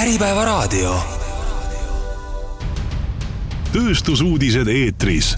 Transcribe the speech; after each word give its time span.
Äripäevaraadio. 0.00 0.94
tööstusuudised 3.72 4.68
eetris. 4.72 5.34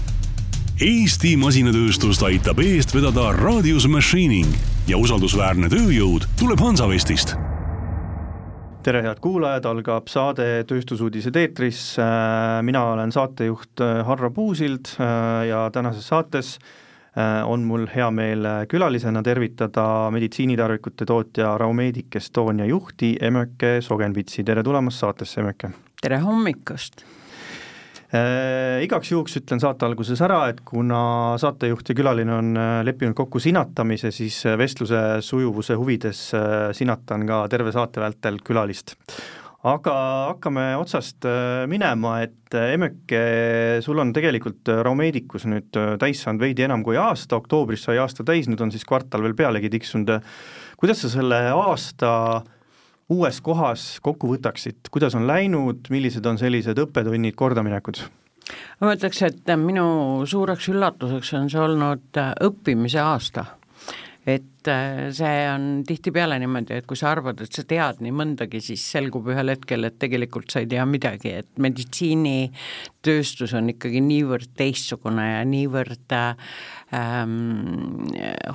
Eesti 0.79 1.33
masinatööstust 1.35 2.23
aitab 2.23 2.61
eest 2.63 2.93
vedada 2.95 3.25
Radius 3.35 3.89
Machining 3.91 4.47
ja 4.87 4.95
usaldusväärne 5.01 5.67
tööjõud 5.73 6.29
tuleb 6.39 6.63
Hansavestist 6.63 7.35
tere, 8.87 9.01
head 9.03 9.19
kuulajad, 9.23 9.67
algab 9.67 10.07
saade 10.11 10.47
Tööstusuudised 10.67 11.35
eetris, 11.39 11.81
mina 12.63 12.85
olen 12.93 13.11
saatejuht 13.11 13.83
Harro 14.07 14.31
Puusild 14.31 14.95
ja 15.49 15.65
tänases 15.75 16.07
saates 16.07 16.55
on 17.15 17.65
mul 17.69 17.83
hea 17.93 18.07
meel 18.09 18.47
külalisena 18.65 19.21
tervitada 19.21 20.09
meditsiinitarvikute 20.15 21.05
tootja 21.05 21.51
Raumedic 21.61 22.17
Estonia 22.17 22.65
juhti 22.65 23.11
Emeke 23.21 23.75
Sogenvitsi, 23.85 24.41
tere 24.43 24.63
tulemast 24.65 25.03
saatesse, 25.03 25.41
Emeke! 25.43 25.69
tere 26.01 26.17
hommikust! 26.25 27.05
Äh, 28.13 28.83
igaks 28.85 29.09
juhuks 29.09 29.39
ütlen 29.39 29.57
saate 29.57 29.87
alguses 29.87 30.19
ära, 30.21 30.43
et 30.51 30.59
kuna 30.67 31.33
saatejuht 31.41 31.87
ja 31.89 31.95
külaline 31.97 32.35
on 32.35 32.51
äh, 32.61 32.73
leppinud 32.85 33.15
kokku 33.17 33.41
sinatamise, 33.41 34.11
siis 34.13 34.37
äh, 34.45 34.53
vestluse 34.59 34.99
sujuvuse 35.25 35.73
huvides 35.79 36.21
sinatan 36.77 37.25
ka 37.25 37.39
terve 37.49 37.73
saate 37.73 38.03
vältel 38.03 38.37
külalist. 38.45 38.93
Aga 39.63 39.93
hakkame 40.33 40.63
otsast 40.75 41.25
minema, 41.71 42.17
et 42.25 42.55
Emeke, 42.59 43.21
sul 43.81 44.01
on 44.03 44.11
tegelikult 44.13 44.67
Raumedicus 44.85 45.47
nüüd 45.49 45.71
täis 46.01 46.23
saanud 46.23 46.43
veidi 46.43 46.65
enam 46.67 46.83
kui 46.85 46.99
aasta, 46.99 47.39
oktoobris 47.39 47.87
sai 47.87 47.97
aasta 48.03 48.25
täis, 48.27 48.49
nüüd 48.51 48.61
on 48.61 48.73
siis 48.73 48.83
kvartal 48.85 49.23
veel 49.23 49.37
pealegi 49.39 49.71
tiksunud, 49.73 50.19
kuidas 50.79 51.05
sa 51.05 51.13
selle 51.15 51.39
aasta 51.53 52.11
uues 53.13 53.39
kohas 53.43 53.87
kokku 54.03 54.29
võtaksid, 54.33 54.91
kuidas 54.91 55.15
on 55.17 55.27
läinud, 55.29 55.87
millised 55.93 56.25
on 56.27 56.39
sellised 56.41 56.79
õppetunnid, 56.85 57.35
kordaminekud? 57.39 58.03
ma 58.83 58.91
ütleks, 58.91 59.21
et 59.23 59.51
minu 59.59 60.25
suureks 60.27 60.67
üllatuseks 60.73 61.29
on 61.39 61.51
see 61.51 61.61
olnud 61.63 62.19
õppimise 62.43 62.99
aasta 62.99 63.45
et 64.25 64.67
äh, 64.71 65.09
see 65.15 65.39
on 65.51 65.83
tihtipeale 65.87 66.37
niimoodi, 66.39 66.77
et 66.79 66.87
kui 66.87 66.99
sa 66.99 67.11
arvad, 67.11 67.41
et 67.43 67.51
sa 67.55 67.65
tead 67.67 67.99
nii 68.03 68.13
mõndagi, 68.15 68.61
siis 68.63 68.83
selgub 68.95 69.27
ühel 69.33 69.51
hetkel, 69.51 69.83
et 69.87 69.97
tegelikult 69.99 70.53
sa 70.53 70.63
ei 70.63 70.69
tea 70.71 70.85
midagi, 70.87 71.33
et 71.43 71.49
meditsiinitööstus 71.63 73.55
on 73.59 73.73
ikkagi 73.73 74.03
niivõrd 74.05 74.53
teistsugune 74.59 75.27
ja 75.33 75.43
niivõrd 75.47 76.17
ähm, 76.93 78.05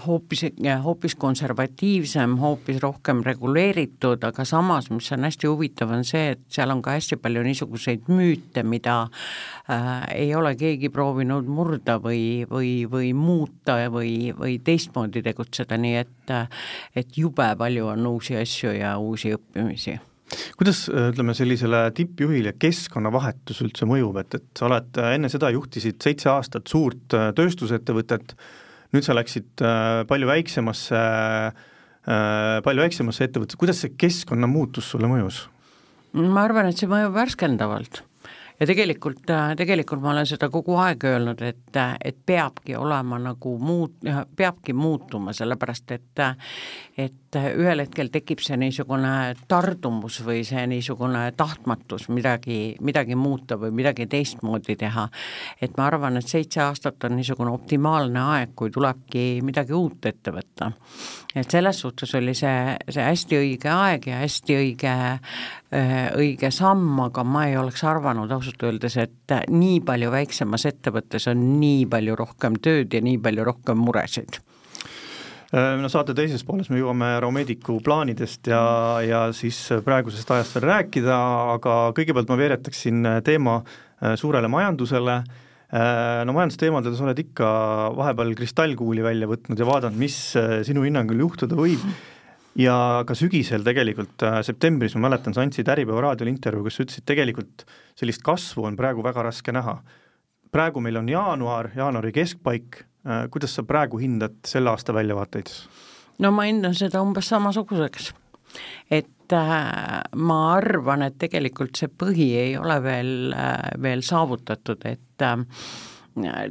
hoopis, 0.07 0.45
hoopis 0.85 1.15
konservatiivsem, 1.15 2.37
hoopis 2.39 2.81
rohkem 2.83 3.23
reguleeritud, 3.27 4.25
aga 4.25 4.45
samas, 4.49 4.91
mis 4.91 5.11
on 5.13 5.27
hästi 5.27 5.51
huvitav, 5.51 5.93
on 5.95 6.05
see, 6.07 6.35
et 6.35 6.43
seal 6.53 6.73
on 6.75 6.83
ka 6.85 6.97
hästi 6.97 7.19
palju 7.23 7.45
niisuguseid 7.47 8.11
müüte, 8.13 8.63
mida 8.63 8.99
äh, 9.05 10.09
ei 10.15 10.35
ole 10.39 10.55
keegi 10.59 10.93
proovinud 10.95 11.49
murda 11.51 11.99
või, 12.03 12.45
või, 12.51 12.73
või 12.91 13.15
muuta 13.17 13.81
või, 13.93 14.33
või 14.39 14.59
teistmoodi 14.65 15.23
tegutseda 15.27 15.79
nii 15.81 15.97
et, 16.05 16.37
et 16.97 17.19
jube 17.19 17.49
palju 17.59 17.91
on 17.95 18.07
uusi 18.15 18.39
asju 18.39 18.77
ja 18.79 18.97
uusi 19.03 19.35
õppimisi 19.37 19.99
kuidas 20.59 20.85
ütleme, 20.89 21.35
sellisele 21.37 21.83
tippjuhile 21.97 22.55
keskkonnavahetus 22.61 23.63
üldse 23.65 23.89
mõjub, 23.89 24.19
et, 24.23 24.39
et 24.41 24.49
sa 24.59 24.69
oled 24.69 25.01
enne 25.15 25.31
seda 25.33 25.51
juhtisid 25.55 26.01
seitse 26.05 26.31
aastat 26.33 26.69
suurt 26.71 27.17
äh, 27.17 27.31
tööstusettevõtet, 27.37 28.35
nüüd 28.97 29.07
sa 29.07 29.17
läksid 29.17 29.65
äh, 29.65 30.03
palju 30.09 30.29
väiksemasse, 30.31 31.05
äh, 31.53 32.59
palju 32.65 32.85
väiksemasse 32.85 33.29
ettevõttesse, 33.29 33.61
kuidas 33.61 33.85
see 33.85 33.97
keskkonnamuutus 33.97 34.93
sulle 34.95 35.11
mõjus? 35.11 35.47
ma 36.19 36.41
arvan, 36.43 36.71
et 36.71 36.81
see 36.81 36.89
mõjub 36.89 37.13
värskendavalt. 37.15 38.03
Ja 38.59 38.67
tegelikult, 38.67 39.29
tegelikult 39.55 40.01
ma 40.03 40.11
olen 40.11 40.27
seda 40.27 40.49
kogu 40.51 40.75
aeg 40.83 41.05
öelnud, 41.07 41.43
et, 41.47 41.77
et 41.79 42.17
peabki 42.27 42.75
olema 42.75 43.21
nagu 43.23 43.53
muut-, 43.63 44.09
peabki 44.37 44.75
muutuma, 44.75 45.35
sellepärast 45.37 45.95
et 45.95 46.25
et 46.99 47.28
ühel 47.37 47.83
hetkel 47.83 48.09
tekib 48.13 48.41
see 48.41 48.57
niisugune 48.57 49.35
tardumus 49.51 50.21
või 50.25 50.41
see 50.49 50.63
niisugune 50.71 51.27
tahtmatus 51.37 52.07
midagi, 52.09 52.77
midagi 52.81 53.19
muuta 53.19 53.59
või 53.61 53.75
midagi 53.77 54.07
teistmoodi 54.09 54.77
teha. 54.81 55.09
et 55.61 55.77
ma 55.77 55.87
arvan, 55.87 56.17
et 56.17 56.29
seitse 56.29 56.63
aastat 56.65 57.05
on 57.05 57.17
niisugune 57.17 57.51
optimaalne 57.53 58.21
aeg, 58.21 58.55
kui 58.57 58.71
tulebki 58.71 59.43
midagi 59.45 59.77
uut 59.77 60.07
ette 60.07 60.33
võtta. 60.33 60.73
et 61.35 61.51
selles 61.51 61.81
suhtes 61.81 62.15
oli 62.15 62.35
see, 62.35 62.77
see 62.89 63.05
hästi 63.05 63.37
õige 63.37 63.71
aeg 63.75 64.07
ja 64.07 64.23
hästi 64.25 64.59
õige, 64.63 64.97
õige 66.17 66.51
samm, 66.51 67.01
aga 67.05 67.25
ma 67.25 67.47
ei 67.47 67.57
oleks 67.61 67.85
arvanud 67.85 68.33
ausalt 68.33 68.63
öeldes, 68.63 68.97
et 68.97 69.39
nii 69.51 69.81
palju 69.85 70.11
väiksemas 70.11 70.65
ettevõttes 70.67 71.29
on 71.29 71.61
nii 71.61 71.85
palju 71.87 72.17
rohkem 72.17 72.57
tööd 72.57 72.95
ja 72.95 73.05
nii 73.05 73.21
palju 73.21 73.45
rohkem 73.53 73.85
muresid 73.85 74.41
no 75.53 75.89
saate 75.89 76.13
teises 76.13 76.43
pooles 76.45 76.69
me 76.69 76.77
jõuame 76.81 77.07
Raumedicu 77.25 77.79
plaanidest 77.85 78.51
ja, 78.51 78.61
ja 79.01 79.21
siis 79.33 79.57
praegusest 79.85 80.29
ajast 80.35 80.59
veel 80.59 80.67
rääkida, 80.69 81.19
aga 81.55 81.77
kõigepealt 81.97 82.29
ma 82.29 82.37
veeretaksin 82.37 83.09
teema 83.25 83.63
äh, 83.63 84.13
suurele 84.21 84.51
majandusele, 84.53 85.15
äh, 85.73 86.21
no 86.29 86.35
majandusteemadel 86.37 86.97
sa 86.99 87.07
oled 87.07 87.23
ikka 87.25 87.49
vahepeal 87.97 88.35
kristallkuuli 88.37 89.07
välja 89.07 89.31
võtnud 89.31 89.57
ja 89.61 89.69
vaadanud, 89.69 89.97
mis 90.01 90.19
sinu 90.69 90.85
hinnangul 90.85 91.25
juhtuda 91.25 91.57
võib, 91.57 91.87
ja 92.61 92.77
ka 93.09 93.17
sügisel 93.17 93.65
tegelikult, 93.65 94.27
septembris 94.45 94.99
ma 94.99 95.07
mäletan, 95.07 95.33
sa 95.33 95.47
andsid 95.47 95.71
Äripäeva 95.73 96.11
raadiole 96.11 96.35
intervjuu, 96.35 96.67
kus 96.67 96.77
sa 96.77 96.85
ütlesid, 96.85 97.07
tegelikult 97.09 97.65
sellist 97.97 98.21
kasvu 98.27 98.69
on 98.69 98.77
praegu 98.77 99.01
väga 99.07 99.25
raske 99.31 99.55
näha. 99.55 99.79
praegu 100.53 100.81
meil 100.81 100.97
on 100.97 101.09
jaanuar, 101.09 101.71
jaanuari 101.77 102.13
keskpaik, 102.13 102.83
Äh, 102.83 102.88
kuidas 103.31 103.55
sa 103.55 103.63
praegu 103.63 104.01
hindad 104.03 104.41
selle 104.47 104.71
aasta 104.73 104.93
väljavaateid? 104.95 105.53
no 106.19 106.33
ma 106.35 106.49
hindan 106.49 106.75
seda 106.79 107.03
umbes 107.05 107.29
samasuguseks, 107.31 108.11
et 108.91 109.37
äh, 109.37 110.01
ma 110.17 110.39
arvan, 110.55 111.05
et 111.07 111.19
tegelikult 111.21 111.79
see 111.79 111.91
põhi 111.93 112.33
ei 112.41 112.57
ole 112.59 112.81
veel 112.83 113.13
äh,, 113.37 113.71
veel 113.83 114.03
saavutatud, 114.07 114.83
et 114.91 115.25
äh, 115.25 115.45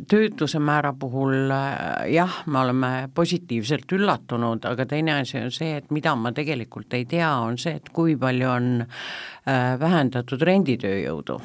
töötuse 0.08 0.62
määra 0.63 0.94
puhul 1.00 1.52
äh, 1.52 2.08
jah, 2.13 2.41
me 2.47 2.62
oleme 2.64 2.91
positiivselt 3.14 3.91
üllatunud, 3.97 4.66
aga 4.69 4.88
teine 4.88 5.18
asi 5.19 5.41
on 5.41 5.52
see, 5.52 5.75
et 5.81 5.91
mida 5.91 6.16
ma 6.16 6.31
tegelikult 6.35 6.96
ei 6.97 7.06
tea, 7.09 7.34
on 7.44 7.59
see, 7.62 7.78
et 7.81 7.91
kui 7.94 8.16
palju 8.19 8.50
on 8.53 8.74
äh, 8.84 9.75
vähendatud 9.79 10.47
renditööjõudu 10.47 11.41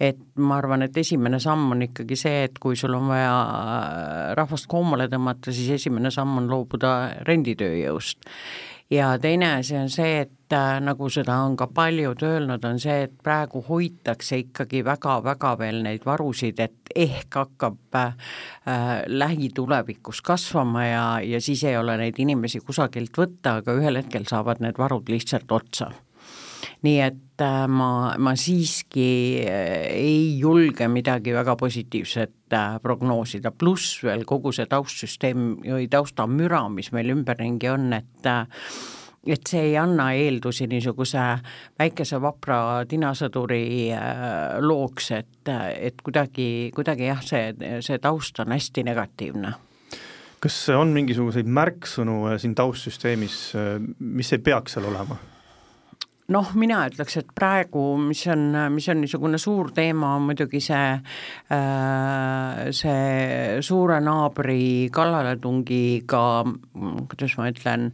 et 0.00 0.20
ma 0.40 0.56
arvan, 0.56 0.86
et 0.86 0.96
esimene 0.96 1.40
samm 1.42 1.74
on 1.74 1.84
ikkagi 1.84 2.16
see, 2.16 2.44
et 2.48 2.58
kui 2.62 2.78
sul 2.78 2.96
on 2.96 3.10
vaja 3.10 3.36
äh, 3.36 4.32
rahvast 4.38 4.68
koomale 4.70 5.10
tõmmata, 5.12 5.52
siis 5.52 5.76
esimene 5.76 6.12
samm 6.14 6.40
on 6.40 6.48
loobuda 6.50 6.94
renditööjõust. 7.28 8.24
ja 8.90 9.12
teine 9.22 9.52
asi 9.58 9.76
on 9.76 9.92
see, 9.92 10.24
et 10.24 10.56
äh, 10.56 10.80
nagu 10.80 11.10
seda 11.12 11.36
on 11.44 11.56
ka 11.56 11.68
paljud 11.74 12.24
öelnud, 12.26 12.64
on 12.64 12.80
see, 12.80 13.04
et 13.04 13.14
praegu 13.22 13.60
hoitakse 13.68 14.40
ikkagi 14.46 14.80
väga-väga 14.88 15.54
veel 15.60 15.82
neid 15.84 16.08
varusid, 16.08 16.64
et 16.64 16.94
ehk 16.96 17.42
hakkab 17.42 18.00
äh, 18.00 18.14
lähitulevikus 19.06 20.24
kasvama 20.24 20.86
ja, 20.86 21.06
ja 21.20 21.40
siis 21.44 21.64
ei 21.68 21.76
ole 21.76 22.00
neid 22.00 22.18
inimesi 22.18 22.64
kusagilt 22.64 23.20
võtta, 23.20 23.60
aga 23.60 23.76
ühel 23.76 24.00
hetkel 24.00 24.24
saavad 24.24 24.64
need 24.64 24.80
varud 24.80 25.12
lihtsalt 25.12 25.52
otsa 25.60 25.92
nii 26.86 27.00
et 27.04 27.42
äh, 27.44 27.66
ma, 27.68 28.14
ma 28.18 28.32
siiski 28.38 29.10
äh, 29.44 29.90
ei 29.92 30.38
julge 30.40 30.88
midagi 30.88 31.34
väga 31.36 31.56
positiivset 31.60 32.56
äh, 32.56 32.78
prognoosida, 32.82 33.52
pluss 33.52 34.00
veel 34.04 34.24
kogu 34.28 34.52
see 34.56 34.68
taustsüsteem 34.70 35.52
või 35.66 35.90
taustamüra, 35.92 36.64
mis 36.72 36.92
meil 36.96 37.12
ümberringi 37.16 37.70
on, 37.72 37.92
et 38.00 38.32
et 39.28 39.44
see 39.44 39.60
ei 39.60 39.74
anna 39.76 40.06
eeldusi 40.16 40.64
niisuguse 40.64 41.20
väikese 41.78 42.16
vapra 42.24 42.86
tinasõduri 42.88 43.90
looks, 44.64 45.10
et, 45.12 45.50
et 45.76 46.00
kuidagi, 46.00 46.70
kuidagi 46.72 47.10
jah, 47.10 47.20
see, 47.20 47.50
see 47.84 47.98
taust 48.00 48.40
on 48.40 48.56
hästi 48.56 48.86
negatiivne 48.88 49.52
kas 50.40 50.56
on 50.72 50.94
mingisuguseid 50.96 51.50
märksõnu 51.52 52.38
siin 52.40 52.54
taustsüsteemis, 52.56 53.36
mis 54.00 54.32
ei 54.32 54.40
peaks 54.40 54.78
seal 54.78 54.88
olema? 54.88 55.18
Noh, 56.30 56.50
mina 56.58 56.80
ütleks, 56.88 57.16
et 57.20 57.30
praegu, 57.36 57.82
mis 58.00 58.22
on, 58.30 58.44
mis 58.74 58.86
on 58.92 59.00
niisugune 59.02 59.38
suur 59.40 59.72
teema, 59.76 60.14
on 60.18 60.28
muidugi 60.28 60.60
see, 60.62 60.92
äh, 61.56 62.60
see 62.76 63.62
suure 63.66 64.00
naabri 64.04 64.90
kallaletungiga, 64.94 66.22
kuidas 67.10 67.36
ma 67.38 67.48
ütlen, 67.50 67.88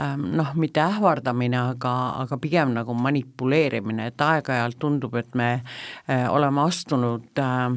ähm, 0.00 0.28
noh, 0.38 0.54
mitte 0.60 0.84
ähvardamine, 0.84 1.60
aga, 1.74 1.94
aga 2.24 2.38
pigem 2.42 2.76
nagu 2.78 2.96
manipuleerimine, 2.98 4.10
et 4.12 4.28
aeg-ajalt 4.28 4.78
tundub, 4.82 5.18
et 5.18 5.34
me 5.38 5.50
äh, 5.56 6.28
oleme 6.30 6.66
astunud, 6.68 7.30
äh, 7.42 7.74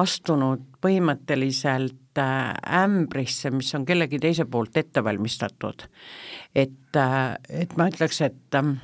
astunud 0.00 0.68
põhimõtteliselt 0.80 1.99
ämbrisse, 2.18 3.50
mis 3.54 3.74
on 3.74 3.86
kellegi 3.86 4.18
teise 4.18 4.46
poolt 4.50 4.76
ette 4.76 5.04
valmistatud. 5.04 5.86
Et, 6.54 6.96
äh, 6.96 7.34
et 7.48 7.76
ma 7.76 7.86
ütleks, 7.90 8.20
et 8.26 8.58
ähm, 8.58 8.78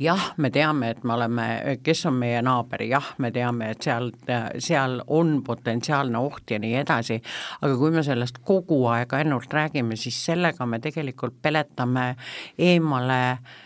jah, 0.00 0.32
me 0.36 0.50
teame, 0.50 0.90
et 0.90 1.04
me 1.04 1.14
oleme, 1.14 1.46
kes 1.82 2.04
on 2.10 2.18
meie 2.20 2.42
naaber, 2.44 2.84
jah, 2.88 3.12
me 3.18 3.30
teame, 3.34 3.70
et 3.72 3.82
seal, 3.86 4.10
seal 4.58 5.00
on 5.06 5.36
potentsiaalne 5.46 6.18
oht 6.18 6.50
ja 6.50 6.58
nii 6.60 6.74
edasi, 6.82 7.20
aga 7.60 7.76
kui 7.80 7.94
me 7.94 8.04
sellest 8.06 8.42
kogu 8.44 8.82
aeg 8.92 9.14
ainult 9.16 9.52
räägime, 9.54 9.96
siis 9.96 10.18
sellega 10.26 10.66
me 10.66 10.82
tegelikult 10.84 11.38
peletame 11.42 12.10
eemale 12.58 13.20
äh, 13.30 13.62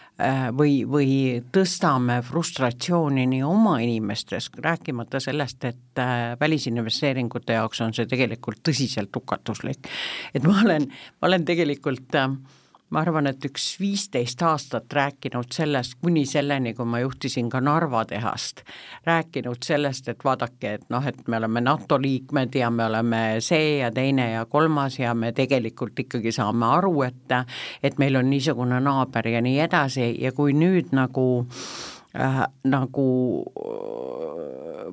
või, 0.59 0.83
või 0.91 1.11
tõstame 1.55 2.19
frustratsiooni 2.27 3.27
nii 3.31 3.43
oma 3.47 3.77
inimestes, 3.85 4.51
rääkimata 4.59 5.21
sellest, 5.23 5.65
et 5.65 6.03
äh, 6.03 6.35
välisinvesteeringute 6.41 7.59
jaoks 7.59 7.81
on 7.85 7.95
see 7.95 8.09
tegelikult 8.11 8.63
tõsiselt 8.67 9.15
hukatuslik. 9.15 9.87
et 10.35 10.43
ma 10.43 10.57
olen, 10.65 10.89
ma 11.21 11.31
olen 11.31 11.45
tegelikult 11.47 12.19
äh, 12.19 12.35
ma 12.91 13.03
arvan, 13.03 13.29
et 13.31 13.45
üks 13.45 13.67
viisteist 13.81 14.43
aastat 14.43 14.93
rääkinud 14.93 15.53
sellest, 15.53 15.99
kuni 16.03 16.25
selleni, 16.27 16.75
kui 16.75 16.89
ma 16.89 17.03
juhtisin 17.03 17.51
ka 17.53 17.61
Narva 17.61 18.05
tehast, 18.09 18.63
rääkinud 19.07 19.63
sellest, 19.65 20.09
et 20.09 20.25
vaadake, 20.25 20.73
et 20.79 20.89
noh, 20.93 21.05
et 21.07 21.21
me 21.29 21.37
oleme 21.37 21.61
NATO 21.65 22.01
liikmed 22.01 22.57
ja 22.57 22.71
me 22.71 22.87
oleme 22.89 23.23
see 23.45 23.79
ja 23.83 23.93
teine 23.95 24.31
ja 24.33 24.47
kolmas 24.47 24.99
ja 24.99 25.15
me 25.15 25.33
tegelikult 25.37 25.99
ikkagi 26.07 26.33
saame 26.33 26.67
aru, 26.79 26.95
et 27.03 27.17
et 27.83 27.99
meil 27.99 28.17
on 28.17 28.31
niisugune 28.31 28.81
naaber 28.81 29.29
ja 29.29 29.41
nii 29.45 29.59
edasi. 29.61 30.09
Ja 30.23 30.33
kui 30.33 30.55
nüüd 30.57 30.95
nagu 30.97 31.47
äh, 32.17 32.45
nagu 32.65 33.09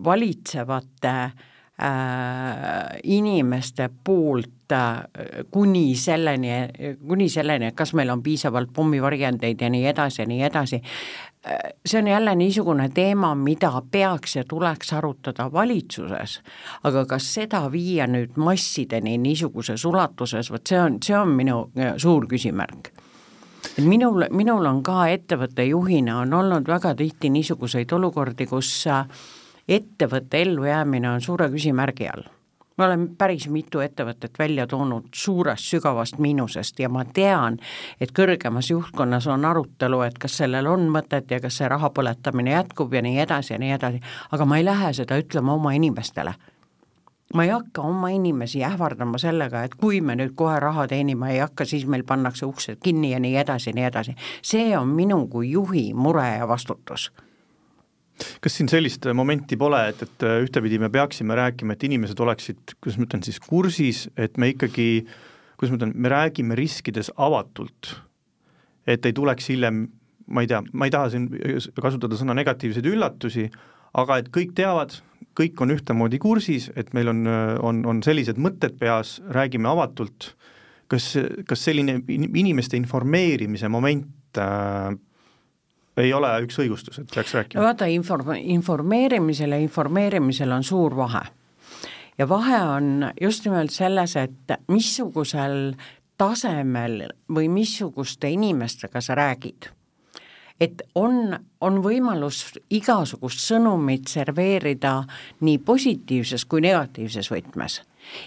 valitsevate 0.03 1.13
äh, 1.15 1.36
Äh, 1.36 1.55
inimeste 3.04 3.89
poolt 4.04 4.72
äh, 4.72 5.04
kuni 5.51 5.95
selleni, 5.95 6.50
kuni 7.07 7.30
selleni, 7.30 7.68
et 7.68 7.75
kas 7.75 7.92
meil 7.94 8.10
on 8.10 8.24
piisavalt 8.24 8.72
pommivarjendeid 8.74 9.62
ja 9.62 9.69
nii 9.69 9.83
edasi 9.92 10.22
ja 10.22 10.27
nii 10.30 10.42
edasi, 10.48 10.80
äh, 10.80 11.60
see 11.86 12.00
on 12.00 12.07
jälle 12.07 12.36
niisugune 12.36 12.89
teema, 12.89 13.36
mida 13.36 13.74
peaks 13.92 14.36
ja 14.36 14.45
tuleks 14.48 14.94
arutada 14.94 15.51
valitsuses, 15.51 16.39
aga 16.83 17.06
kas 17.06 17.33
seda 17.33 17.66
viia 17.72 18.07
nüüd 18.07 18.39
massideni 18.39 19.18
niisuguses 19.18 19.86
ulatuses, 19.86 20.51
vot 20.51 20.68
see 20.68 20.80
on, 20.80 21.00
see 21.04 21.19
on 21.19 21.36
minu 21.36 21.60
suur 21.98 22.28
küsimärk. 22.31 22.94
Minul, 23.83 24.30
minul 24.31 24.66
on 24.69 24.83
ka 24.86 25.10
ettevõtte 25.12 25.66
juhina 25.68 26.21
on 26.21 26.33
olnud 26.33 26.68
väga 26.69 26.94
tihti 26.95 27.30
niisuguseid 27.33 27.92
olukordi, 27.92 28.45
kus 28.48 28.86
äh, 28.88 29.04
ettevõtte 29.68 30.42
ellujäämine 30.42 31.10
on 31.10 31.22
suure 31.22 31.50
küsimärgi 31.50 32.10
all. 32.10 32.24
ma 32.78 32.86
olen 32.86 33.08
päris 33.18 33.48
mitu 33.50 33.80
ettevõtet 33.80 34.40
välja 34.40 34.68
toonud 34.68 35.06
suurest 35.16 35.64
sügavast 35.72 36.18
miinusest 36.20 36.80
ja 36.80 36.90
ma 36.90 37.06
tean, 37.06 37.58
et 38.02 38.12
kõrgemas 38.12 38.70
juhtkonnas 38.70 39.28
on 39.28 39.46
arutelu, 39.46 40.02
et 40.02 40.18
kas 40.20 40.38
sellel 40.38 40.68
on 40.68 40.90
mõtet 40.92 41.32
ja 41.32 41.40
kas 41.40 41.58
see 41.58 41.70
raha 41.72 41.90
põletamine 41.90 42.52
jätkub 42.52 42.94
ja 42.94 43.02
nii 43.02 43.20
edasi 43.24 43.54
ja 43.54 43.60
nii 43.60 43.72
edasi, 43.78 44.02
aga 44.32 44.46
ma 44.46 44.58
ei 44.58 44.66
lähe 44.66 44.92
seda 44.94 45.18
ütlema 45.18 45.56
oma 45.56 45.72
inimestele 45.72 46.36
ma 47.34 47.44
ei 47.44 47.50
hakka 47.50 47.82
oma 47.82 48.10
inimesi 48.10 48.64
ähvardama 48.64 49.18
sellega, 49.18 49.64
et 49.64 49.76
kui 49.76 50.02
me 50.02 50.16
nüüd 50.16 50.36
kohe 50.36 50.60
raha 50.60 50.88
teenima 50.88 51.30
ei 51.30 51.40
hakka, 51.40 51.66
siis 51.66 51.88
meil 51.88 52.04
pannakse 52.04 52.46
uksed 52.46 52.84
kinni 52.84 53.12
ja 53.12 53.20
nii 53.20 53.38
edasi 53.38 53.70
ja 53.70 53.76
nii 53.76 53.88
edasi. 53.88 54.16
see 54.42 54.78
on 54.78 54.88
minu 54.88 55.28
kui 55.28 55.52
juhi 55.52 55.94
mure 55.94 56.28
ja 56.38 56.48
vastutus 56.48 57.12
kas 58.44 58.58
siin 58.58 58.70
sellist 58.72 59.08
momenti 59.18 59.58
pole, 59.60 59.82
et, 59.92 60.02
et 60.06 60.26
ühtepidi 60.46 60.80
me 60.82 60.90
peaksime 60.94 61.36
rääkima, 61.38 61.76
et 61.76 61.86
inimesed 61.88 62.20
oleksid, 62.24 62.76
kuidas 62.80 63.00
ma 63.00 63.08
ütlen 63.08 63.24
siis, 63.26 63.40
kursis, 63.44 64.06
et 64.18 64.40
me 64.42 64.52
ikkagi, 64.54 64.90
kuidas 65.56 65.74
ma 65.74 65.80
ütlen, 65.82 65.94
me 65.96 66.12
räägime 66.14 66.58
riskides 66.60 67.12
avatult, 67.16 67.96
et 68.88 69.06
ei 69.06 69.16
tuleks 69.16 69.50
hiljem, 69.52 69.86
ma 70.28 70.46
ei 70.46 70.50
tea, 70.50 70.62
ma 70.74 70.88
ei 70.88 70.94
taha 70.94 71.12
siin 71.14 71.30
kasutada 71.82 72.18
sõna 72.20 72.36
negatiivseid 72.38 72.88
üllatusi, 72.90 73.50
aga 74.00 74.20
et 74.22 74.32
kõik 74.34 74.56
teavad, 74.58 74.96
kõik 75.36 75.62
on 75.64 75.74
ühtemoodi 75.76 76.20
kursis, 76.22 76.70
et 76.80 76.94
meil 76.96 77.12
on, 77.12 77.26
on, 77.64 77.82
on 77.90 78.04
sellised 78.06 78.40
mõtted 78.42 78.78
peas, 78.80 79.18
räägime 79.36 79.70
avatult, 79.72 80.32
kas, 80.92 81.14
kas 81.48 81.66
selline 81.68 82.00
inimeste 82.08 82.80
informeerimise 82.80 83.70
moment 83.72 84.40
äh, 84.40 84.94
ei 85.97 86.13
ole 86.13 86.31
üks 86.45 86.59
õigustus, 86.59 87.00
et 87.00 87.12
peaks 87.13 87.33
rääkima. 87.33 87.63
vaata, 87.63 87.88
inform-, 87.92 88.36
informeerimisel 88.42 89.56
ja 89.56 89.59
informeerimisel 89.63 90.51
on 90.51 90.63
suur 90.63 90.95
vahe. 90.95 91.21
ja 92.18 92.30
vahe 92.30 92.62
on 92.63 93.12
just 93.21 93.45
nimelt 93.45 93.71
selles, 93.71 94.15
et 94.15 94.57
missugusel 94.68 95.74
tasemel 96.18 97.01
või 97.31 97.50
missuguste 97.51 98.30
inimestega 98.30 99.01
sa 99.01 99.15
räägid. 99.15 99.71
et 100.59 100.81
on, 100.95 101.39
on 101.62 101.81
võimalus 101.83 102.59
igasugust 102.69 103.39
sõnumit 103.39 104.07
serveerida 104.07 105.03
nii 105.42 105.57
positiivses 105.57 106.45
kui 106.45 106.62
negatiivses 106.62 107.31
võtmes. 107.31 107.81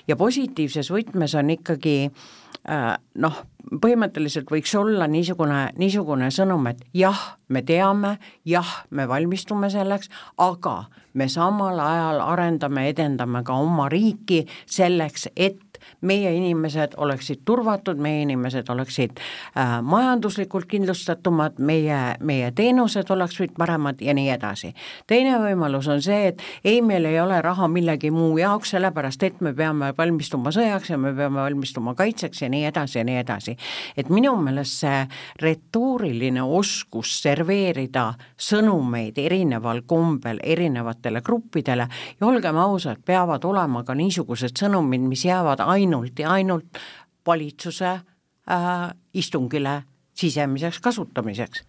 ja 0.08 0.16
positiivses 0.16 0.90
võtmes 0.90 1.34
on 1.34 1.50
ikkagi 1.50 1.96
äh, 2.06 2.37
noh, 2.66 3.36
põhimõtteliselt 3.82 4.50
võiks 4.52 4.72
olla 4.78 5.06
niisugune, 5.10 5.68
niisugune 5.80 6.30
sõnum, 6.34 6.66
et 6.70 6.82
jah, 6.96 7.20
me 7.48 7.62
teame, 7.66 8.16
jah, 8.48 8.72
me 8.90 9.08
valmistume 9.08 9.70
selleks, 9.72 10.10
aga 10.40 10.88
me 11.18 11.28
samal 11.28 11.80
ajal 11.82 12.22
arendame, 12.24 12.88
edendame 12.92 13.42
ka 13.44 13.56
oma 13.58 13.88
riiki 13.92 14.44
selleks, 14.66 15.28
et 15.36 15.60
meie 16.00 16.32
inimesed 16.36 16.94
oleksid 16.96 17.42
turvatud, 17.44 17.98
meie 17.98 18.22
inimesed 18.22 18.68
oleksid 18.68 19.18
äh, 19.18 19.78
majanduslikult 19.82 20.68
kindlustatumad, 20.70 21.58
meie, 21.58 21.98
meie 22.20 22.50
teenused 22.52 23.10
oleksid 23.10 23.54
paremad 23.58 24.00
ja 24.00 24.14
nii 24.14 24.30
edasi. 24.34 24.74
teine 25.06 25.38
võimalus 25.42 25.88
on 25.90 26.02
see, 26.02 26.32
et 26.32 26.42
ei, 26.64 26.82
meil 26.82 27.04
ei 27.08 27.20
ole 27.20 27.40
raha 27.42 27.68
millegi 27.68 28.10
muu 28.10 28.38
jaoks, 28.38 28.74
sellepärast 28.76 29.22
et 29.22 29.40
me 29.44 29.54
peame 29.54 29.92
valmistuma 29.98 30.52
sõjaks 30.54 30.90
ja 30.90 30.98
me 30.98 31.12
peame 31.16 31.40
valmistuma 31.40 31.94
kaitseks 31.98 32.42
ja 32.42 32.48
nii 32.52 32.64
edasi 32.68 32.98
ja 32.98 33.04
nii 33.04 33.18
edasi. 33.22 33.56
et 33.96 34.08
minu 34.08 34.36
meelest 34.42 34.82
see 34.84 35.02
retooriline 35.42 36.42
oskus 36.42 37.18
serveerida 37.22 38.12
sõnumeid 38.36 39.18
erineval 39.18 39.82
kombel 39.86 40.40
erinevatele 40.42 41.22
gruppidele 41.24 41.88
ja 42.20 42.26
olgem 42.26 42.56
ausad, 42.56 43.02
peavad 43.04 43.44
olema 43.44 43.84
ka 43.84 43.94
niisugused 43.98 44.56
sõnumid, 44.58 45.04
mis 45.08 45.24
jäävad 45.24 45.62
ainult 45.68 46.18
ja 46.18 46.32
ainult 46.36 46.80
valitsuse 47.26 47.90
äh, 47.90 48.88
istungile 49.14 49.82
sisemiseks 50.18 50.80
kasutamiseks. 50.80 51.64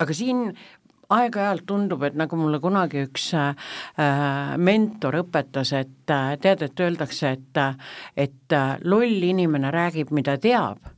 aga 0.00 0.14
siin 0.16 0.54
aeg-ajalt 1.10 1.66
tundub, 1.66 2.04
et 2.06 2.16
nagu 2.18 2.38
mulle 2.38 2.60
kunagi 2.62 3.04
üks 3.08 3.32
äh, 3.34 3.74
mentor 4.56 5.20
õpetas, 5.24 5.74
et 5.76 6.14
äh, 6.14 6.36
tead, 6.40 6.64
et 6.66 6.80
öeldakse, 6.86 7.34
et, 7.36 7.60
et 8.16 8.56
äh, 8.56 8.72
loll 8.84 9.28
inimene 9.30 9.72
räägib, 9.74 10.14
mida 10.14 10.38
teab, 10.40 10.90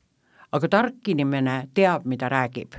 aga 0.53 0.73
tark 0.77 1.13
inimene 1.15 1.63
teab, 1.75 2.09
mida 2.09 2.31
räägib 2.33 2.79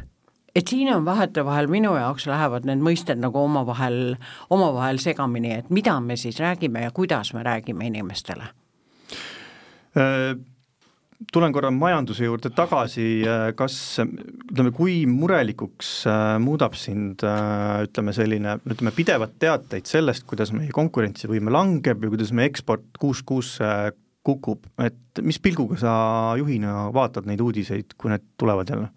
et 0.53 0.69
siin 0.69 0.91
on 0.93 1.01
vahetevahel 1.05 1.65
minu 1.65 1.95
jaoks 1.97 2.27
lähevad 2.29 2.67
need 2.69 2.83
mõisted 2.85 3.17
nagu 3.17 3.41
omavahel, 3.41 4.13
omavahel 4.53 5.01
segamini, 5.01 5.55
et 5.63 5.71
mida 5.73 5.97
me 5.99 6.13
siis 6.13 6.37
räägime 6.37 6.85
ja 6.85 6.91
kuidas 6.93 7.33
me 7.33 7.41
räägime 7.43 7.89
inimestele 7.89 8.51
Äh, 8.53 8.62
tulen 11.31 11.53
korra 11.55 11.71
majanduse 11.71 12.25
juurde 12.27 12.51
tagasi, 12.55 13.07
äh, 13.27 13.45
kas 13.57 13.75
ütleme, 14.01 14.73
kui 14.75 15.03
murelikuks 15.09 15.91
äh, 16.09 16.21
muudab 16.43 16.75
sind 16.79 17.23
ütleme 17.23 18.15
selline, 18.15 18.57
ütleme 18.67 18.93
pidevad 18.95 19.37
teateid 19.41 19.89
sellest, 19.89 20.25
kuidas 20.29 20.53
meie 20.55 20.73
konkurentsivõime 20.75 21.53
langeb 21.53 22.03
ja 22.03 22.11
kuidas 22.11 22.33
meie 22.35 22.51
eksport 22.51 22.99
kuust 22.99 23.25
kuusse 23.29 23.69
kukub, 24.23 24.65
et 24.79 25.19
mis 25.21 25.39
pilguga 25.43 25.77
sa 25.81 25.93
juhina 26.39 26.87
vaatad 26.95 27.27
neid 27.27 27.41
uudiseid, 27.43 27.97
kui 27.99 28.13
need 28.13 28.23
tulevad 28.39 28.69
jälle? 28.71 28.89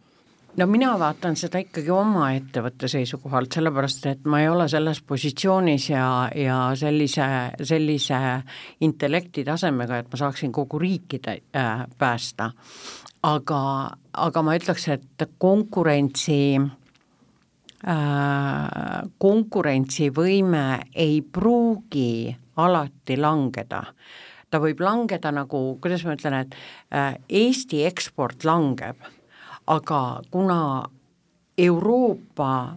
No 0.57 0.67
mina 0.67 0.99
vaatan 0.99 1.37
seda 1.37 1.61
ikkagi 1.63 1.91
oma 1.93 2.31
ettevõtte 2.37 2.89
seisukohalt, 2.91 3.53
sellepärast 3.57 4.07
et 4.11 4.29
ma 4.31 4.41
ei 4.43 4.49
ole 4.49 4.69
selles 4.73 5.03
positsioonis 5.07 5.91
ja, 5.91 6.07
ja 6.37 6.59
sellise, 6.79 7.27
sellise 7.63 8.21
intellekti 8.87 9.45
tasemega, 9.47 10.01
et 10.01 10.09
ma 10.13 10.21
saaksin 10.21 10.53
kogu 10.53 10.81
riiki 10.81 11.21
äh, 11.29 11.85
päästa. 11.99 12.51
aga, 13.23 13.91
aga 14.13 14.43
ma 14.43 14.57
ütleks, 14.57 14.89
et 14.89 15.29
konkurentsi 15.39 16.41
äh, 16.61 16.69
konkurentsivõime 19.19 20.67
ei 20.95 21.21
pruugi 21.23 22.37
alati 22.57 23.17
langeda 23.21 23.83
ta 24.51 24.61
võib 24.63 24.81
langeda 24.81 25.33
nagu, 25.35 25.79
kuidas 25.83 26.05
ma 26.07 26.15
ütlen, 26.17 26.35
et 26.47 26.55
äh, 26.95 27.17
Eesti 27.29 27.85
eksport 27.85 28.45
langeb 28.47 28.97
aga 29.67 30.21
kuna 30.31 30.85
Euroopa 31.59 32.77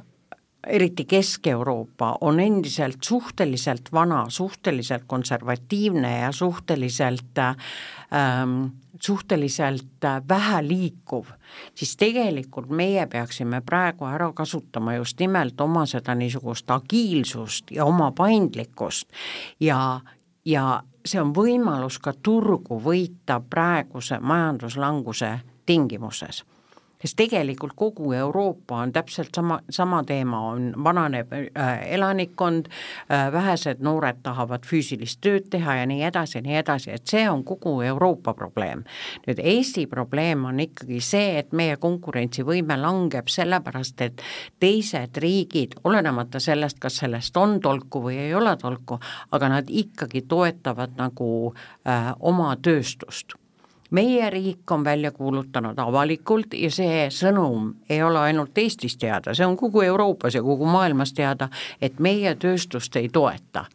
eriti 0.68 1.06
Kesk-Euroopa, 1.06 2.18
on 2.22 2.40
endiselt 2.40 3.04
suhteliselt 3.04 3.82
vana, 3.94 4.26
suhteliselt 4.30 5.04
konservatiivne 5.08 6.20
ja 6.20 6.32
suhteliselt 6.32 7.38
ähm, 7.38 8.66
suhteliselt 9.02 9.86
vähe 10.30 10.68
liikuv, 10.68 11.26
siis 11.76 11.98
tegelikult 11.98 12.70
meie 12.70 13.08
peaksime 13.08 13.62
praegu 13.62 14.06
ära 14.06 14.34
kasutama 14.34 14.94
just 14.94 15.20
nimelt 15.20 15.62
oma 15.62 15.86
seda 15.86 16.16
niisugust 16.16 16.72
agiilsust 16.72 17.72
ja 17.72 17.86
oma 17.86 18.12
paindlikkust. 18.12 19.08
Ja, 19.60 20.02
ja 20.46 20.84
see 21.06 21.22
on 21.22 21.34
võimalus 21.36 22.00
ka 22.04 22.14
turgu 22.24 22.82
võita 22.84 23.40
praeguse 23.50 24.20
majanduslanguse 24.20 25.40
tingimuses 25.66 26.44
sest 27.02 27.16
tegelikult 27.20 27.74
kogu 27.80 28.12
Euroopa 28.14 28.82
on 28.84 28.92
täpselt 28.92 29.30
sama, 29.36 29.60
sama 29.70 30.04
teema, 30.04 30.42
on 30.52 30.74
vananev 30.84 31.32
äh, 31.34 31.94
elanikkond 31.96 32.66
äh,, 32.68 33.32
vähesed 33.32 33.80
noored 33.86 34.20
tahavad 34.24 34.68
füüsilist 34.68 35.22
tööd 35.24 35.48
teha 35.52 35.80
ja 35.80 35.86
nii 35.88 36.04
edasi 36.10 36.38
ja 36.38 36.44
nii 36.44 36.60
edasi, 36.60 36.92
et 36.96 37.08
see 37.08 37.24
on 37.30 37.44
kogu 37.48 37.78
Euroopa 37.88 38.34
probleem. 38.34 38.84
nüüd 39.28 39.40
Eesti 39.40 39.88
probleem 39.88 40.46
on 40.46 40.60
ikkagi 40.60 41.00
see, 41.02 41.40
et 41.40 41.54
meie 41.56 41.78
konkurentsivõime 41.80 42.78
langeb 42.82 43.32
sellepärast, 43.32 44.02
et 44.02 44.24
teised 44.60 45.18
riigid, 45.18 45.80
olenemata 45.84 46.40
sellest, 46.44 46.80
kas 46.80 47.00
sellest 47.04 47.38
on 47.38 47.60
tolku 47.64 48.04
või 48.10 48.20
ei 48.28 48.34
ole 48.36 48.58
tolku, 48.60 49.00
aga 49.32 49.50
nad 49.56 49.70
ikkagi 49.72 50.26
toetavad 50.28 50.98
nagu 51.00 51.30
äh, 51.88 52.12
oma 52.20 52.56
tööstust 52.62 53.40
meie 53.90 54.30
riik 54.30 54.72
on 54.72 54.84
välja 54.84 55.12
kuulutanud 55.12 55.80
avalikult 55.80 56.54
ja 56.54 56.72
see 56.72 57.08
sõnum 57.14 57.74
ei 57.90 58.04
ole 58.04 58.20
ainult 58.20 58.58
Eestis 58.58 58.98
teada, 58.98 59.34
see 59.34 59.46
on 59.46 59.58
kogu 59.58 59.82
Euroopas 59.82 60.36
ja 60.36 60.44
kogu 60.46 60.66
maailmas 60.70 61.14
teada, 61.14 61.50
et 61.82 62.00
meie 62.00 62.36
tööstust 62.36 62.96
ei 62.96 63.10
toeta 63.10 63.66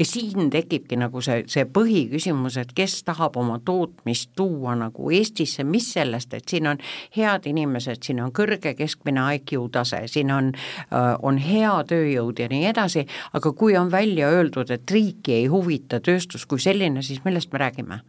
ja 0.00 0.04
siin 0.04 0.50
tekibki 0.50 0.96
nagu 0.96 1.20
see, 1.20 1.42
see 1.50 1.66
põhiküsimus, 1.68 2.56
et 2.62 2.72
kes 2.76 3.02
tahab 3.04 3.36
oma 3.36 3.58
tootmist 3.64 4.30
tuua 4.36 4.72
nagu 4.80 5.10
Eestisse, 5.12 5.64
mis 5.64 5.90
sellest, 5.92 6.32
et 6.34 6.48
siin 6.48 6.70
on 6.70 6.80
head 7.16 7.48
inimesed, 7.50 8.00
siin 8.06 8.22
on 8.24 8.32
kõrge 8.36 8.72
keskmine 8.78 9.26
IQ 9.36 9.66
tase, 9.74 10.00
siin 10.08 10.32
on, 10.32 10.52
äh, 10.88 11.10
on 11.22 11.40
hea 11.44 11.74
tööjõud 11.92 12.40
ja 12.40 12.48
nii 12.48 12.70
edasi, 12.72 13.04
aga 13.36 13.52
kui 13.52 13.76
on 13.76 13.92
välja 13.92 14.32
öeldud, 14.32 14.72
et 14.72 14.90
riiki 14.90 15.36
ei 15.42 15.52
huvita 15.52 16.00
tööstus 16.00 16.48
kui 16.48 16.62
selline, 16.62 17.04
siis 17.04 17.20
millest 17.24 17.52
me 17.52 17.60
räägime? 17.66 18.00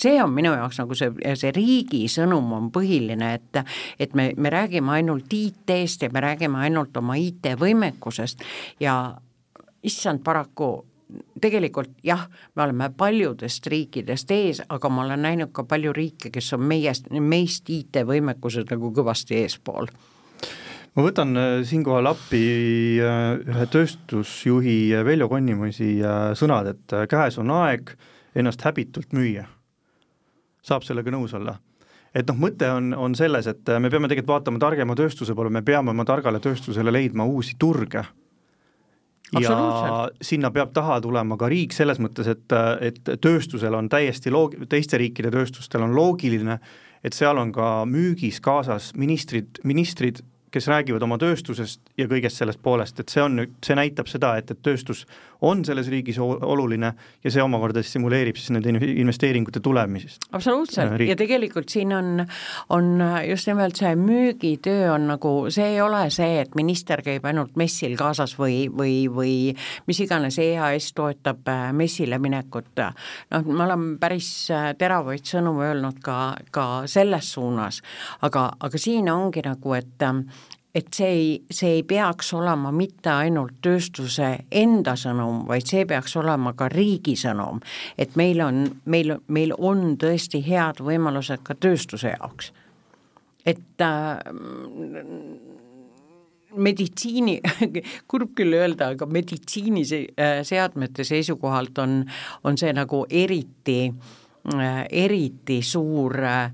See 0.00 0.18
on 0.22 0.32
minu 0.34 0.52
jaoks 0.56 0.80
nagu 0.80 0.96
see, 0.98 1.12
see 1.38 1.52
riigi 1.56 2.04
sõnum 2.10 2.52
on 2.56 2.68
põhiline, 2.74 3.34
et 3.36 3.62
et 4.00 4.14
me, 4.14 4.30
me 4.36 4.52
räägime 4.52 4.96
ainult 4.98 5.32
IT-st 5.32 6.06
ja 6.06 6.12
me 6.12 6.22
räägime 6.24 6.58
ainult 6.66 6.96
oma 6.96 7.18
IT-võimekusest. 7.20 8.44
Ja 8.80 8.94
issand, 9.82 10.24
paraku 10.24 10.72
tegelikult 11.40 11.90
jah, 12.06 12.26
me 12.54 12.62
oleme 12.62 12.90
paljudest 12.96 13.66
riikidest 13.66 14.30
ees, 14.30 14.62
aga 14.68 14.90
ma 14.92 15.04
olen 15.04 15.24
näinud 15.26 15.52
ka 15.56 15.64
palju 15.68 15.92
riike, 15.96 16.30
kes 16.30 16.52
on 16.56 16.64
meiest, 16.70 17.10
meist 17.10 17.70
IT-võimekuses 17.70 18.68
nagu 18.70 18.92
kõvasti 18.94 19.40
eespool. 19.42 19.90
Ma 20.96 21.06
võtan 21.06 21.36
äh, 21.38 21.52
siinkohal 21.66 22.10
appi 22.10 22.42
äh, 22.98 23.38
ühe 23.46 23.66
tööstusjuhi 23.70 24.78
Veljo 25.06 25.28
Konnimäsi 25.30 25.92
äh, 26.02 26.32
sõnad, 26.38 26.72
et 26.74 26.98
käes 27.10 27.38
on 27.38 27.52
aeg 27.54 27.94
ennast 28.34 28.62
häbitult 28.66 29.14
müüa 29.14 29.46
saab 30.62 30.84
sellega 30.86 31.12
nõus 31.14 31.34
olla 31.36 31.56
et 32.14 32.26
noh, 32.26 32.38
mõte 32.42 32.68
on, 32.74 32.90
on 32.98 33.14
selles, 33.14 33.46
et 33.50 33.70
me 33.78 33.90
peame 33.90 34.08
tegelikult 34.10 34.34
vaatama 34.34 34.60
targema 34.62 34.96
tööstuse 34.98 35.34
poole, 35.36 35.52
me 35.54 35.62
peame 35.66 35.92
oma 35.92 36.06
targale 36.08 36.40
tööstusele 36.42 36.92
leidma 36.92 37.26
uusi 37.28 37.56
turge. 37.58 38.02
ja 39.38 39.56
sinna 40.20 40.50
peab 40.50 40.72
taha 40.74 41.00
tulema 41.00 41.36
ka 41.38 41.48
riik 41.48 41.72
selles 41.72 42.00
mõttes, 42.02 42.26
et, 42.26 42.54
et 42.80 43.12
tööstusel 43.22 43.74
on 43.78 43.88
täiesti 43.88 44.30
loog-, 44.30 44.58
teiste 44.68 44.98
riikide 44.98 45.30
tööstustel 45.30 45.86
on 45.86 45.94
loogiline, 45.94 46.58
et 47.04 47.14
seal 47.14 47.38
on 47.38 47.52
ka 47.54 47.84
müügis 47.86 48.40
kaasas 48.42 48.90
ministrid, 48.98 49.62
ministrid, 49.64 50.24
kes 50.50 50.68
räägivad 50.70 51.02
oma 51.06 51.18
tööstusest 51.20 51.92
ja 51.98 52.06
kõigest 52.10 52.40
sellest 52.40 52.60
poolest, 52.62 53.00
et 53.00 53.12
see 53.12 53.22
on 53.22 53.36
nüüd, 53.38 53.52
see 53.64 53.76
näitab 53.78 54.10
seda, 54.10 54.34
et, 54.40 54.50
et 54.50 54.62
tööstus 54.62 55.06
on 55.46 55.64
selles 55.64 55.88
riigis 55.88 56.18
oluline 56.20 56.90
ja 57.24 57.32
see 57.32 57.42
omakorda 57.42 57.82
stimuleerib 57.84 58.36
siis 58.36 58.50
nende 58.54 58.72
investeeringute 58.90 59.62
tulemisest. 59.64 60.26
absoluutselt. 60.32 60.92
Äh, 60.98 61.06
ja 61.08 61.16
tegelikult 61.16 61.68
siin 61.72 61.94
on, 61.96 62.24
on 62.68 62.90
just 63.28 63.48
nimelt 63.48 63.78
see 63.80 63.94
müügitöö 63.96 64.90
on 64.94 65.06
nagu, 65.10 65.32
see 65.52 65.70
ei 65.74 65.80
ole 65.80 66.02
see, 66.12 66.40
et 66.42 66.54
minister 66.58 67.02
käib 67.06 67.24
ainult 67.28 67.56
messil 67.60 67.96
kaasas 68.00 68.36
või, 68.38 68.64
või, 68.68 68.94
või 69.12 69.34
mis 69.88 70.02
iganes, 70.04 70.38
EAS 70.42 70.92
toetab 70.96 71.48
äh, 71.48 71.70
messile 71.76 72.20
minekut, 72.20 72.84
noh, 73.30 73.48
me 73.48 73.64
oleme 73.64 73.96
päris 74.02 74.30
äh, 74.54 74.70
teravaid 74.78 75.24
sõnu 75.28 75.54
öelnud 75.62 76.02
ka, 76.04 76.20
ka 76.52 76.68
selles 76.90 77.32
suunas, 77.32 77.80
aga, 78.26 78.50
aga 78.60 78.80
siin 78.80 79.08
ongi 79.12 79.44
nagu, 79.46 79.74
et 79.78 80.06
et 80.74 80.86
see 80.94 81.06
ei, 81.10 81.30
see 81.50 81.72
ei 81.78 81.82
peaks 81.82 82.32
olema 82.38 82.70
mitte 82.74 83.10
ainult 83.10 83.58
tööstuse 83.62 84.30
enda 84.50 84.94
sõnum, 84.98 85.42
vaid 85.48 85.66
see 85.66 85.84
peaks 85.88 86.14
olema 86.20 86.52
ka 86.58 86.68
riigi 86.70 87.16
sõnum. 87.18 87.60
et 87.98 88.16
meil 88.16 88.40
on, 88.44 88.64
meil, 88.84 89.16
meil 89.28 89.54
on 89.58 89.96
tõesti 89.98 90.42
head 90.46 90.82
võimalused 90.84 91.42
ka 91.42 91.54
tööstuse 91.54 92.14
jaoks. 92.14 92.52
et 93.46 93.82
äh, 93.82 94.18
meditsiini, 96.56 97.40
kurb 98.10 98.34
küll 98.38 98.54
öelda, 98.54 98.92
aga 98.94 99.06
meditsiiniseadmete 99.06 101.02
äh, 101.02 101.06
seisukohalt 101.06 101.78
on, 101.78 102.04
on 102.44 102.58
see 102.58 102.72
nagu 102.76 103.04
eriti, 103.10 103.92
äh, 104.54 104.84
eriti 104.90 105.60
suur 105.66 106.16
äh, 106.24 106.52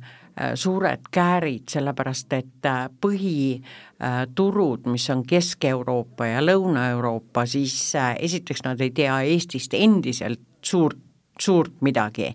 suured 0.54 1.08
käärid, 1.10 1.64
sellepärast 1.72 2.32
et 2.36 2.68
äh, 2.68 2.84
põhiturud, 3.00 4.84
mis 4.92 5.08
on 5.10 5.24
Kesk-Euroopa 5.26 6.28
ja 6.28 6.44
Lõuna-Euroopa, 6.44 7.46
siis 7.48 7.94
äh, 7.96 8.14
esiteks 8.20 8.64
nad 8.66 8.80
ei 8.84 8.92
tea 8.92 9.20
Eestist 9.24 9.74
endiselt 9.74 10.40
suurt 10.62 10.98
suurt 11.40 11.72
midagi. 11.80 12.34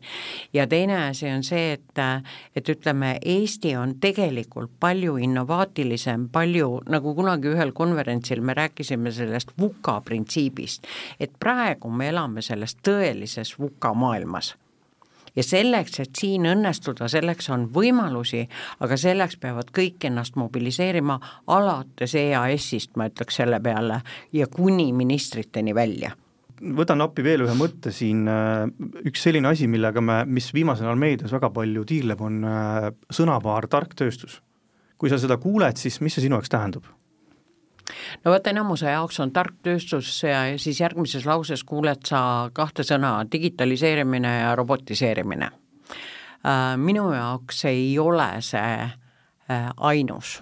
ja 0.54 0.68
teine 0.68 1.08
asi 1.08 1.26
on 1.30 1.44
see, 1.44 1.72
et, 1.74 2.02
et 2.56 2.70
ütleme, 2.70 3.16
Eesti 3.26 3.76
on 3.76 3.96
tegelikult 3.98 4.72
palju 4.80 5.16
innovaatilisem, 5.18 6.28
palju, 6.30 6.84
nagu 6.86 7.16
kunagi 7.18 7.50
ühel 7.50 7.74
konverentsil 7.74 8.42
me 8.42 8.54
rääkisime 8.54 9.12
sellest 9.12 9.58
VUCA 9.58 10.02
printsiibist, 10.06 10.86
et 11.20 11.34
praegu 11.40 11.90
me 11.90 12.10
elame 12.14 12.46
selles 12.46 12.78
tõelises 12.86 13.58
VUCA 13.60 13.94
maailmas 13.98 14.56
ja 15.36 15.44
selleks, 15.44 16.00
et 16.04 16.16
siin 16.20 16.48
õnnestuda, 16.50 17.08
selleks 17.12 17.50
on 17.54 17.68
võimalusi, 17.74 18.44
aga 18.80 18.98
selleks 18.98 19.38
peavad 19.42 19.72
kõik 19.76 20.04
ennast 20.10 20.36
mobiliseerima 20.40 21.20
alates 21.48 22.16
EAS-ist, 22.20 22.96
ma 23.00 23.10
ütleks 23.12 23.42
selle 23.42 23.62
peale, 23.64 24.02
ja 24.34 24.48
kuni 24.52 24.92
ministriteni 24.94 25.76
välja 25.76 26.16
võtan 26.62 27.02
appi 27.02 27.24
veel 27.26 27.42
ühe 27.46 27.54
mõtte 27.58 27.90
siin, 27.96 28.28
üks 29.08 29.24
selline 29.26 29.50
asi, 29.50 29.66
millega 29.72 30.02
me, 30.04 30.22
mis 30.30 30.52
viimasel 30.54 30.86
ajal 30.86 31.00
meedias 31.02 31.34
väga 31.34 31.50
palju 31.54 31.86
tiirleb, 31.90 32.22
on 32.22 32.42
äh, 32.46 32.88
sõnapaar 33.10 33.66
tark 33.72 33.96
tööstus. 33.98 34.42
kui 35.02 35.10
sa 35.10 35.18
seda 35.18 35.40
kuuled, 35.42 35.80
siis 35.82 35.98
mis 36.06 36.14
see 36.14 36.28
sinu 36.28 36.38
jaoks 36.38 36.52
tähendab? 36.54 36.86
No 38.24 38.32
vot, 38.34 38.48
enamuse 38.48 38.92
jaoks 38.92 39.20
on 39.24 39.32
tark 39.32 39.58
tööstus 39.64 40.24
ja 40.24 40.44
siis 40.62 40.82
järgmises 40.82 41.26
lauses 41.26 41.64
kuuled 41.64 42.06
sa 42.08 42.50
kahte 42.54 42.86
sõna, 42.88 43.20
digitaliseerimine 43.32 44.38
ja 44.42 44.56
robotiseerimine. 44.56 45.52
Äh, 46.46 46.78
minu 46.78 47.12
jaoks 47.14 47.66
ei 47.70 48.00
ole 48.00 48.30
see 48.46 48.78
äh, 48.86 49.70
ainus 49.78 50.40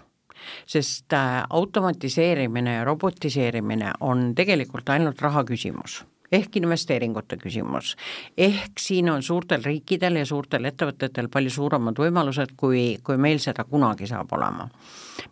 sest 0.65 1.13
äh, 1.13 1.43
automatiseerimine 1.49 2.79
ja 2.79 2.83
robotiseerimine 2.87 3.91
on 3.99 4.31
tegelikult 4.35 4.89
ainult 4.89 5.21
raha 5.21 5.43
küsimus 5.43 5.99
ehk 6.31 6.55
investeeringute 6.55 7.37
küsimus. 7.37 7.95
ehk 8.37 8.79
siin 8.79 9.09
on 9.09 9.23
suurtel 9.23 9.63
riikidel 9.63 10.15
ja 10.15 10.25
suurtel 10.25 10.65
ettevõtetel 10.65 11.29
palju 11.29 11.49
suuremad 11.49 11.99
võimalused, 11.99 12.55
kui, 12.57 12.97
kui 13.03 13.17
meil 13.17 13.39
seda 13.39 13.63
kunagi 13.63 14.07
saab 14.07 14.33
olema. 14.33 14.69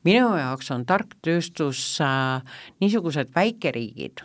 minu 0.04 0.36
jaoks 0.38 0.72
on 0.72 0.86
tark 0.86 1.18
tööstus 1.22 2.02
äh, 2.02 2.42
niisugused 2.80 3.34
väikeriigid, 3.36 4.24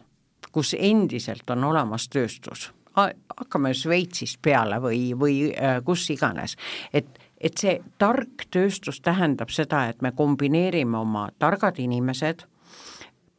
kus 0.52 0.74
endiselt 0.78 1.50
on 1.50 1.64
olemas 1.64 2.08
tööstus, 2.08 2.70
hakkame 2.94 3.74
Šveitsist 3.74 4.42
peale 4.42 4.80
või, 4.80 5.12
või 5.18 5.52
äh, 5.52 5.80
kus 5.84 6.10
iganes, 6.10 6.56
et 6.92 7.18
et 7.42 7.58
see 7.58 7.80
tark 7.98 8.44
tööstus 8.54 9.00
tähendab 9.02 9.50
seda, 9.50 9.88
et 9.90 10.02
me 10.02 10.12
kombineerime 10.14 10.98
oma 10.98 11.24
targad 11.42 11.80
inimesed 11.82 12.44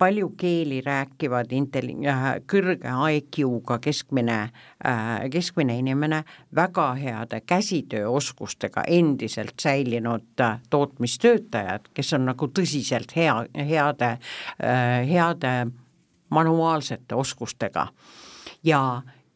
palju 0.03 0.33
keeli 0.37 0.81
rääkivad 0.83 1.51
intelli-, 1.55 1.95
kõrge 2.49 2.91
IQ-ga 3.15 3.77
keskmine, 3.79 4.37
keskmine 5.31 5.77
inimene, 5.79 6.23
väga 6.55 6.89
heade 6.99 7.39
käsitööoskustega 7.47 8.83
endiselt 8.91 9.55
säilinud 9.63 10.43
tootmistöötajad, 10.69 11.87
kes 11.95 12.13
on 12.17 12.27
nagu 12.33 12.51
tõsiselt 12.51 13.15
hea, 13.15 13.37
heade, 13.55 14.17
heade 15.07 15.55
manuaalsete 16.33 17.15
oskustega. 17.15 17.87
Ja 18.63 18.83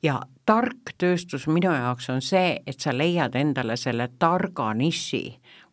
ja 0.04 0.20
tark 0.46 0.94
tööstus 0.98 1.48
minu 1.50 1.72
jaoks 1.74 2.10
on 2.14 2.22
see, 2.22 2.60
et 2.68 2.80
sa 2.80 2.94
leiad 2.96 3.36
endale 3.36 3.78
selle 3.80 4.10
targa 4.20 4.70
niši, 4.78 5.24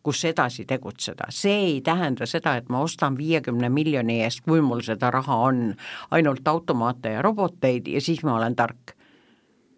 kus 0.05 0.21
edasi 0.29 0.67
tegutseda, 0.69 1.31
see 1.33 1.55
ei 1.69 1.79
tähenda 1.81 2.27
seda, 2.29 2.55
et 2.59 2.69
ma 2.69 2.83
ostan 2.85 3.17
viiekümne 3.17 3.71
miljoni 3.73 4.19
eest, 4.21 4.43
kui 4.45 4.61
mul 4.61 4.83
seda 4.85 5.09
raha 5.13 5.39
on, 5.47 5.63
ainult 6.13 6.47
automaate 6.47 7.15
ja 7.17 7.23
roboteid 7.25 7.89
ja 7.89 8.01
siis 8.01 8.21
ma 8.23 8.37
olen 8.37 8.55
tark. 8.55 8.93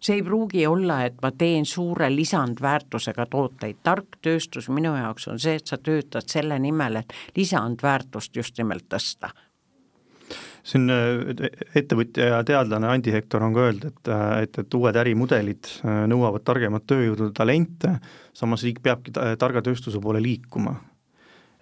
see 0.00 0.14
ei 0.14 0.22
pruugi 0.22 0.66
olla, 0.66 1.00
et 1.04 1.16
ma 1.22 1.32
teen 1.34 1.64
suure 1.66 2.06
lisandväärtusega 2.14 3.26
tooteid, 3.26 3.80
tark 3.82 4.20
tööstus 4.22 4.68
minu 4.68 4.92
jaoks 4.94 5.26
on 5.32 5.40
see, 5.42 5.56
et 5.58 5.66
sa 5.66 5.78
töötad 5.78 6.28
selle 6.30 6.58
nimel, 6.58 7.00
et 7.00 7.12
lisandväärtust 7.36 8.36
just 8.36 8.58
nimelt 8.58 8.86
tõsta 8.88 9.32
siin 10.68 10.90
äh, 10.92 11.48
ettevõtja 11.78 12.32
ja 12.32 12.42
teadlane 12.46 12.90
Andi 12.90 13.12
Hektor 13.14 13.44
on 13.46 13.56
ka 13.56 13.64
öelnud, 13.68 13.88
et, 13.88 14.12
äh, 14.12 14.26
et, 14.44 14.60
et 14.62 14.76
uued 14.78 15.00
ärimudelid 15.00 15.70
äh, 15.80 16.04
nõuavad 16.10 16.44
targemat 16.46 16.86
tööjõudu, 16.88 17.30
talente, 17.36 17.96
samas 18.36 18.64
riik 18.66 18.82
peabki 18.84 19.14
targa 19.14 19.64
tööstuse 19.64 20.00
poole 20.02 20.22
liikuma. 20.22 20.76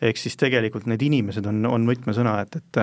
ehk 0.03 0.19
siis 0.21 0.37
tegelikult 0.37 0.87
need 0.87 1.03
inimesed 1.03 1.47
on, 1.49 1.65
on 1.67 1.87
võtmesõna, 1.89 2.41
et, 2.43 2.61
et 2.61 2.83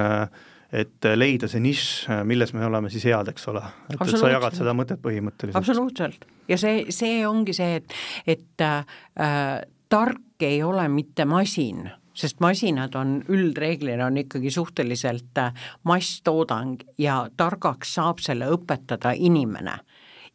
et 0.74 1.06
leida 1.13 1.46
see 1.46 1.62
nišš, 1.62 2.08
milles 2.25 2.50
me 2.58 2.63
oleme 2.65 2.89
siis 2.89 3.03
head, 3.06 3.27
eks 3.30 3.44
ole, 3.51 3.62
et, 3.92 4.00
et 4.01 4.13
sa 4.18 4.32
jagad 4.32 4.56
seda 4.58 4.74
mõtet 4.74 4.98
põhimõtteliselt. 5.03 5.60
absoluutselt, 5.60 6.25
ja 6.50 6.58
see, 6.58 6.88
see 6.89 7.20
ongi 7.30 7.53
see, 7.53 7.75
et, 7.77 7.94
et 8.25 8.63
äh, 8.65 9.60
tark 9.94 10.48
ei 10.48 10.63
ole 10.65 10.88
mitte 10.89 11.27
masin 11.30 11.86
sest 12.13 12.39
masinad 12.43 12.96
on 12.96 13.17
üldreeglina 13.29 14.05
on 14.05 14.17
ikkagi 14.22 14.51
suhteliselt 14.53 15.38
äh, 15.38 15.53
masstoodang 15.84 16.82
ja 16.98 17.27
targaks 17.38 17.96
saab 17.98 18.22
selle 18.24 18.50
õpetada 18.53 19.13
inimene 19.17 19.77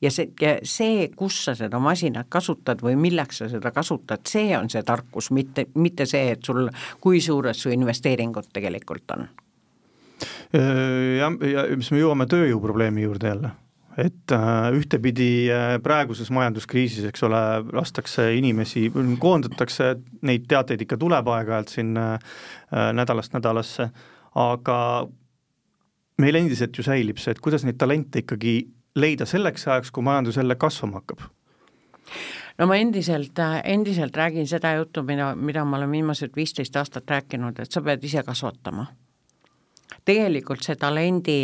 ja 0.02 0.11
see, 0.14 0.30
see, 0.62 1.08
kus 1.16 1.42
sa 1.49 1.54
seda 1.58 1.80
masinat 1.82 2.28
kasutad 2.30 2.82
või 2.85 2.97
milleks 3.00 3.42
sa 3.42 3.50
seda 3.50 3.73
kasutad, 3.75 4.25
see 4.28 4.52
on 4.58 4.70
see 4.70 4.82
tarkus, 4.87 5.30
mitte, 5.35 5.68
mitte 5.75 6.06
see, 6.06 6.35
et 6.37 6.44
sul, 6.44 6.68
kui 7.00 7.23
suured 7.25 7.56
su 7.58 7.73
investeeringud 7.75 8.52
tegelikult 8.54 9.16
on. 9.16 9.28
Äh, 10.54 11.18
jah, 11.18 11.40
ja 11.47 11.66
siis 11.76 11.92
me 11.94 12.02
jõuame 12.02 12.26
tööjõuprobleemi 12.30 13.06
juurde 13.06 13.35
jälle 13.35 13.54
et 13.99 14.33
äh, 14.33 14.71
ühtepidi 14.78 15.49
äh, 15.50 15.76
praeguses 15.83 16.31
majanduskriisis, 16.35 17.09
eks 17.09 17.25
ole, 17.26 17.40
lastakse 17.75 18.28
inimesi, 18.38 18.87
koondatakse, 19.19 19.95
neid 20.28 20.47
teateid 20.50 20.85
ikka 20.87 20.99
tuleb 21.00 21.31
aeg-ajalt 21.35 21.73
siin 21.75 21.97
äh, 21.99 22.37
nädalast 22.95 23.35
nädalasse, 23.35 23.88
aga 24.38 24.78
meil 26.23 26.38
endiselt 26.38 26.78
ju 26.78 26.87
säilib 26.87 27.19
see, 27.19 27.35
et 27.35 27.43
kuidas 27.43 27.67
neid 27.67 27.81
talente 27.81 28.23
ikkagi 28.23 28.61
leida 28.99 29.26
selleks 29.26 29.67
ajaks, 29.67 29.90
kui 29.95 30.07
majandus 30.07 30.38
jälle 30.38 30.55
kasvama 30.59 31.02
hakkab. 31.02 31.26
No 32.59 32.67
ma 32.67 32.78
endiselt, 32.78 33.38
endiselt 33.64 34.17
räägin 34.19 34.47
seda 34.50 34.73
juttu, 34.78 35.02
mida, 35.07 35.33
mida 35.38 35.62
ma 35.67 35.78
olen 35.78 35.90
viimased 35.90 36.35
viisteist 36.38 36.76
aastat 36.78 37.11
rääkinud, 37.11 37.59
et 37.62 37.75
sa 37.75 37.83
pead 37.83 38.02
ise 38.07 38.23
kasvatama 38.26 38.87
tegelikult 40.08 40.64
see 40.64 40.76
talendi 40.80 41.38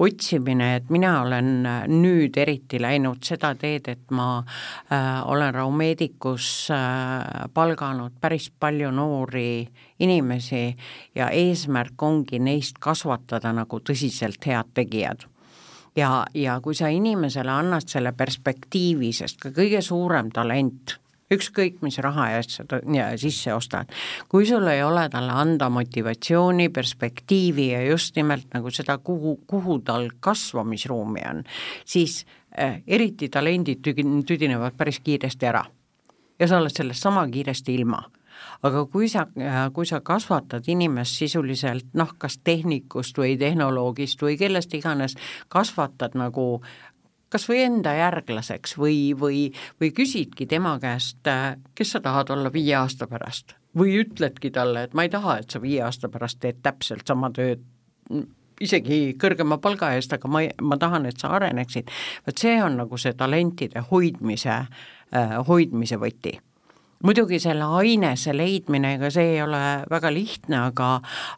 otsimine, 0.00 0.68
et 0.78 0.90
mina 0.94 1.16
olen 1.24 1.66
nüüd 1.90 2.36
eriti 2.38 2.78
läinud 2.82 3.22
seda 3.26 3.54
teed, 3.58 3.90
et 3.90 4.14
ma 4.14 4.28
äh, 4.38 5.20
olen 5.30 5.54
Raumedikus 5.54 6.70
äh, 6.74 7.48
palganud 7.54 8.14
päris 8.20 8.50
palju 8.50 8.92
noori 8.94 9.66
inimesi 10.04 10.64
ja 11.14 11.30
eesmärk 11.34 12.02
ongi 12.02 12.38
neist 12.42 12.78
kasvatada 12.82 13.54
nagu 13.54 13.80
tõsiselt 13.80 14.42
head 14.46 14.74
tegijad. 14.74 15.26
Ja, 15.96 16.24
ja 16.34 16.58
kui 16.62 16.74
sa 16.74 16.90
inimesele 16.90 17.52
annad 17.54 17.86
selle 17.86 18.10
perspektiivi, 18.18 19.12
sest 19.14 19.38
ka 19.42 19.54
kõige 19.54 19.82
suurem 19.82 20.32
talent 20.34 20.98
ükskõik 21.32 21.80
mis 21.84 21.98
raha 22.04 22.28
eest 22.36 22.56
sa 22.58 22.80
ja 22.92 23.06
sisse 23.18 23.54
ostad. 23.54 23.90
kui 24.28 24.46
sul 24.46 24.66
ei 24.68 24.82
ole 24.82 25.08
talle 25.08 25.32
anda 25.32 25.68
motivatsiooni, 25.70 26.68
perspektiivi 26.68 27.68
ja 27.72 27.82
just 27.86 28.16
nimelt 28.16 28.46
nagu 28.54 28.70
seda, 28.70 28.98
kuhu, 28.98 29.40
kuhu 29.46 29.78
tal 29.78 30.10
kasvamisruumi 30.20 31.22
on, 31.30 31.44
siis 31.84 32.26
äh, 32.58 32.82
eriti 32.86 33.28
talendid 33.28 33.80
tüdinevad 34.26 34.76
päris 34.76 35.00
kiiresti 35.00 35.46
ära. 35.46 35.64
ja 36.38 36.48
sa 36.48 36.58
oled 36.58 36.74
sellest 36.74 37.02
sama 37.02 37.26
kiiresti 37.28 37.74
ilma 37.74 38.02
aga 38.62 38.84
kui 38.90 39.08
sa, 39.08 39.26
äh, 39.38 39.70
kui 39.72 39.86
sa 39.86 40.00
kasvatad 40.00 40.66
inimest 40.68 41.18
sisuliselt 41.20 41.92
noh, 41.94 42.14
kas 42.18 42.38
tehnikust 42.44 43.18
või 43.18 43.36
tehnoloogist 43.38 44.22
või 44.22 44.38
kellest 44.38 44.74
iganes, 44.74 45.16
kasvatad 45.48 46.16
nagu 46.18 46.62
kas 47.34 47.48
või 47.50 47.64
enda 47.64 47.96
järglaseks 47.98 48.78
või, 48.78 48.98
või, 49.18 49.48
või 49.82 49.90
küsidki 49.96 50.46
tema 50.46 50.76
käest, 50.82 51.26
kes 51.74 51.96
sa 51.96 52.00
tahad 52.04 52.30
olla 52.30 52.52
viie 52.54 52.76
aasta 52.78 53.10
pärast 53.10 53.56
või 53.74 53.98
ütledki 54.04 54.52
talle, 54.54 54.86
et 54.86 54.94
ma 54.94 55.02
ei 55.02 55.10
taha, 55.10 55.40
et 55.42 55.50
sa 55.50 55.58
viie 55.62 55.82
aasta 55.82 56.08
pärast 56.08 56.38
teed 56.42 56.60
täpselt 56.62 57.08
sama 57.10 57.32
tööd, 57.34 57.64
isegi 58.62 59.16
kõrgema 59.18 59.58
palga 59.58 59.90
eest, 59.96 60.14
aga 60.14 60.30
ma, 60.30 60.44
ma 60.62 60.78
tahan, 60.78 61.08
et 61.10 61.18
sa 61.18 61.32
areneksid. 61.34 61.90
vot 62.26 62.38
see 62.38 62.54
on 62.62 62.78
nagu 62.84 62.98
see 63.00 63.16
talentide 63.18 63.82
hoidmise, 63.90 64.60
hoidmise 65.48 65.98
võti 65.98 66.38
muidugi 67.04 67.38
selle 67.42 67.66
ainese 67.80 68.32
leidmine, 68.36 68.94
ega 68.96 69.10
see 69.12 69.34
ei 69.36 69.42
ole 69.44 69.60
väga 69.90 70.10
lihtne, 70.14 70.58
aga 70.70 70.88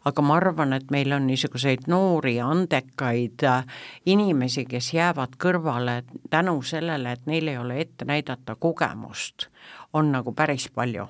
aga 0.07 0.25
ma 0.25 0.37
arvan, 0.39 0.73
et 0.77 0.91
meil 0.93 1.13
on 1.15 1.27
niisuguseid 1.27 1.87
noori 1.91 2.37
andekaid 2.43 3.45
äh, 3.47 3.83
inimesi, 4.13 4.65
kes 4.69 4.93
jäävad 4.95 5.37
kõrvale 5.41 6.01
tänu 6.31 6.61
sellele, 6.65 7.17
et 7.17 7.29
neil 7.29 7.51
ei 7.51 7.59
ole 7.59 7.81
ette 7.83 8.07
näidata 8.07 8.55
kogemust, 8.55 9.49
on 9.93 10.11
nagu 10.15 10.33
päris 10.37 10.69
palju. 10.73 11.07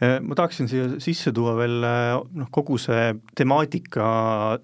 Äh, 0.00 0.16
ma 0.24 0.34
tahaksin 0.34 0.68
siia 0.70 0.88
sisse 0.98 1.32
tuua 1.36 1.54
veel 1.58 1.84
äh, 1.84 2.16
noh, 2.16 2.48
kogu 2.50 2.80
see 2.80 3.14
temaatika 3.36 4.58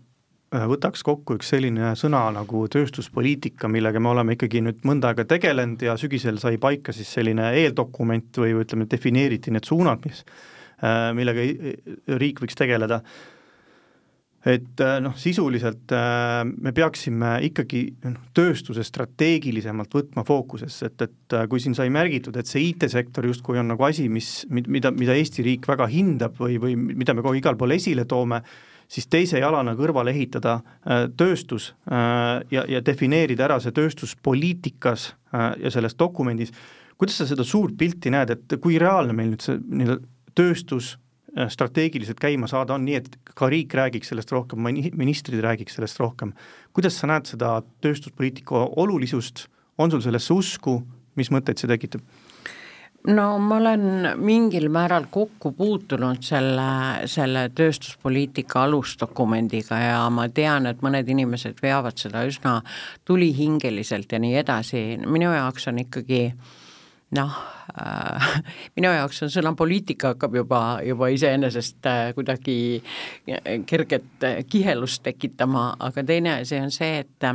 võtaks 0.70 1.04
kokku 1.06 1.36
üks 1.38 1.50
selline 1.52 1.92
sõna 1.98 2.24
nagu 2.34 2.64
tööstuspoliitika, 2.72 3.70
millega 3.72 4.00
me 4.02 4.12
oleme 4.12 4.36
ikkagi 4.36 4.62
nüüd 4.64 4.84
mõnda 4.88 5.12
aega 5.12 5.26
tegelenud 5.28 5.82
ja 5.86 5.96
sügisel 6.00 6.40
sai 6.42 6.60
paika 6.62 6.94
siis 6.96 7.10
selline 7.18 7.52
eeldokument 7.62 8.42
või 8.42 8.56
ütleme, 8.62 8.88
defineeriti 8.90 9.54
need 9.54 9.66
suunad, 9.68 10.04
mis, 10.06 10.22
äh, 10.82 11.10
millega 11.16 11.46
riik 12.20 12.44
võiks 12.44 12.58
tegeleda. 12.58 13.02
et 14.46 14.80
äh, 14.80 15.00
noh, 15.02 15.16
sisuliselt 15.18 15.90
me 16.46 16.72
peaksime 16.72 17.32
ikkagi 17.48 17.80
noh, 18.04 18.28
tööstuse 18.34 18.84
strateegilisemalt 18.86 19.90
võtma 19.98 20.22
fookusesse, 20.24 20.86
et, 20.86 21.02
et 21.02 21.36
kui 21.50 21.60
siin 21.60 21.74
sai 21.74 21.90
märgitud, 21.90 22.36
et 22.36 22.46
see 22.46 22.68
IT-sektor 22.70 23.26
justkui 23.26 23.58
on 23.58 23.74
nagu 23.74 23.84
asi, 23.88 24.08
mis, 24.08 24.46
mida, 24.48 24.94
mida 24.94 25.18
Eesti 25.18 25.42
riik 25.42 25.66
väga 25.66 25.90
hindab 25.90 26.38
või, 26.38 26.60
või 26.62 26.76
mida 26.76 27.14
me 27.14 27.26
kogu 27.26 27.40
igal 27.40 27.58
pool 27.58 27.74
esile 27.74 28.06
toome, 28.06 28.44
siis 28.88 29.08
teise 29.10 29.40
jalana 29.40 29.74
kõrvale 29.78 30.12
ehitada 30.14 30.58
äh, 30.60 31.06
tööstus 31.18 31.72
äh, 31.90 32.42
ja, 32.52 32.64
ja 32.68 32.82
defineerida 32.84 33.46
ära 33.48 33.58
see 33.62 33.74
tööstus 33.74 34.14
poliitikas 34.22 35.10
äh, 35.34 35.52
ja 35.64 35.72
selles 35.74 35.96
dokumendis, 35.98 36.52
kuidas 36.98 37.18
sa 37.20 37.26
seda 37.28 37.44
suurt 37.44 37.76
pilti 37.78 38.12
näed, 38.14 38.32
et 38.36 38.60
kui 38.62 38.78
reaalne 38.80 39.16
meil 39.16 39.34
nüüd 39.34 39.44
see 39.44 39.58
nii-öelda 39.58 40.00
tööstus 40.36 40.96
strateegiliselt 41.52 42.16
käima 42.16 42.48
saada 42.48 42.72
on, 42.78 42.86
nii 42.86 42.94
et 42.96 43.10
ka 43.36 43.50
riik 43.52 43.74
räägiks 43.76 44.08
sellest 44.08 44.30
rohkem, 44.32 44.62
ministrid 44.96 45.42
räägiks 45.44 45.74
sellest 45.76 45.98
rohkem. 46.00 46.32
kuidas 46.72 46.96
sa 46.96 47.10
näed 47.10 47.28
seda 47.28 47.58
tööstuspoliitika 47.84 48.62
olulisust, 48.80 49.44
on 49.76 49.92
sul 49.92 50.00
sellesse 50.00 50.32
usku, 50.32 50.78
mis 51.16 51.28
mõtteid 51.32 51.60
see 51.60 51.68
tekitab? 51.68 52.00
No 53.06 53.26
ma 53.38 53.56
olen 53.60 54.10
mingil 54.18 54.68
määral 54.72 55.06
kokku 55.10 55.52
puutunud 55.56 56.22
selle, 56.26 56.68
selle 57.10 57.46
tööstuspoliitika 57.54 58.64
alusdokumendiga 58.66 59.78
ja 59.80 59.98
ma 60.10 60.28
tean, 60.34 60.66
et 60.70 60.82
mõned 60.84 61.08
inimesed 61.14 61.60
veavad 61.62 61.98
seda 62.00 62.24
üsna 62.26 62.58
tulihingeliselt 63.06 64.12
ja 64.12 64.22
nii 64.22 64.38
edasi, 64.42 64.86
minu 65.06 65.30
jaoks 65.34 65.68
on 65.70 65.82
ikkagi 65.84 66.22
noh 67.16 67.36
äh,, 67.78 68.28
minu 68.78 68.90
jaoks 68.90 69.22
on 69.26 69.32
sõna 69.32 69.54
poliitika 69.58 70.14
hakkab 70.14 70.34
juba, 70.40 70.62
juba 70.86 71.10
iseenesest 71.14 71.86
äh, 71.86 72.02
kuidagi 72.16 72.58
kerget 73.70 74.26
kihelust 74.50 75.04
tekitama, 75.06 75.68
aga 75.78 76.04
teine 76.06 76.40
asi 76.40 76.58
on 76.58 76.74
see, 76.74 77.04
et 77.04 77.32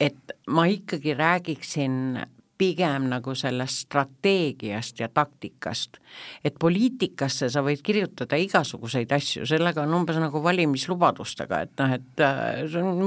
et 0.00 0.32
ma 0.50 0.64
ikkagi 0.66 1.14
räägiksin 1.14 2.24
pigem 2.58 3.08
nagu 3.10 3.34
sellest 3.34 3.84
strateegiast 3.86 5.00
ja 5.00 5.08
taktikast. 5.08 5.98
et 6.44 6.54
poliitikasse 6.60 7.48
sa 7.50 7.62
võid 7.66 7.82
kirjutada 7.82 8.38
igasuguseid 8.38 9.12
asju, 9.12 9.46
sellega 9.46 9.82
on 9.82 9.94
umbes 10.00 10.18
nagu 10.22 10.42
valimislubadustega, 10.42 11.60
et 11.66 11.72
noh, 11.80 11.94
et 11.98 12.22
äh, 12.22 12.66
see 12.70 12.82
on 12.82 13.00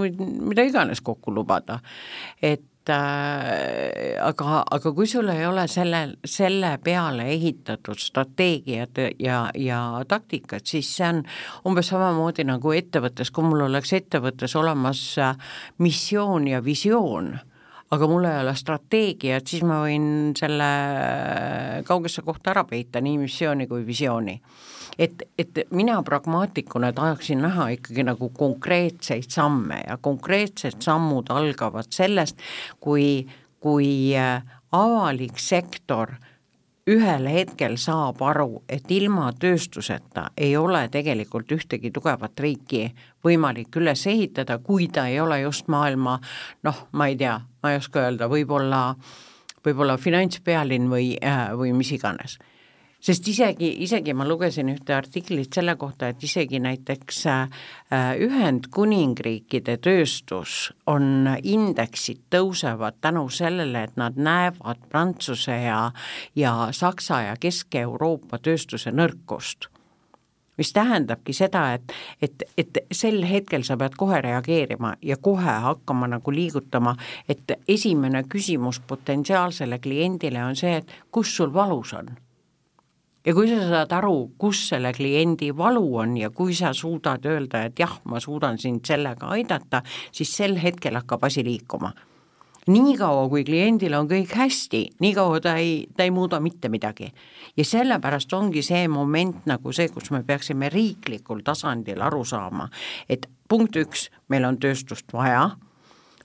mida 0.50 0.68
iganes 0.68 1.02
kokku 1.02 1.32
lubada. 1.32 1.80
et 2.42 2.92
äh, 2.92 4.20
aga, 4.24 4.64
aga 4.72 4.94
kui 4.94 5.08
sul 5.08 5.32
ei 5.32 5.46
ole 5.48 5.68
selle, 5.72 6.02
selle 6.26 6.76
peale 6.84 7.30
ehitatud 7.32 8.00
strateegiat 8.00 9.00
ja, 9.20 9.46
ja 9.56 9.82
taktikat, 10.08 10.68
siis 10.68 10.92
see 10.98 11.08
on 11.08 11.24
umbes 11.68 11.94
samamoodi 11.94 12.44
nagu 12.48 12.76
ettevõttes, 12.76 13.32
kui 13.32 13.48
mul 13.48 13.70
oleks 13.70 13.96
ettevõttes 13.96 14.56
olemas 14.60 15.04
äh, 15.24 15.38
missioon 15.80 16.52
ja 16.52 16.64
visioon 16.64 17.38
aga 17.92 18.08
mul 18.08 18.26
ei 18.28 18.42
ole 18.42 18.54
strateegiat, 18.58 19.48
siis 19.48 19.64
ma 19.68 19.80
võin 19.86 20.34
selle 20.38 20.68
kaugesse 21.88 22.24
kohta 22.26 22.52
ära 22.52 22.66
peita, 22.68 23.02
nii 23.04 23.22
missiooni 23.22 23.68
kui 23.68 23.86
visiooni. 23.88 24.42
et, 24.98 25.24
et 25.38 25.60
mina 25.72 26.02
pragmaatikuna 26.04 26.92
tahaksin 26.94 27.42
näha 27.42 27.70
ikkagi 27.78 28.04
nagu 28.04 28.30
konkreetseid 28.30 29.30
samme 29.30 29.84
ja 29.88 29.98
konkreetsed 30.02 30.82
sammud 30.82 31.30
algavad 31.30 31.92
sellest, 31.94 32.42
kui, 32.80 33.28
kui 33.60 34.16
äh, 34.18 34.42
avalik 34.72 35.40
sektor 35.40 36.18
ühel 36.88 37.28
hetkel 37.28 37.76
saab 37.80 38.22
aru, 38.24 38.62
et 38.72 38.88
ilma 38.96 39.28
tööstuseta 39.36 40.30
ei 40.40 40.56
ole 40.58 40.86
tegelikult 40.92 41.52
ühtegi 41.52 41.92
tugevat 41.92 42.40
riiki 42.40 42.86
võimalik 43.24 43.76
üles 43.76 44.06
ehitada, 44.08 44.58
kui 44.64 44.88
ta 44.88 45.08
ei 45.12 45.20
ole 45.20 45.42
just 45.42 45.68
maailma 45.68 46.16
noh, 46.64 46.86
ma 46.92 47.10
ei 47.12 47.18
tea, 47.20 47.36
ma 47.68 47.76
ei 47.76 47.82
oska 47.82 48.06
öelda, 48.08 48.30
võib-olla, 48.32 48.94
võib-olla 49.66 49.98
finantspealinn 50.00 50.88
või, 50.92 51.18
äh, 51.20 51.50
või 51.60 51.76
mis 51.76 51.92
iganes. 51.98 52.38
Sest 53.08 53.28
isegi, 53.30 53.68
isegi 53.86 54.14
ma 54.18 54.26
lugesin 54.26 54.72
ühte 54.72 54.96
artiklit 54.96 55.54
selle 55.54 55.76
kohta, 55.78 56.08
et 56.10 56.24
isegi 56.26 56.58
näiteks 56.64 57.20
äh, 57.30 57.68
Ühendkuningriikide 58.26 59.78
tööstus 59.84 60.72
on, 60.90 61.28
indeksid 61.44 62.24
tõusevad 62.34 62.98
tänu 63.04 63.28
sellele, 63.30 63.84
et 63.86 64.00
nad 64.02 64.18
näevad 64.18 64.82
Prantsuse 64.90 65.60
ja, 65.68 65.92
ja 66.36 66.56
Saksa 66.72 67.22
ja 67.28 67.38
Kesk-Euroopa 67.40 68.42
tööstuse 68.42 68.96
nõrkust 68.96 69.70
mis 70.58 70.74
tähendabki 70.74 71.34
seda, 71.34 71.64
et, 71.74 71.94
et, 72.22 72.44
et 72.58 72.80
sel 72.92 73.22
hetkel 73.26 73.64
sa 73.68 73.78
pead 73.78 73.98
kohe 73.98 74.22
reageerima 74.22 74.96
ja 75.02 75.18
kohe 75.22 75.58
hakkama 75.68 76.10
nagu 76.12 76.34
liigutama, 76.34 76.96
et 77.30 77.58
esimene 77.68 78.24
küsimus 78.30 78.80
potentsiaalsele 78.80 79.80
kliendile 79.80 80.44
on 80.44 80.56
see, 80.56 80.78
et 80.82 80.98
kus 81.12 81.36
sul 81.38 81.54
valus 81.54 81.94
on. 81.94 82.10
Ja 83.28 83.34
kui 83.36 83.50
sa 83.50 83.60
saad 83.68 83.92
aru, 83.92 84.32
kus 84.40 84.62
selle 84.70 84.94
kliendi 84.96 85.50
valu 85.58 85.84
on 86.00 86.14
ja 86.18 86.30
kui 86.32 86.54
sa 86.56 86.72
suudad 86.74 87.26
öelda, 87.28 87.66
et 87.68 87.80
jah, 87.80 87.98
ma 88.08 88.22
suudan 88.24 88.58
sind 88.58 88.86
sellega 88.88 89.34
aidata, 89.36 89.82
siis 90.12 90.32
sel 90.32 90.56
hetkel 90.62 90.96
hakkab 90.96 91.28
asi 91.28 91.44
liikuma 91.44 91.92
niikaua, 92.68 93.28
kui 93.30 93.44
kliendil 93.48 93.96
on 93.98 94.10
kõik 94.10 94.34
hästi, 94.36 94.82
niikaua 95.04 95.40
ta 95.44 95.56
ei, 95.62 95.88
ta 95.98 96.04
ei 96.04 96.12
muuda 96.12 96.40
mitte 96.44 96.70
midagi. 96.70 97.14
ja 97.58 97.66
sellepärast 97.66 98.34
ongi 98.34 98.62
see 98.62 98.88
moment 98.88 99.46
nagu 99.46 99.72
see, 99.74 99.90
kus 99.90 100.12
me 100.12 100.24
peaksime 100.24 100.70
riiklikul 100.70 101.42
tasandil 101.44 102.02
aru 102.02 102.24
saama, 102.26 102.70
et 103.10 103.30
punkt 103.50 103.76
üks, 103.76 104.10
meil 104.30 104.46
on 104.46 104.58
tööstust 104.60 105.14
vaja, 105.14 105.50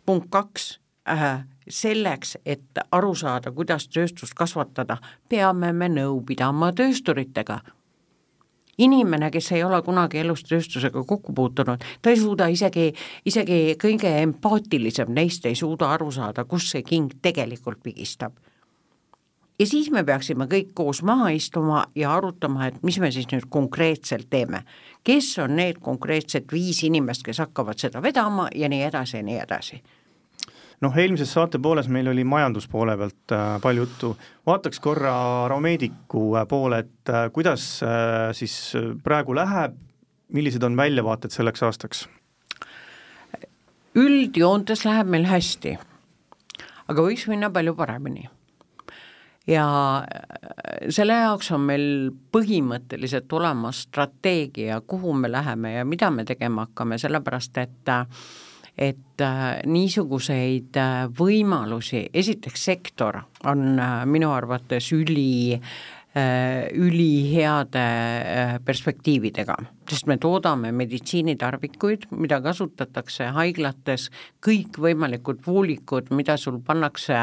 punkt 0.06 0.30
kaks 0.30 0.80
äh,, 1.08 1.44
selleks, 1.68 2.36
et 2.46 2.78
aru 2.90 3.14
saada, 3.14 3.52
kuidas 3.52 3.88
tööstust 3.88 4.34
kasvatada, 4.34 4.98
peame 5.28 5.72
me 5.72 5.88
nõu 5.88 6.20
pidama 6.26 6.72
töösturitega. 6.72 7.60
Inimene, 8.78 9.30
kes 9.30 9.52
ei 9.52 9.64
ole 9.64 9.82
kunagi 9.82 10.22
elus 10.22 10.44
tööstusega 10.48 11.04
kokku 11.04 11.34
puutunud, 11.36 11.84
ta 12.02 12.10
ei 12.10 12.20
suuda 12.20 12.46
isegi, 12.48 12.92
isegi 13.24 13.76
kõige 13.80 14.14
empaatilisem 14.22 15.12
neist 15.12 15.46
ei 15.46 15.54
suuda 15.58 15.92
aru 15.92 16.10
saada, 16.10 16.44
kus 16.44 16.70
see 16.72 16.82
king 16.86 17.12
tegelikult 17.22 17.82
pigistab 17.82 18.38
ja 19.58 19.66
siis 19.66 19.90
me 19.94 20.02
peaksime 20.04 20.48
kõik 20.50 20.72
koos 20.74 21.02
maha 21.06 21.30
istuma 21.36 21.84
ja 21.94 22.14
arutama, 22.16 22.66
et 22.66 22.82
mis 22.82 22.98
me 22.98 23.10
siis 23.14 23.28
nüüd 23.32 23.46
konkreetselt 23.48 24.30
teeme. 24.30 24.64
kes 25.04 25.38
on 25.38 25.56
need 25.56 25.78
konkreetsed 25.80 26.44
viis 26.52 26.82
inimest, 26.82 27.22
kes 27.22 27.38
hakkavad 27.38 27.78
seda 27.78 28.02
vedama 28.02 28.48
ja 28.54 28.68
nii 28.68 28.82
edasi 28.82 29.16
ja 29.16 29.22
nii 29.22 29.38
edasi 29.38 29.82
noh, 30.82 30.96
eelmises 30.98 31.30
saate 31.32 31.60
pooles 31.62 31.88
meil 31.92 32.10
oli 32.10 32.24
majanduspoole 32.26 32.96
pealt 32.98 33.34
äh, 33.36 33.54
palju 33.62 33.86
juttu, 33.86 34.16
vaataks 34.46 34.80
korra 34.82 35.14
Raomeediku 35.50 36.24
äh, 36.40 36.48
poole, 36.48 36.82
et 36.84 37.12
äh, 37.12 37.28
kuidas 37.32 37.66
äh, 37.86 38.32
siis 38.36 38.74
praegu 39.04 39.36
läheb, 39.36 39.78
millised 40.32 40.62
on 40.66 40.76
väljavaated 40.76 41.34
selleks 41.34 41.62
aastaks? 41.68 42.06
üldjoontes 43.98 44.86
läheb 44.86 45.10
meil 45.12 45.26
hästi, 45.28 45.74
aga 46.88 47.02
võiks 47.04 47.26
minna 47.28 47.50
palju 47.52 47.74
paremini. 47.76 48.28
ja 49.46 49.66
äh, 50.02 50.88
selle 50.90 51.18
jaoks 51.18 51.50
on 51.52 51.66
meil 51.68 51.84
põhimõtteliselt 52.32 53.32
olemas 53.32 53.84
strateegia, 53.88 54.80
kuhu 54.80 55.12
me 55.12 55.30
läheme 55.32 55.74
ja 55.74 55.84
mida 55.84 56.10
me 56.10 56.24
tegema 56.24 56.66
hakkame, 56.66 56.98
sellepärast 56.98 57.58
et 57.58 57.88
äh, 57.88 58.06
et 58.78 59.20
äh, 59.20 59.62
niisuguseid 59.68 60.76
äh, 60.80 61.06
võimalusi, 61.18 62.06
esiteks 62.14 62.68
sektor 62.70 63.18
on 63.44 63.74
äh, 63.78 64.04
minu 64.08 64.32
arvates 64.32 64.92
üli 64.96 65.60
üliheade 66.12 67.82
perspektiividega, 68.66 69.54
sest 69.88 70.04
me 70.10 70.18
toodame 70.20 70.68
meditsiinitarvikuid, 70.76 72.02
mida 72.20 72.36
kasutatakse 72.44 73.30
haiglates, 73.32 74.10
kõikvõimalikud 74.44 75.40
voolikud, 75.46 76.10
mida 76.12 76.36
sul 76.36 76.58
pannakse 76.66 77.16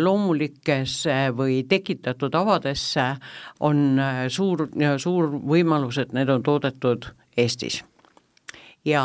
loomulikesse 0.00 1.18
või 1.36 1.58
tekitatud 1.68 2.32
avadesse, 2.40 3.10
on 3.60 4.00
suur, 4.32 4.64
suur 4.96 5.28
võimalus, 5.52 6.00
et 6.00 6.16
need 6.16 6.32
on 6.32 6.48
toodetud 6.48 7.10
Eestis. 7.36 7.82
ja 8.88 9.04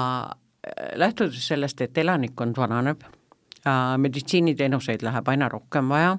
lähtudes 0.96 1.48
sellest, 1.48 1.82
et 1.82 1.98
elanikkond 1.98 2.58
vananeb, 2.58 3.02
meditsiiniteenuseid 3.98 5.04
läheb 5.04 5.28
aina 5.28 5.50
rohkem 5.50 5.90
vaja 5.90 6.18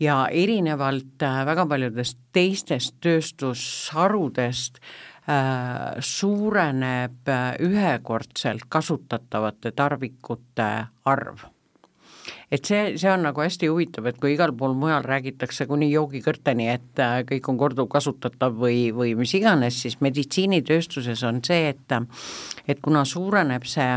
ja 0.00 0.28
erinevalt 0.30 1.22
äh, 1.22 1.40
väga 1.46 1.66
paljudest 1.66 2.18
teistest 2.34 2.96
tööstusharudest 3.04 4.80
äh, 4.80 5.96
suureneb 6.00 7.28
äh, 7.28 7.50
ühekordselt 7.62 8.66
kasutatavate 8.68 9.74
tarvikute 9.76 10.70
arv 11.04 11.46
et 12.50 12.64
see, 12.64 12.96
see 13.00 13.10
on 13.10 13.24
nagu 13.26 13.44
hästi 13.44 13.70
huvitav, 13.70 14.08
et 14.10 14.18
kui 14.20 14.34
igal 14.34 14.52
pool 14.56 14.76
mujal 14.78 15.04
räägitakse 15.06 15.66
kuni 15.70 15.90
joogikõrteni, 15.92 16.68
et 16.72 17.02
äh, 17.02 17.20
kõik 17.28 17.48
on 17.52 17.60
korduvkasutatav 17.60 18.58
või, 18.58 18.88
või 18.94 19.14
mis 19.18 19.34
iganes, 19.38 19.80
siis 19.84 20.00
meditsiinitööstuses 20.04 21.24
on 21.28 21.42
see, 21.44 21.72
et 21.74 21.98
et 22.68 22.80
kuna 22.82 23.04
suureneb 23.04 23.66
see 23.68 23.88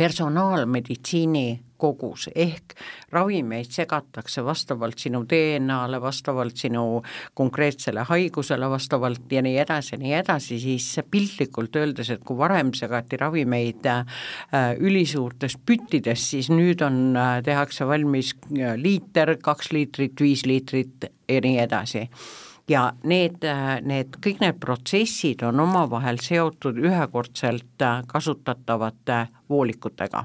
personaalmeditsiini 0.00 1.60
kogus, 1.80 2.28
ehk 2.34 2.74
ravimeid 3.12 3.70
segatakse 3.72 4.42
vastavalt 4.44 5.00
sinu 5.00 5.22
DNA-le, 5.28 6.00
vastavalt 6.02 6.56
sinu 6.60 7.02
konkreetsele 7.36 8.04
haigusele, 8.08 8.68
vastavalt 8.70 9.32
ja 9.32 9.42
nii 9.44 9.56
edasi 9.62 9.94
ja 9.94 10.00
nii 10.02 10.12
edasi, 10.20 10.60
siis 10.62 10.88
piltlikult 11.10 11.76
öeldes, 11.80 12.12
et 12.14 12.24
kui 12.26 12.38
varem 12.38 12.72
segati 12.76 13.20
ravimeid 13.20 13.88
äh, 13.92 14.04
ülisuurtes 14.78 15.56
püttides, 15.66 16.28
siis 16.34 16.52
nüüd 16.52 16.84
on, 16.86 17.00
äh, 17.16 17.40
tehakse 17.44 17.88
valmis 17.88 18.34
äh, 18.52 18.76
liiter, 18.80 19.36
kaks 19.42 19.72
liitrit, 19.76 20.20
viis 20.20 20.46
liitrit 20.48 21.10
ja 21.28 21.42
nii 21.44 21.58
edasi. 21.64 22.06
Ja 22.70 22.92
need, 23.02 23.42
need, 23.82 24.14
kõik 24.22 24.44
need 24.44 24.60
protsessid 24.62 25.40
on 25.42 25.58
omavahel 25.64 26.20
seotud 26.22 26.76
ühekordselt 26.78 27.82
kasutatavate 28.06 29.24
voolikutega 29.50 30.24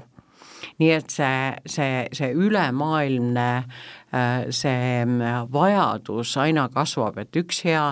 nii 0.78 0.90
et 0.92 1.12
see, 1.12 1.52
see, 1.68 2.00
see 2.16 2.32
ülemaailmne 2.36 3.46
äh, 3.56 4.46
see 4.54 5.04
mm, 5.04 5.48
vajadus 5.52 6.36
aina 6.42 6.66
kasvab, 6.72 7.18
et 7.22 7.38
üks 7.40 7.62
hea 7.66 7.84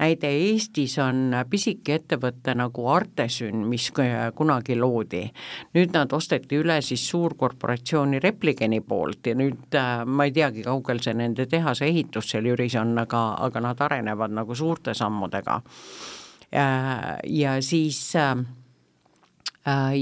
näide 0.00 0.30
Eestis 0.42 0.98
on 1.02 1.36
pisike 1.50 1.98
ettevõte 2.00 2.56
nagu 2.58 2.88
Artesyn, 2.92 3.64
mis 3.70 3.88
kunagi 3.94 4.76
loodi. 4.78 5.24
nüüd 5.76 5.96
nad 5.96 6.12
osteti 6.16 6.60
üle 6.60 6.80
siis 6.82 7.06
suurkorporatsiooni 7.10 8.20
Repligeni 8.22 8.80
poolt 8.80 9.32
ja 9.32 9.36
nüüd 9.38 9.78
äh, 9.78 10.04
ma 10.04 10.28
ei 10.28 10.36
teagi, 10.36 10.66
kaugel 10.66 11.00
see 11.04 11.16
nende 11.16 11.48
tehase 11.50 11.88
ehitus 11.88 12.30
seal 12.32 12.46
Jüris 12.52 12.76
on, 12.80 12.96
aga, 13.00 13.24
aga 13.48 13.64
nad 13.70 13.80
arenevad 13.80 14.34
nagu 14.34 14.54
suurte 14.54 14.94
sammudega. 14.94 15.60
Äh, 16.52 17.18
ja 17.32 17.56
siis 17.64 18.14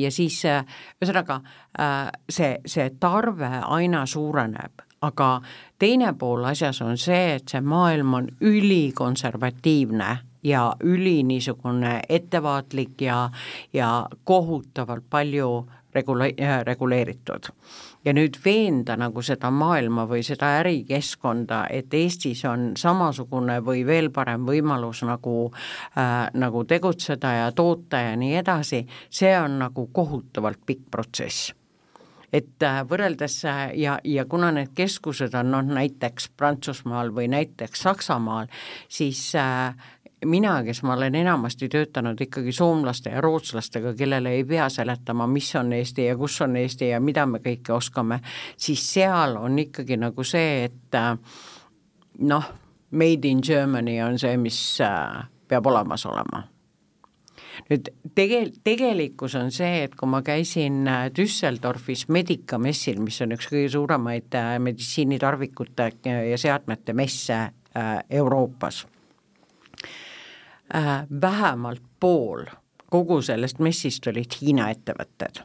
ja 0.00 0.11
siis 0.12 0.42
ühesõnaga 0.44 1.38
see, 2.29 2.59
see 2.66 2.90
tarve 3.00 3.48
aina 3.64 4.05
suureneb, 4.07 4.85
aga 5.05 5.29
teine 5.79 6.12
pool 6.18 6.44
asjas 6.48 6.83
on 6.85 6.98
see, 7.00 7.38
et 7.38 7.48
see 7.48 7.62
maailm 7.64 8.14
on 8.20 8.29
ülikonservatiivne 8.40 10.11
ja 10.44 10.64
üli 10.85 11.22
niisugune 11.24 12.00
ettevaatlik 12.09 13.00
ja, 13.00 13.31
ja 13.72 14.07
kohutavalt 14.24 15.09
palju 15.11 15.50
regula-, 15.94 16.62
reguleeritud 16.64 17.48
ja 18.04 18.12
nüüd 18.12 18.38
veenda 18.44 18.96
nagu 19.00 19.22
seda 19.24 19.50
maailma 19.54 20.06
või 20.10 20.22
seda 20.26 20.54
ärikeskkonda, 20.60 21.64
et 21.70 21.94
Eestis 21.94 22.44
on 22.48 22.72
samasugune 22.76 23.60
või 23.64 23.84
veel 23.86 24.10
parem 24.14 24.46
võimalus 24.46 25.04
nagu 25.08 25.50
äh,, 25.50 26.30
nagu 26.34 26.64
tegutseda 26.68 27.34
ja 27.40 27.50
toota 27.52 28.04
ja 28.08 28.16
nii 28.16 28.38
edasi, 28.42 28.84
see 29.10 29.34
on 29.38 29.58
nagu 29.64 29.88
kohutavalt 29.92 30.64
pikk 30.66 30.88
protsess. 30.90 31.52
Et 32.34 32.64
äh, 32.66 32.80
võrreldes 32.88 33.36
äh, 33.46 33.68
ja, 33.78 33.98
ja 34.04 34.24
kuna 34.26 34.50
need 34.54 34.72
keskused 34.74 35.34
on 35.38 35.52
noh, 35.54 35.62
näiteks 35.76 36.32
Prantsusmaal 36.36 37.12
või 37.14 37.28
näiteks 37.30 37.84
Saksamaal, 37.86 38.50
siis 38.90 39.20
äh, 39.38 39.76
mina, 40.24 40.62
kes 40.64 40.82
ma 40.82 40.94
olen 40.94 41.14
enamasti 41.14 41.68
töötanud 41.68 42.20
ikkagi 42.20 42.52
soomlaste 42.52 43.10
ja 43.10 43.20
rootslastega, 43.20 43.94
kellele 43.98 44.34
ei 44.38 44.44
pea 44.44 44.68
seletama, 44.68 45.26
mis 45.26 45.50
on 45.56 45.72
Eesti 45.72 46.08
ja 46.08 46.16
kus 46.16 46.40
on 46.44 46.56
Eesti 46.56 46.88
ja 46.92 47.00
mida 47.00 47.26
me 47.26 47.40
kõike 47.44 47.74
oskame, 47.74 48.20
siis 48.56 48.84
seal 48.94 49.37
on 49.40 49.58
ikkagi 49.58 49.98
nagu 50.00 50.24
see, 50.26 50.64
et 50.68 50.98
äh, 50.98 51.14
noh, 52.28 52.50
made 52.90 53.28
in 53.28 53.42
Germany 53.46 54.00
on 54.04 54.18
see, 54.18 54.37
mis 54.40 54.58
äh, 54.84 55.24
peab 55.48 55.66
olemas 55.66 56.06
olema. 56.06 56.44
Nüüd 57.70 57.90
tege-, 58.18 58.50
tegelikkus 58.66 59.37
on 59.38 59.52
see, 59.54 59.84
et 59.87 59.94
kui 59.98 60.10
ma 60.10 60.22
käisin 60.26 60.82
äh, 60.90 61.04
Düsseldorfis 61.14 62.08
Medica 62.08 62.58
messil, 62.58 63.02
mis 63.02 63.20
on 63.24 63.37
üks 63.37 63.50
kõige 63.52 63.70
suuremaid 63.76 64.40
meditsiinitarvikute 64.62 65.92
ja 66.30 66.40
seadmete 66.40 66.96
messe 66.96 67.44
Euroopas 68.10 68.84
vähemalt 71.20 71.83
pool 72.00 72.46
kogu 72.94 73.22
sellest 73.22 73.59
messist 73.59 74.07
olid 74.07 74.37
Hiina 74.40 74.70
ettevõtted. 74.70 75.42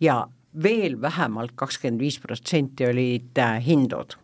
ja 0.00 0.26
veel 0.62 1.00
vähemalt 1.00 1.52
kakskümmend 1.54 2.00
viis 2.00 2.18
protsenti 2.20 2.86
olid 2.86 3.38
äh, 3.38 3.58
hindud. 3.66 4.16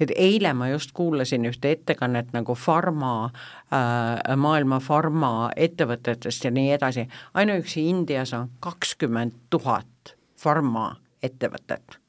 Et 0.00 0.12
eile 0.16 0.54
ma 0.56 0.70
just 0.70 0.92
kuulasin 0.96 1.44
ühte 1.44 1.74
ettekannet 1.76 2.32
nagu 2.32 2.54
farma 2.56 3.14
äh,, 3.26 4.36
maailma 4.36 4.80
farmaettevõtetest 4.80 6.44
ja 6.48 6.50
nii 6.50 6.72
edasi, 6.78 7.06
ainuüksi 7.34 7.88
Indias 7.88 8.32
on 8.36 8.48
kakskümmend 8.64 9.36
tuhat 9.50 10.16
farmaettevõtet 10.40 11.99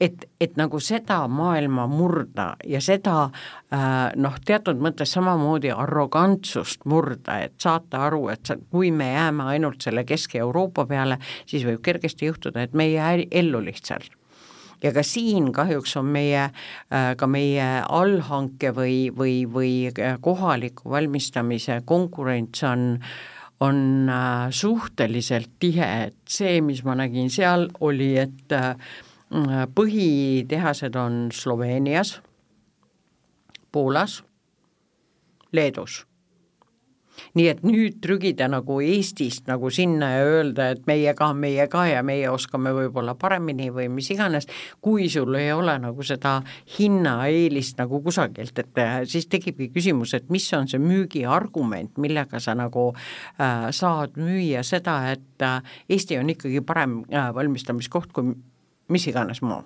et, 0.00 0.24
et 0.40 0.56
nagu 0.58 0.80
seda 0.82 1.20
maailma 1.30 1.86
murda 1.90 2.48
ja 2.66 2.80
seda 2.84 3.28
äh, 3.28 4.10
noh, 4.20 4.38
teatud 4.46 4.80
mõttes 4.82 5.14
samamoodi 5.14 5.70
arrogantsust 5.74 6.84
murda, 6.90 7.38
et 7.46 7.54
saata 7.62 8.04
aru, 8.08 8.26
et 8.34 8.44
sa, 8.46 8.58
kui 8.70 8.90
me 8.94 9.12
jääme 9.12 9.48
ainult 9.54 9.84
selle 9.86 10.04
Kesk-Euroopa 10.08 10.86
peale, 10.90 11.20
siis 11.46 11.66
võib 11.66 11.82
kergesti 11.84 12.30
juhtuda, 12.30 12.64
et 12.64 12.74
me 12.74 12.88
ei 12.90 12.98
jää 12.98 13.28
ellu 13.42 13.62
lihtsalt. 13.64 14.10
Ja 14.84 14.90
ka 14.92 15.04
siin 15.06 15.48
kahjuks 15.54 15.94
on 15.96 16.10
meie, 16.12 16.48
äh, 16.50 17.12
ka 17.16 17.28
meie 17.30 17.68
allhanke 17.88 18.74
või, 18.76 18.98
või, 19.16 19.44
või 19.48 19.72
äh, 19.94 20.18
kohaliku 20.20 20.90
valmistamise 20.96 21.80
konkurents 21.86 22.66
on 22.68 23.00
on 23.64 24.10
suhteliselt 24.50 25.52
tihe, 25.62 25.86
et 26.08 26.16
see, 26.28 26.58
mis 26.60 26.82
ma 26.84 26.96
nägin 26.98 27.30
seal, 27.32 27.68
oli, 27.86 28.10
et 28.18 28.52
põhitehased 29.74 30.94
on 30.96 31.28
Sloveenias, 31.34 32.20
Poolas, 33.72 34.22
Leedus. 35.52 36.04
Nii 37.34 37.46
et 37.50 37.60
nüüd 37.66 38.00
trügida 38.02 38.46
nagu 38.50 38.80
Eestist 38.82 39.46
nagu 39.46 39.70
sinna 39.74 40.08
ja 40.10 40.22
öelda, 40.26 40.68
et 40.74 40.86
meie 40.86 41.12
ka, 41.18 41.28
meie 41.34 41.66
ka 41.70 41.84
ja 41.86 42.02
meie 42.06 42.26
oskame 42.30 42.72
võib-olla 42.74 43.14
paremini 43.18 43.70
või 43.74 43.86
mis 43.92 44.10
iganes, 44.14 44.48
kui 44.82 45.06
sul 45.10 45.34
ei 45.38 45.52
ole 45.54 45.76
nagu 45.82 46.06
seda 46.06 46.36
hinnaeelist 46.76 47.78
nagu 47.78 48.00
kusagilt, 48.02 48.58
et 48.58 48.82
äh, 48.82 48.96
siis 49.10 49.28
tekibki 49.30 49.70
küsimus, 49.74 50.14
et 50.18 50.30
mis 50.34 50.46
on 50.58 50.70
see 50.70 50.82
müügiargument, 50.82 51.94
millega 52.02 52.42
sa 52.42 52.56
nagu 52.58 52.90
äh, 52.94 53.70
saad 53.70 54.18
müüa 54.18 54.64
seda, 54.66 54.98
et 55.14 55.46
äh, 55.46 55.78
Eesti 55.88 56.18
on 56.18 56.34
ikkagi 56.34 56.64
parem 56.66 57.02
äh, 57.10 57.30
valmistamiskoht 57.34 58.10
kui 58.14 58.34
mis 58.88 59.06
iganes 59.08 59.42
muu. 59.42 59.62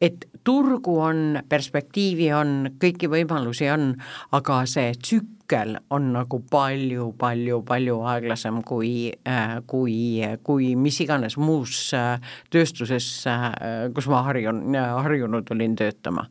et 0.00 0.24
turgu 0.44 0.98
on, 1.00 1.38
perspektiivi 1.48 2.26
on, 2.34 2.66
kõiki 2.82 3.08
võimalusi 3.08 3.68
on, 3.72 3.94
aga 4.36 4.58
see 4.68 4.90
tsükkel 4.98 5.78
on 5.94 6.10
nagu 6.16 6.40
palju, 6.50 7.12
palju, 7.18 7.60
palju 7.64 8.00
aeglasem 8.12 8.60
kui, 8.66 9.12
äh, 9.28 9.60
kui, 9.70 9.96
kui 10.42 10.74
mis 10.76 11.00
iganes 11.00 11.38
muus 11.38 11.94
äh, 11.94 12.18
tööstuses, 12.50 13.06
äh, 13.30 13.46
kus 13.94 14.10
ma 14.10 14.24
harjun, 14.26 14.66
harjunud 14.74 15.54
olin 15.54 15.78
töötama 15.78 16.26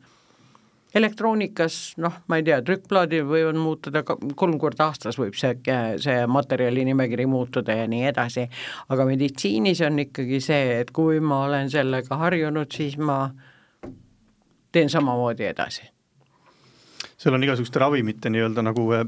elektroonikas 0.94 1.78
noh, 2.02 2.20
ma 2.30 2.38
ei 2.38 2.44
tea, 2.46 2.60
trükkplaadil 2.64 3.24
võivad 3.26 3.58
muutuda 3.58 4.04
kolm 4.06 4.58
korda 4.62 4.88
aastas 4.90 5.18
võib 5.18 5.36
see, 5.38 5.56
see 6.02 6.26
materjali 6.30 6.84
nimekiri 6.86 7.26
muutuda 7.30 7.76
ja 7.80 7.88
nii 7.90 8.04
edasi, 8.12 8.46
aga 8.94 9.06
meditsiinis 9.08 9.82
on 9.86 10.04
ikkagi 10.06 10.40
see, 10.44 10.78
et 10.84 10.92
kui 10.94 11.20
ma 11.20 11.44
olen 11.48 11.70
sellega 11.72 12.18
harjunud, 12.20 12.70
siis 12.72 12.98
ma 12.98 13.18
teen 14.74 14.90
samamoodi 14.90 15.50
edasi. 15.50 15.90
seal 17.16 17.34
on 17.34 17.44
igasuguste 17.46 17.78
ravimite 17.78 18.30
nii-öelda 18.30 18.62
nagu 18.66 18.86
eh, 18.94 19.04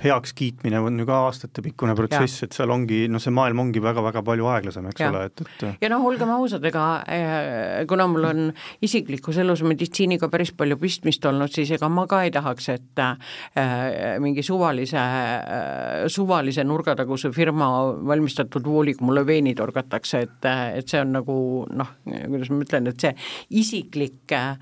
heakskiitmine 0.00 0.80
on 0.80 0.98
ju 1.00 1.06
ka 1.08 1.18
aastatepikkune 1.26 1.94
protsess, 1.98 2.44
et 2.46 2.56
seal 2.56 2.72
ongi, 2.72 3.02
noh, 3.12 3.22
see 3.22 3.32
maailm 3.34 3.64
ongi 3.64 3.82
väga-väga 3.84 4.22
palju 4.26 4.48
aeglasem, 4.52 4.88
eks 4.90 5.02
ja. 5.02 5.10
ole, 5.12 5.24
et, 5.28 5.42
et 5.44 5.84
ja 5.84 5.90
noh, 5.92 6.04
olgem 6.08 6.32
ausad, 6.34 6.64
ega 6.70 6.84
eh, 7.10 7.82
kuna 7.90 8.06
mul 8.10 8.28
on 8.30 8.42
isiklikus 8.84 9.40
elus 9.42 9.64
meditsiiniga 9.66 10.30
päris 10.32 10.52
palju 10.56 10.78
pistmist 10.80 11.26
olnud, 11.28 11.52
siis 11.52 11.72
ega 11.76 11.90
ma 11.92 12.06
ka 12.10 12.22
ei 12.26 12.34
tahaks, 12.34 12.70
et 12.74 13.04
äh, 13.04 14.18
mingi 14.22 14.44
suvalise 14.46 15.00
äh,, 15.00 16.06
suvalise 16.10 16.64
nurgataguse 16.66 17.32
firma 17.36 17.70
valmistatud 18.10 18.66
vooliga 18.66 19.04
mulle 19.06 19.24
veeni 19.26 19.54
torgatakse, 19.58 20.24
et, 20.26 20.50
et 20.80 20.88
see 20.88 21.02
on 21.02 21.16
nagu 21.20 21.40
noh, 21.76 21.96
kuidas 22.04 22.52
ma 22.52 22.64
ütlen, 22.64 22.90
et 22.90 23.08
see 23.08 23.14
isiklik 23.60 24.36
äh, 24.36 24.56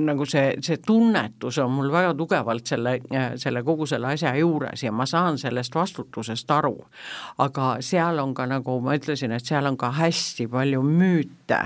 nagu 0.00 0.26
see, 0.28 0.56
see 0.62 0.80
tunnetus 0.86 1.58
on 1.62 1.72
mul 1.72 1.92
väga 1.92 2.12
tugevalt 2.18 2.66
selle, 2.66 2.98
selle 3.40 3.62
kogu 3.66 3.86
selle 3.86 4.12
asja 4.14 4.34
juures 4.38 4.84
ja 4.84 4.92
ma 4.92 5.06
saan 5.06 5.38
sellest 5.38 5.74
vastutusest 5.74 6.50
aru. 6.50 6.76
aga 7.38 7.76
seal 7.80 8.18
on 8.18 8.34
ka, 8.34 8.46
nagu 8.46 8.80
ma 8.84 8.96
ütlesin, 8.98 9.32
et 9.32 9.46
seal 9.46 9.66
on 9.66 9.76
ka 9.80 9.92
hästi 10.00 10.48
palju 10.50 10.82
müüte 10.84 11.64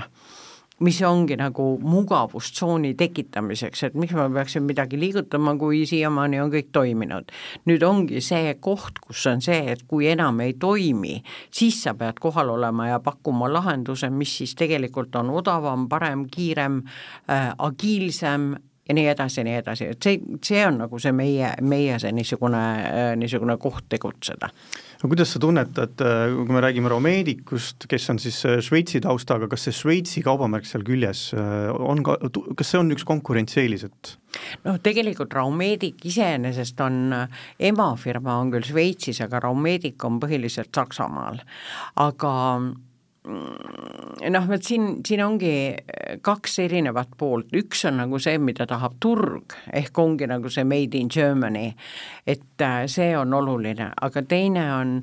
mis 0.79 1.01
ongi 1.07 1.37
nagu 1.39 1.77
mugavustsooni 1.79 2.93
tekitamiseks, 2.99 3.83
et 3.87 3.95
miks 3.95 4.15
ma 4.17 4.27
peaksin 4.29 4.65
midagi 4.67 4.99
liigutama, 4.99 5.55
kui 5.59 5.85
siiamaani 5.87 6.41
on 6.43 6.51
kõik 6.51 6.71
toiminud. 6.75 7.31
nüüd 7.65 7.83
ongi 7.83 8.21
see 8.21 8.53
koht, 8.59 8.99
kus 8.99 9.25
on 9.31 9.41
see, 9.41 9.61
et 9.71 9.85
kui 9.87 10.09
enam 10.11 10.39
ei 10.43 10.53
toimi, 10.59 11.21
siis 11.51 11.81
sa 11.83 11.93
pead 11.95 12.19
kohal 12.19 12.51
olema 12.57 12.89
ja 12.89 12.99
pakkuma 12.99 13.47
lahenduse, 13.51 14.09
mis 14.09 14.37
siis 14.37 14.55
tegelikult 14.55 15.15
on 15.15 15.29
odavam, 15.29 15.87
parem, 15.89 16.27
kiirem 16.31 16.81
äh,, 17.29 17.53
agiilsem 17.57 18.55
ja 18.87 18.95
nii 18.95 19.07
edasi 19.09 19.39
ja 19.41 19.45
nii 19.47 19.55
edasi, 19.59 19.89
et 19.95 20.05
see, 20.05 20.19
see 20.45 20.61
on 20.65 20.79
nagu 20.83 20.99
see 21.01 21.13
meie, 21.15 21.51
meie 21.65 21.97
see 22.01 22.11
niisugune, 22.15 22.63
äh, 22.85 23.13
niisugune 23.19 23.57
koht 23.61 23.87
tegutseda. 23.89 24.51
No 25.01 25.09
kuidas 25.11 25.33
sa 25.33 25.41
tunnetad, 25.41 26.01
äh, 26.01 26.35
kui 26.35 26.53
me 26.53 26.61
räägime 26.63 26.89
Romedicust, 26.89 27.87
kes 27.89 28.09
on 28.13 28.21
siis 28.21 28.39
äh, 28.45 28.59
Šveitsi 28.63 29.01
taustaga, 29.03 29.49
kas 29.51 29.67
see 29.67 29.75
Šveitsi 29.75 30.23
kaubamärk 30.25 30.69
seal 30.69 30.85
küljes 30.87 31.27
äh, 31.33 31.71
on 31.73 32.03
ka, 32.05 32.19
kas 32.57 32.73
see 32.73 32.81
on 32.81 32.93
üks 32.95 33.07
konkurentsieelis, 33.07 33.87
et 33.89 34.15
noh, 34.67 34.79
tegelikult 34.83 35.33
Raumedic 35.33 36.05
iseenesest 36.05 36.81
on, 36.85 37.13
emafirma 37.59 38.39
on 38.41 38.53
küll 38.53 38.69
Šveitsis, 38.69 39.23
aga 39.25 39.41
Raumedic 39.47 40.05
on 40.05 40.21
põhiliselt 40.21 40.73
Saksamaal. 40.75 41.41
aga 42.01 42.33
noh, 43.25 44.47
vot 44.47 44.63
siin, 44.63 44.99
siin 45.05 45.21
ongi 45.25 45.51
äh, 45.73 46.17
kaks 46.25 46.59
erinevat 46.65 47.15
poolt, 47.17 47.53
üks 47.57 47.85
on 47.89 47.99
nagu 48.01 48.19
see, 48.21 48.37
mida 48.41 48.67
tahab 48.69 48.97
turg, 49.01 49.55
ehk 49.73 49.97
ongi 50.01 50.27
nagu 50.29 50.49
see 50.53 50.65
made 50.67 50.97
in 50.97 51.09
Germany, 51.11 51.71
et 52.27 52.61
äh, 52.61 52.85
see 52.91 53.11
on 53.17 53.33
oluline, 53.33 53.89
aga 54.05 54.23
teine 54.29 54.65
on, 54.75 54.93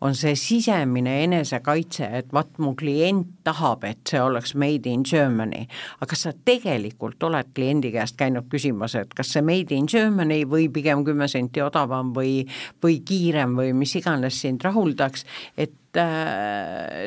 on 0.00 0.16
see 0.18 0.36
sisemine 0.38 1.18
enesekaitse, 1.24 2.08
et 2.20 2.32
vaat 2.34 2.60
mu 2.62 2.74
klient 2.78 3.42
tahab, 3.46 3.86
et 3.88 4.06
see 4.08 4.22
oleks 4.22 4.54
made 4.54 4.90
in 4.90 5.04
Germany. 5.08 5.66
aga 5.98 6.10
kas 6.12 6.26
sa 6.28 6.34
tegelikult 6.44 7.22
oled 7.26 7.52
kliendi 7.56 7.92
käest 7.94 8.18
käinud 8.20 8.48
küsimas, 8.52 8.96
et 8.98 9.14
kas 9.14 9.34
see 9.34 9.42
made 9.42 9.74
in 9.74 9.90
Germany 9.90 10.42
või 10.48 10.68
pigem 10.72 11.04
kümme 11.06 11.28
senti 11.28 11.62
odavam 11.62 12.14
või, 12.14 12.42
või 12.82 13.00
kiirem 13.06 13.56
või 13.58 13.74
mis 13.76 13.96
iganes 13.98 14.40
sind 14.44 14.62
rahuldaks, 14.64 15.26
et 15.56 15.81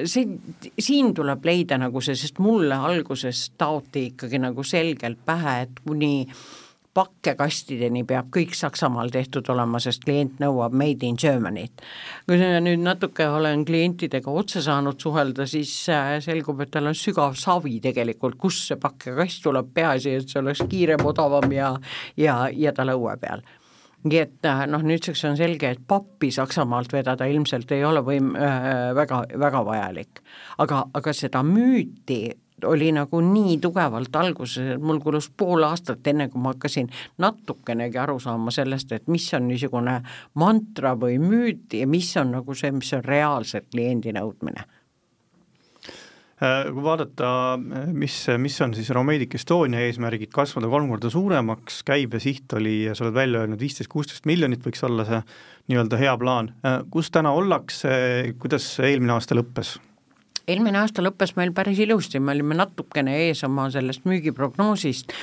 see, 0.05 0.27
siin 0.79 1.13
tuleb 1.17 1.45
leida 1.45 1.79
nagu 1.81 2.01
see, 2.05 2.17
sest 2.19 2.37
mulle 2.43 2.77
alguses 2.77 3.47
taoti 3.57 4.11
ikkagi 4.11 4.41
nagu 4.43 4.63
selgelt 4.63 5.23
pähe, 5.25 5.55
et 5.65 5.81
kuni 5.87 6.27
pakkekastideni 6.95 8.05
peab 8.07 8.29
kõik 8.31 8.53
Saksamaal 8.55 9.09
tehtud 9.11 9.49
olema, 9.51 9.81
sest 9.83 10.05
klient 10.05 10.39
nõuab 10.39 10.75
made 10.77 11.03
in 11.07 11.17
Germany't. 11.19 11.83
kui 12.27 12.39
nüüd 12.39 12.83
natuke 12.85 13.27
olen 13.27 13.65
klientidega 13.67 14.31
otse 14.31 14.63
saanud 14.63 14.99
suhelda, 15.01 15.47
siis 15.49 15.73
äh, 15.91 16.15
selgub, 16.23 16.61
et 16.63 16.71
tal 16.71 16.87
on 16.87 16.95
sügav 16.95 17.35
savi 17.39 17.81
tegelikult, 17.83 18.39
kust 18.39 18.69
see 18.69 18.79
pakkekast 18.79 19.43
tuleb, 19.43 19.73
peaasi, 19.75 20.15
et 20.21 20.31
see 20.31 20.39
oleks 20.39 20.63
kiirem, 20.71 21.03
odavam 21.05 21.51
ja, 21.51 21.75
ja, 22.17 22.45
ja 22.53 22.73
ta 22.75 22.87
lõue 22.87 23.17
peal 23.19 23.43
nii 24.05 24.21
et 24.21 24.45
äh, 24.45 24.63
noh, 24.69 24.83
nüüdseks 24.85 25.25
on 25.29 25.37
selge, 25.37 25.73
et 25.73 25.83
pappi 25.87 26.31
Saksamaalt 26.31 26.93
vedada 26.93 27.25
ilmselt 27.29 27.71
ei 27.73 27.83
ole 27.85 28.03
võim- 28.05 28.35
äh,, 28.37 28.93
väga, 28.95 29.23
väga 29.39 29.65
vajalik. 29.65 30.21
aga, 30.57 30.85
aga 30.93 31.13
seda 31.13 31.43
müüti 31.43 32.31
oli 32.63 32.91
nagu 32.95 33.19
nii 33.21 33.57
tugevalt 33.61 34.15
alguses, 34.15 34.75
et 34.75 34.81
mul 34.81 35.01
kulus 35.03 35.29
pool 35.37 35.63
aastat, 35.67 36.07
enne 36.07 36.29
kui 36.29 36.41
ma 36.41 36.53
hakkasin 36.53 36.87
natukenegi 37.17 37.99
aru 37.99 38.19
saama 38.19 38.51
sellest, 38.51 38.91
et 38.91 39.07
mis 39.11 39.27
on 39.33 39.47
niisugune 39.49 39.99
mantra 40.39 40.95
või 40.95 41.19
müüt 41.19 41.75
ja 41.75 41.87
mis 41.87 42.15
on 42.17 42.31
nagu 42.37 42.55
see, 42.55 42.71
mis 42.71 42.93
on 42.95 43.03
reaalselt 43.03 43.67
kliendi 43.73 44.15
nõudmine 44.15 44.63
kui 46.39 46.83
vaadata, 46.83 47.27
mis, 47.95 48.17
mis 48.43 48.57
on 48.61 48.73
siis 48.75 48.89
Romedic 48.95 49.37
Estonia 49.39 49.85
eesmärgid, 49.87 50.33
kasvada 50.35 50.67
kolm 50.67 50.89
korda 50.91 51.11
suuremaks, 51.13 51.79
käibesiht 51.87 52.57
oli, 52.59 52.81
sa 52.91 53.05
oled 53.05 53.15
välja 53.15 53.43
öelnud, 53.45 53.61
viisteist, 53.61 53.91
kuusteist 53.91 54.27
miljonit 54.27 54.65
võiks 54.65 54.83
olla 54.83 55.07
see 55.07 55.21
nii-öelda 55.71 55.99
hea 56.01 56.15
plaan, 56.19 56.51
äh, 56.67 56.81
kus 56.91 57.11
täna 57.11 57.31
ollakse, 57.35 57.89
kuidas 58.39 58.67
eelmine 58.83 59.15
aasta 59.15 59.37
lõppes? 59.37 59.77
eelmine 60.45 60.77
aasta 60.77 61.01
lõppes 61.01 61.31
meil 61.39 61.55
päris 61.57 61.79
ilusti, 61.81 62.19
me 62.21 62.35
olime 62.35 62.53
natukene 62.53 63.15
ees 63.23 63.39
oma 63.47 63.63
sellest 63.73 64.03
müügiprognoosist, 64.05 65.15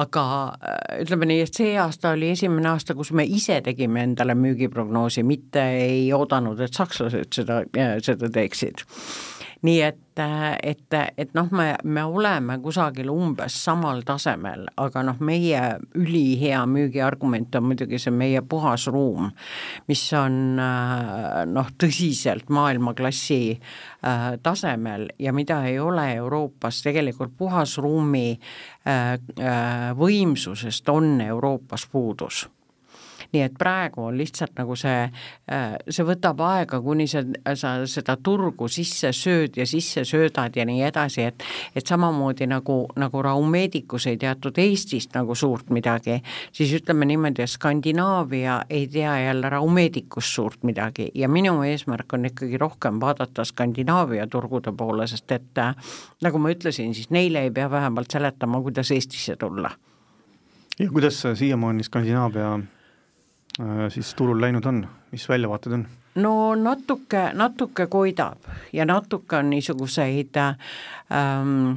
aga 0.00 0.24
äh, 0.56 0.80
ütleme 1.04 1.28
nii, 1.30 1.44
et 1.44 1.60
see 1.60 1.76
aasta 1.78 2.16
oli 2.16 2.32
esimene 2.32 2.72
aasta, 2.72 2.96
kus 2.98 3.12
me 3.12 3.28
ise 3.28 3.60
tegime 3.62 4.02
endale 4.08 4.34
müügiprognoosi, 4.34 5.22
mitte 5.28 5.68
ei 5.76 6.08
oodanud, 6.16 6.64
et 6.64 6.74
sakslased 6.74 7.36
seda, 7.36 7.60
seda 8.02 8.32
teeksid 8.32 8.82
nii 9.64 9.80
et, 9.80 10.20
et, 10.62 10.96
et 11.18 11.30
noh, 11.34 11.48
me, 11.56 11.70
me 11.84 12.04
oleme 12.04 12.58
kusagil 12.62 13.08
umbes 13.10 13.56
samal 13.64 14.02
tasemel, 14.06 14.66
aga 14.80 15.02
noh, 15.06 15.20
meie 15.24 15.62
ülihea 15.98 16.60
müügiargument 16.70 17.56
on 17.58 17.68
muidugi 17.70 17.98
see 18.02 18.12
meie 18.14 18.42
puhas 18.46 18.86
ruum, 18.92 19.30
mis 19.88 20.04
on 20.18 20.38
noh, 20.58 21.72
tõsiselt 21.80 22.52
maailmaklassi 22.52 23.40
äh, 23.54 24.26
tasemel 24.44 25.08
ja 25.18 25.32
mida 25.36 25.62
ei 25.68 25.78
ole 25.80 26.10
Euroopas, 26.18 26.82
tegelikult 26.84 27.34
puhasruumi 27.38 28.26
äh, 28.34 29.14
äh, 29.40 29.88
võimsusest 29.98 30.88
on 30.92 31.16
Euroopas 31.24 31.88
puudus 31.90 32.44
nii 33.34 33.42
et 33.48 33.56
praegu 33.58 34.06
on 34.08 34.18
lihtsalt 34.18 34.54
nagu 34.58 34.76
see, 34.78 35.08
äh, 35.50 35.76
see 35.88 36.06
võtab 36.06 36.40
aega, 36.46 36.80
kuni 36.84 37.06
sa, 37.10 37.24
sa 37.58 37.76
seda 37.90 38.16
turgu 38.22 38.68
sisse 38.70 39.12
sööd 39.14 39.58
ja 39.58 39.66
sisse 39.68 40.04
söödad 40.08 40.56
ja 40.56 40.66
nii 40.68 40.82
edasi, 40.88 41.28
et 41.30 41.44
et 41.74 41.86
samamoodi 41.86 42.46
nagu, 42.50 42.84
nagu 43.00 43.22
Raumedikus 43.22 44.06
ei 44.10 44.18
teatud 44.20 44.58
Eestist 44.58 45.14
nagu 45.16 45.34
suurt 45.34 45.70
midagi, 45.74 46.20
siis 46.52 46.72
ütleme 46.78 47.08
niimoodi, 47.08 47.44
et 47.44 47.50
Skandinaavia 47.50 48.60
ei 48.70 48.86
tea 48.88 49.16
jälle 49.26 49.50
Raumedikust 49.50 50.34
suurt 50.34 50.62
midagi. 50.62 51.10
Ja 51.14 51.28
minu 51.28 51.56
eesmärk 51.62 52.12
on 52.12 52.28
ikkagi 52.30 52.58
rohkem 52.58 53.00
vaadata 53.00 53.44
Skandinaavia 53.44 54.26
turgude 54.26 54.72
poole, 54.76 55.06
sest 55.10 55.32
et 55.32 55.58
äh, 55.58 55.74
nagu 56.22 56.38
ma 56.38 56.52
ütlesin, 56.54 56.94
siis 56.94 57.10
neile 57.10 57.46
ei 57.46 57.50
pea 57.50 57.70
vähemalt 57.70 58.10
seletama, 58.10 58.62
kuidas 58.62 58.90
Eestisse 58.94 59.36
tulla. 59.36 59.70
Ja 60.78 60.90
kuidas 60.90 61.22
siiamaani 61.34 61.82
Skandinaavia 61.82 62.58
siis 63.88 64.14
turul 64.18 64.40
läinud 64.40 64.64
on, 64.66 64.86
mis 65.12 65.28
väljavaated 65.28 65.72
on? 65.72 65.86
no 66.14 66.54
natuke, 66.54 67.30
natuke 67.34 67.86
koidab 67.86 68.46
ja 68.72 68.84
natuke 68.86 69.36
on 69.36 69.50
niisuguseid 69.50 70.36
ähm, 70.36 71.74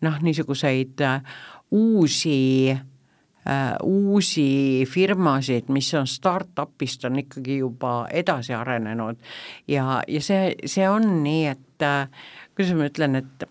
noh, 0.00 0.22
niisuguseid 0.22 1.00
äh, 1.00 1.22
uusi 1.70 2.70
äh, 2.72 3.74
uusi 3.82 4.84
firmasid, 4.88 5.68
mis 5.68 5.94
on 5.94 6.06
startup'ist, 6.06 7.04
on 7.04 7.18
ikkagi 7.24 7.58
juba 7.58 8.06
edasi 8.10 8.54
arenenud 8.54 9.20
ja, 9.68 10.02
ja 10.08 10.20
see, 10.20 10.54
see 10.66 10.88
on 10.88 11.22
nii, 11.24 11.46
et 11.52 11.86
äh, 11.88 12.08
kuidas 12.56 12.76
ma 12.76 12.88
ütlen, 12.88 13.20
et 13.20 13.48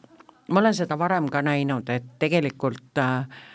ma 0.50 0.62
olen 0.64 0.76
seda 0.78 0.98
varem 1.00 1.30
ka 1.30 1.42
näinud, 1.46 1.90
et 1.90 2.10
tegelikult 2.20 3.02
äh, 3.02 3.26
Äh, 3.26 3.48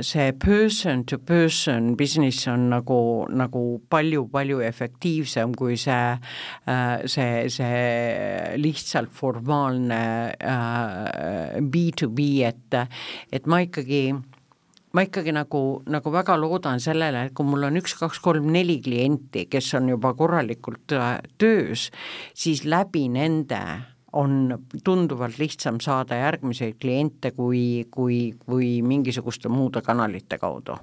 see 0.00 0.32
person 0.32 1.04
to 1.04 1.18
person 1.18 1.96
business 1.96 2.46
on 2.46 2.68
nagu, 2.70 3.26
nagu 3.30 3.80
palju-palju 3.90 4.60
efektiivsem 4.62 5.54
kui 5.58 5.76
see, 5.76 6.14
äh, 6.70 7.02
see, 7.06 7.48
see 7.50 8.56
lihtsalt 8.62 9.10
formaalne 9.10 10.00
B2B, 11.58 12.28
äh, 12.44 12.52
et, 12.52 12.78
et 13.32 13.46
ma 13.46 13.62
ikkagi 13.66 14.14
ma 14.96 15.02
ikkagi 15.04 15.34
nagu, 15.34 15.62
nagu 15.92 16.12
väga 16.14 16.38
loodan 16.40 16.80
sellele, 16.80 17.26
et 17.26 17.34
kui 17.36 17.44
mul 17.44 17.66
on 17.68 17.76
üks, 17.76 17.98
kaks, 17.98 18.22
kolm, 18.24 18.48
neli 18.54 18.78
klienti, 18.80 19.44
kes 19.50 19.74
on 19.76 19.90
juba 19.92 20.14
korralikult 20.16 20.94
töös, 21.36 21.90
siis 22.32 22.64
läbi 22.64 23.04
nende 23.12 23.60
on 24.12 24.58
tunduvalt 24.84 25.38
lihtsam 25.38 25.80
saada 25.82 26.18
järgmiseid 26.20 26.76
kliente 26.80 27.30
kui, 27.30 27.86
kui, 27.90 28.34
kui 28.46 28.82
mingisuguste 28.82 29.48
muude 29.48 29.82
kanalite 29.82 30.38
kaudu 30.38 30.76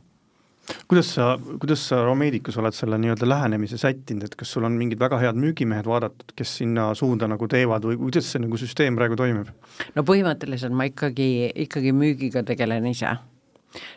kuidas 0.87 1.15
sa, 1.15 1.39
kuidas 1.59 1.81
sa 1.89 2.03
Romedicus 2.05 2.57
oled 2.57 2.75
selle 2.75 2.97
nii-öelda 3.01 3.27
lähenemise 3.27 3.77
sättinud, 3.77 4.23
et 4.23 4.35
kas 4.39 4.53
sul 4.55 4.63
on 4.63 4.77
mingid 4.79 4.99
väga 4.99 5.19
head 5.19 5.39
müügimehed 5.39 5.87
vaadatud, 5.87 6.31
kes 6.35 6.57
sinna 6.61 6.93
suunda 6.95 7.27
nagu 7.27 7.47
teevad 7.51 7.83
või 7.83 7.99
kuidas 7.99 8.31
see 8.31 8.43
nagu 8.43 8.59
süsteem 8.59 8.95
praegu 8.95 9.19
toimib? 9.19 9.51
no 9.95 10.05
põhimõtteliselt 10.07 10.75
ma 10.75 10.87
ikkagi, 10.87 11.51
ikkagi 11.65 11.91
müügiga 11.95 12.45
tegelen 12.47 12.87
ise 12.91 13.11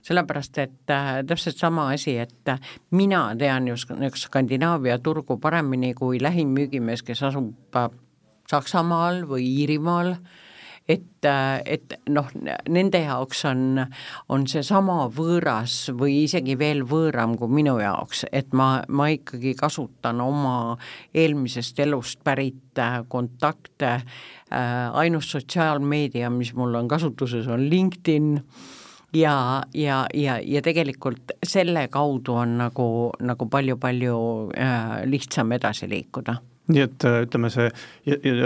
sellepärast, 0.02 0.58
et 0.58 0.90
äh, 0.90 1.12
täpselt 1.26 1.58
sama 1.60 1.90
asi, 1.92 2.16
et 2.18 2.48
äh, 2.48 2.60
mina 2.90 3.28
tean 3.38 3.68
just 3.68 3.92
Skandinaavia 4.16 4.98
turgu 4.98 5.36
paremini 5.38 5.92
kui 5.94 6.20
lähim 6.22 6.54
müügimees, 6.56 7.04
kes 7.04 7.22
asub 7.28 7.76
äh, 7.76 7.90
Saksamaal 8.50 9.24
või 9.28 9.46
Iirimaal, 9.62 10.14
et, 10.88 11.26
et 11.66 11.96
noh, 12.14 12.28
nende 12.70 13.00
jaoks 13.02 13.42
on, 13.50 13.80
on 14.32 14.46
seesama 14.50 15.06
võõras 15.12 15.74
või 15.98 16.22
isegi 16.24 16.56
veel 16.58 16.84
võõram 16.86 17.36
kui 17.38 17.50
minu 17.58 17.76
jaoks, 17.82 18.24
et 18.30 18.54
ma, 18.56 18.80
ma 18.88 19.10
ikkagi 19.14 19.56
kasutan 19.58 20.22
oma 20.22 20.76
eelmisest 21.14 21.82
elust 21.82 22.22
pärit 22.26 22.78
äh, 22.78 23.00
kontakte, 23.08 23.92
äh, 23.98 24.72
ainus 24.94 25.30
sotsiaalmeedia, 25.34 26.30
mis 26.30 26.54
mul 26.54 26.78
on 26.78 26.90
kasutuses, 26.90 27.48
on 27.50 27.68
LinkedIn. 27.70 28.34
Ja, 29.16 29.62
ja, 29.72 30.02
ja, 30.14 30.34
ja 30.42 30.60
tegelikult 30.60 31.30
selle 31.46 31.86
kaudu 31.88 32.34
on 32.36 32.58
nagu, 32.58 32.88
nagu 33.24 33.46
palju-palju 33.48 34.18
äh, 34.52 35.00
lihtsam 35.08 35.54
edasi 35.56 35.88
liikuda 35.88 36.36
nii 36.68 36.82
et 36.82 37.04
äh, 37.06 37.20
ütleme, 37.26 37.50
see 37.52 37.68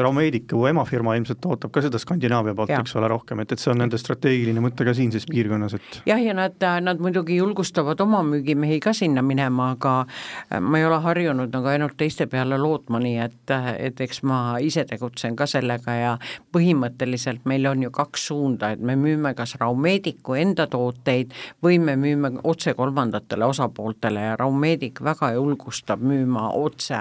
Raumedicu 0.03 0.67
emafirma 0.69 1.15
ilmselt 1.17 1.45
ootab 1.49 1.73
ka 1.73 1.83
seda 1.85 1.99
Skandinaavia 2.01 2.55
poolt, 2.57 2.73
eks 2.77 2.97
ole, 3.01 3.09
rohkem, 3.09 3.41
et, 3.45 3.55
et 3.55 3.63
see 3.63 3.73
on 3.73 3.81
nende 3.81 3.99
strateegiline 4.01 4.61
mõte 4.61 4.85
ka 4.85 4.95
siinses 4.97 5.25
piirkonnas, 5.31 5.77
et 5.79 6.01
jah, 6.11 6.21
ja 6.21 6.35
nad, 6.37 6.57
nad 6.85 7.01
muidugi 7.01 7.39
julgustavad 7.41 8.01
oma 8.05 8.23
müügimehi 8.27 8.81
ka 8.85 8.93
sinna 8.97 9.25
minema, 9.25 9.71
aga 9.77 9.95
äh, 10.05 10.61
ma 10.61 10.81
ei 10.81 10.87
ole 10.89 11.01
harjunud 11.05 11.55
nagu 11.55 11.73
ainult 11.73 11.97
teiste 12.01 12.29
peale 12.31 12.59
lootma, 12.61 13.01
nii 13.01 13.17
et, 13.25 13.55
et 13.79 14.05
eks 14.05 14.23
ma 14.29 14.41
ise 14.61 14.85
tegutsen 14.89 15.39
ka 15.39 15.49
sellega 15.51 15.97
ja 15.97 16.13
põhimõtteliselt 16.53 17.49
meil 17.49 17.69
on 17.71 17.87
ju 17.87 17.93
kaks 17.95 18.29
suunda, 18.31 18.75
et 18.75 18.85
me 18.85 18.99
müüme 19.01 19.33
kas 19.39 19.57
Raumedicu 19.61 20.37
enda 20.37 20.69
tooteid 20.71 21.33
või 21.65 21.81
me 21.81 21.97
müüme 22.01 22.35
otse 22.45 22.75
kolmandatele 22.77 23.49
osapooltele 23.49 24.29
ja 24.29 24.37
Raumedic 24.41 25.01
väga 25.05 25.33
julgustab 25.39 26.05
müüma 26.05 26.51
otse 26.61 27.01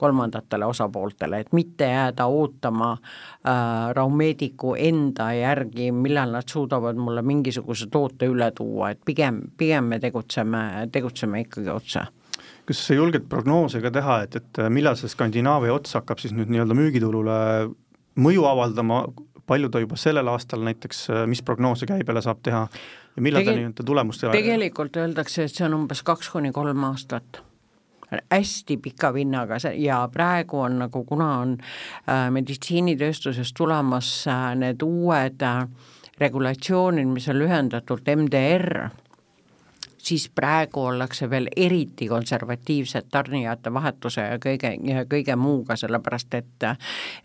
kolmandatele 0.00 0.66
osapooltele, 0.66 1.42
et 1.44 1.52
mitte 1.56 1.88
jääda 1.90 2.26
ootama 2.30 2.92
äh, 2.94 3.90
Raumediku 3.96 4.74
enda 4.78 5.30
järgi, 5.36 5.90
millal 5.92 6.32
nad 6.36 6.48
suudavad 6.48 6.98
mulle 7.00 7.22
mingisuguse 7.26 7.90
toote 7.92 8.28
üle 8.30 8.50
tuua, 8.56 8.94
et 8.94 9.04
pigem, 9.04 9.42
pigem 9.60 9.92
me 9.92 10.00
tegutseme, 10.02 10.64
tegutseme 10.92 11.44
ikkagi 11.44 11.72
otse. 11.72 12.06
Kas 12.68 12.80
sa 12.86 12.94
julged 12.96 13.26
prognoose 13.28 13.80
ka 13.82 13.90
teha, 13.92 14.22
et, 14.24 14.36
et 14.40 14.62
millal 14.72 14.96
see 14.98 15.10
Skandinaavia 15.10 15.74
ots 15.74 15.96
hakkab 15.98 16.22
siis 16.22 16.32
nüüd 16.36 16.52
nii-öelda 16.52 16.76
müügitulule 16.78 17.36
mõju 18.20 18.46
avaldama, 18.46 19.02
palju 19.50 19.70
ta 19.72 19.82
juba 19.82 19.98
sellel 19.98 20.30
aastal 20.30 20.62
näiteks, 20.66 21.06
mis 21.30 21.42
prognoose 21.42 21.88
käibele 21.90 22.22
saab 22.22 22.42
teha? 22.46 22.66
Ja 23.16 23.22
millal 23.26 23.42
Tegel, 23.42 23.56
ta 23.56 23.60
nii-öelda 23.60 23.86
tulemust 23.86 24.26
tegelikult 24.30 24.96
öeldakse, 25.02 25.48
et 25.48 25.54
see 25.56 25.66
on 25.66 25.80
umbes 25.82 26.04
kaks 26.06 26.30
kuni 26.30 26.52
kolm 26.54 26.84
aastat 26.86 27.42
hästi 28.32 28.76
pika 28.76 29.14
vinnaga 29.14 29.56
ja 29.76 30.08
praegu 30.12 30.60
on 30.60 30.78
nagu, 30.78 31.04
kuna 31.04 31.38
on 31.38 31.56
äh, 31.60 32.30
meditsiinitööstuses 32.30 33.52
tulemas 33.56 34.10
äh, 34.28 34.54
need 34.56 34.82
uued 34.82 35.42
äh, 35.42 35.66
regulatsioonid, 36.20 37.08
mis 37.08 37.28
on 37.28 37.38
lühendatult 37.38 38.10
MDR, 38.16 38.88
siis 39.98 40.28
praegu 40.34 40.84
ollakse 40.90 41.30
veel 41.30 41.48
eriti 41.56 42.08
konservatiivsed 42.08 43.08
tarnijate 43.12 43.72
vahetuse 43.72 44.26
ja 44.26 44.38
kõige, 44.42 44.74
kõige 45.08 45.36
muuga, 45.36 45.76
sellepärast 45.76 46.34
et 46.34 46.68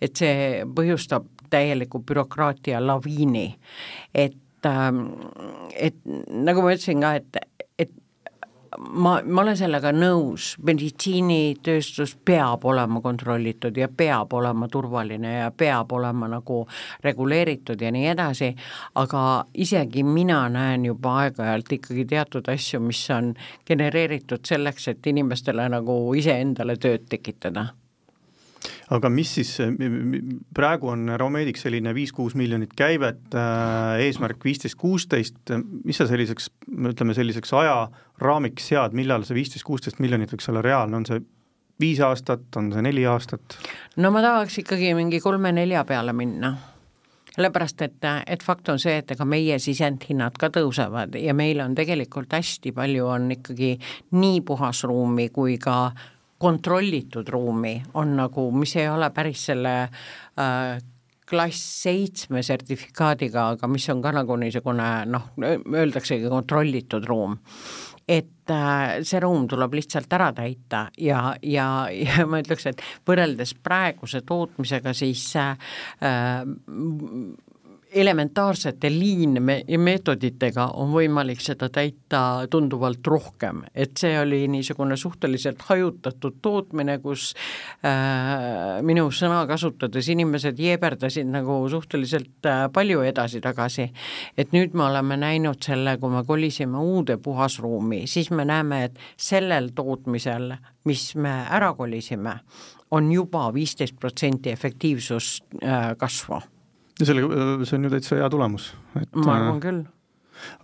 et 0.01 0.15
see 0.15 0.63
põhjustab 0.75 1.27
täieliku 1.49 1.99
bürokraatia 1.99 2.79
laviini. 2.87 3.55
et, 4.13 4.37
et 5.75 5.95
nagu 6.29 6.61
ma 6.61 6.73
ütlesin 6.75 7.01
ka, 7.01 7.13
et, 7.15 7.37
et 7.79 7.91
ma, 8.79 9.19
ma 9.25 9.41
olen 9.41 9.57
sellega 9.57 9.91
nõus, 9.95 10.53
meditsiinitööstus 10.65 12.15
peab 12.25 12.65
olema 12.65 13.01
kontrollitud 13.03 13.77
ja 13.77 13.87
peab 13.87 14.33
olema 14.33 14.67
turvaline 14.71 15.33
ja 15.37 15.51
peab 15.51 15.93
olema 15.95 16.29
nagu 16.31 16.61
reguleeritud 17.03 17.81
ja 17.81 17.91
nii 17.95 18.09
edasi, 18.15 18.51
aga 19.01 19.23
isegi 19.53 20.03
mina 20.03 20.43
näen 20.49 20.85
juba 20.89 21.19
aeg-ajalt 21.23 21.77
ikkagi 21.79 22.05
teatud 22.15 22.51
asju, 22.51 22.81
mis 22.83 23.05
on 23.15 23.33
genereeritud 23.67 24.45
selleks, 24.45 24.87
et 24.93 25.07
inimestele 25.13 25.69
nagu 25.69 25.97
iseendale 26.17 26.77
tööd 26.81 27.09
tekitada 27.09 27.69
aga 28.93 29.09
mis 29.09 29.31
siis, 29.39 29.51
praegu 30.55 30.91
on 30.93 31.09
Raumedic 31.17 31.57
selline 31.57 31.93
viis-kuus 31.97 32.35
miljonit 32.37 32.75
käivet, 32.77 33.23
äh, 33.33 34.03
eesmärk 34.05 34.43
viisteist, 34.45 34.77
kuusteist, 34.81 35.39
mis 35.83 35.97
sa 35.97 36.07
selliseks, 36.09 36.51
ütleme 36.91 37.15
selliseks 37.17 37.53
ajaraamiks 37.57 38.69
sead, 38.73 38.97
millal 38.97 39.25
see 39.25 39.39
viisteist, 39.39 39.65
kuusteist 39.65 40.03
miljonit 40.03 40.33
võiks 40.33 40.51
olla 40.51 40.61
reaalne, 40.65 41.01
on 41.01 41.09
see 41.09 41.23
viis 41.81 41.99
aastat, 41.99 42.47
on 42.55 42.71
see 42.73 42.85
neli 42.85 43.05
aastat? 43.09 43.57
no 43.97 44.13
ma 44.13 44.23
tahaks 44.23 44.61
ikkagi 44.63 44.93
mingi 44.97 45.19
kolme-nelja 45.23 45.85
peale 45.87 46.13
minna. 46.15 46.55
Sellepärast, 47.35 47.81
et, 47.83 48.05
et 48.31 48.43
fakt 48.47 48.69
on 48.71 48.77
see, 48.79 48.93
et 49.01 49.09
ega 49.11 49.25
meie 49.27 49.57
sisendhinnad 49.59 50.37
ka 50.39 50.47
tõusevad 50.55 51.17
ja 51.19 51.33
meil 51.35 51.59
on 51.59 51.73
tegelikult 51.75 52.31
hästi 52.31 52.71
palju 52.71 53.09
on 53.11 53.25
ikkagi 53.35 53.73
nii 54.15 54.39
puhasruumi 54.47 55.27
kui 55.35 55.57
ka 55.59 55.89
kontrollitud 56.37 57.29
ruumi 57.31 57.77
on 57.93 58.15
nagu, 58.19 58.49
mis 58.51 58.75
ei 58.75 58.89
ole 58.91 59.09
päris 59.15 59.45
selle 59.51 59.75
äh, 59.85 60.83
klass 61.25 61.61
seitsme 61.83 62.43
sertifikaadiga, 62.45 63.49
aga 63.55 63.69
mis 63.71 63.87
on 63.89 64.01
ka 64.03 64.13
nagu 64.13 64.37
niisugune 64.39 64.89
noh, 65.09 65.31
öeldaksegi 65.41 66.29
kontrollitud 66.29 67.07
ruum. 67.09 67.37
et 68.07 68.51
äh, 68.53 68.99
see 69.01 69.17
ruum 69.23 69.47
tuleb 69.49 69.73
lihtsalt 69.73 70.11
ära 70.13 70.27
täita 70.37 70.83
ja, 71.01 71.33
ja, 71.41 71.87
ja 71.89 72.25
ma 72.29 72.37
ütleks, 72.43 72.67
et 72.69 72.83
võrreldes 73.07 73.55
praeguse 73.65 74.21
tootmisega, 74.21 74.93
siis 74.93 75.23
äh, 75.41 75.55
elementaarsete 77.95 78.89
liinmeetoditega 78.91 80.65
on 80.79 80.91
võimalik 80.93 81.39
seda 81.43 81.69
täita 81.73 82.21
tunduvalt 82.51 83.07
rohkem, 83.07 83.63
et 83.75 83.95
see 83.99 84.17
oli 84.19 84.41
niisugune 84.51 84.97
suhteliselt 84.99 85.63
hajutatud 85.69 86.41
tootmine, 86.43 86.97
kus 87.03 87.31
äh, 87.85 88.81
minu 88.85 89.07
sõna 89.15 89.41
kasutades 89.47 90.09
inimesed 90.11 90.59
jeeberdasid 90.59 91.29
nagu 91.31 91.57
suhteliselt 91.71 92.49
äh, 92.49 92.65
palju 92.73 93.05
edasi-tagasi. 93.07 93.89
et 94.37 94.51
nüüd 94.51 94.75
me 94.75 94.89
oleme 94.89 95.17
näinud 95.17 95.63
selle, 95.63 95.97
kui 95.97 96.11
me 96.11 96.23
kolisime 96.27 96.77
uude 96.77 97.17
puhasruumi, 97.17 98.05
siis 98.07 98.31
me 98.31 98.45
näeme, 98.45 98.83
et 98.89 98.99
sellel 99.17 99.71
tootmisel, 99.75 100.51
mis 100.85 101.13
me 101.15 101.35
ära 101.49 101.73
kolisime, 101.73 102.39
on 102.91 103.11
juba 103.11 103.47
viisteist 103.53 103.95
protsenti 103.99 104.51
efektiivsust 104.51 105.63
äh, 105.63 105.95
ja 106.99 107.09
selle, 107.09 107.25
see 107.67 107.77
on 107.79 107.87
ju 107.87 107.93
täitsa 107.93 108.19
hea 108.19 108.29
tulemus. 108.31 108.71
ma 109.15 109.35
arvan 109.35 109.61
küll. 109.63 109.81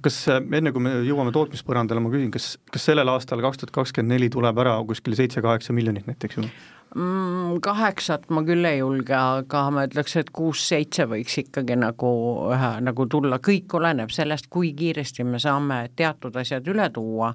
kas 0.04 0.20
enne, 0.32 0.74
kui 0.76 0.84
me 0.84 0.98
jõuame 1.08 1.32
tootmispõrandale, 1.36 2.04
ma 2.04 2.12
küsin, 2.14 2.32
kas, 2.34 2.54
kas 2.72 2.90
sellel 2.92 3.12
aastal, 3.14 3.42
kaks 3.44 3.62
tuhat 3.62 3.74
kakskümmend 3.82 4.16
neli, 4.18 4.30
tuleb 4.34 4.58
ära 4.64 4.76
kuskil 4.88 5.16
seitse-kaheksa 5.20 5.76
miljonit 5.76 6.10
näiteks 6.10 6.40
ju? 6.40 6.48
Mm,? 6.96 7.60
Kaheksat 7.62 8.30
ma 8.30 8.44
küll 8.48 8.66
ei 8.66 8.80
julge, 8.80 9.14
aga 9.16 9.64
ma 9.74 9.84
ütleks, 9.88 10.16
et 10.20 10.30
kuus-seitse 10.34 11.06
võiks 11.10 11.36
ikkagi 11.42 11.76
nagu 11.80 12.12
ühe 12.52 12.70
nagu 12.84 13.06
tulla, 13.12 13.42
kõik 13.44 13.74
oleneb 13.78 14.12
sellest, 14.14 14.48
kui 14.52 14.72
kiiresti 14.78 15.26
me 15.28 15.40
saame 15.42 15.82
teatud 15.96 16.36
asjad 16.40 16.68
üle 16.72 16.88
tuua. 16.94 17.32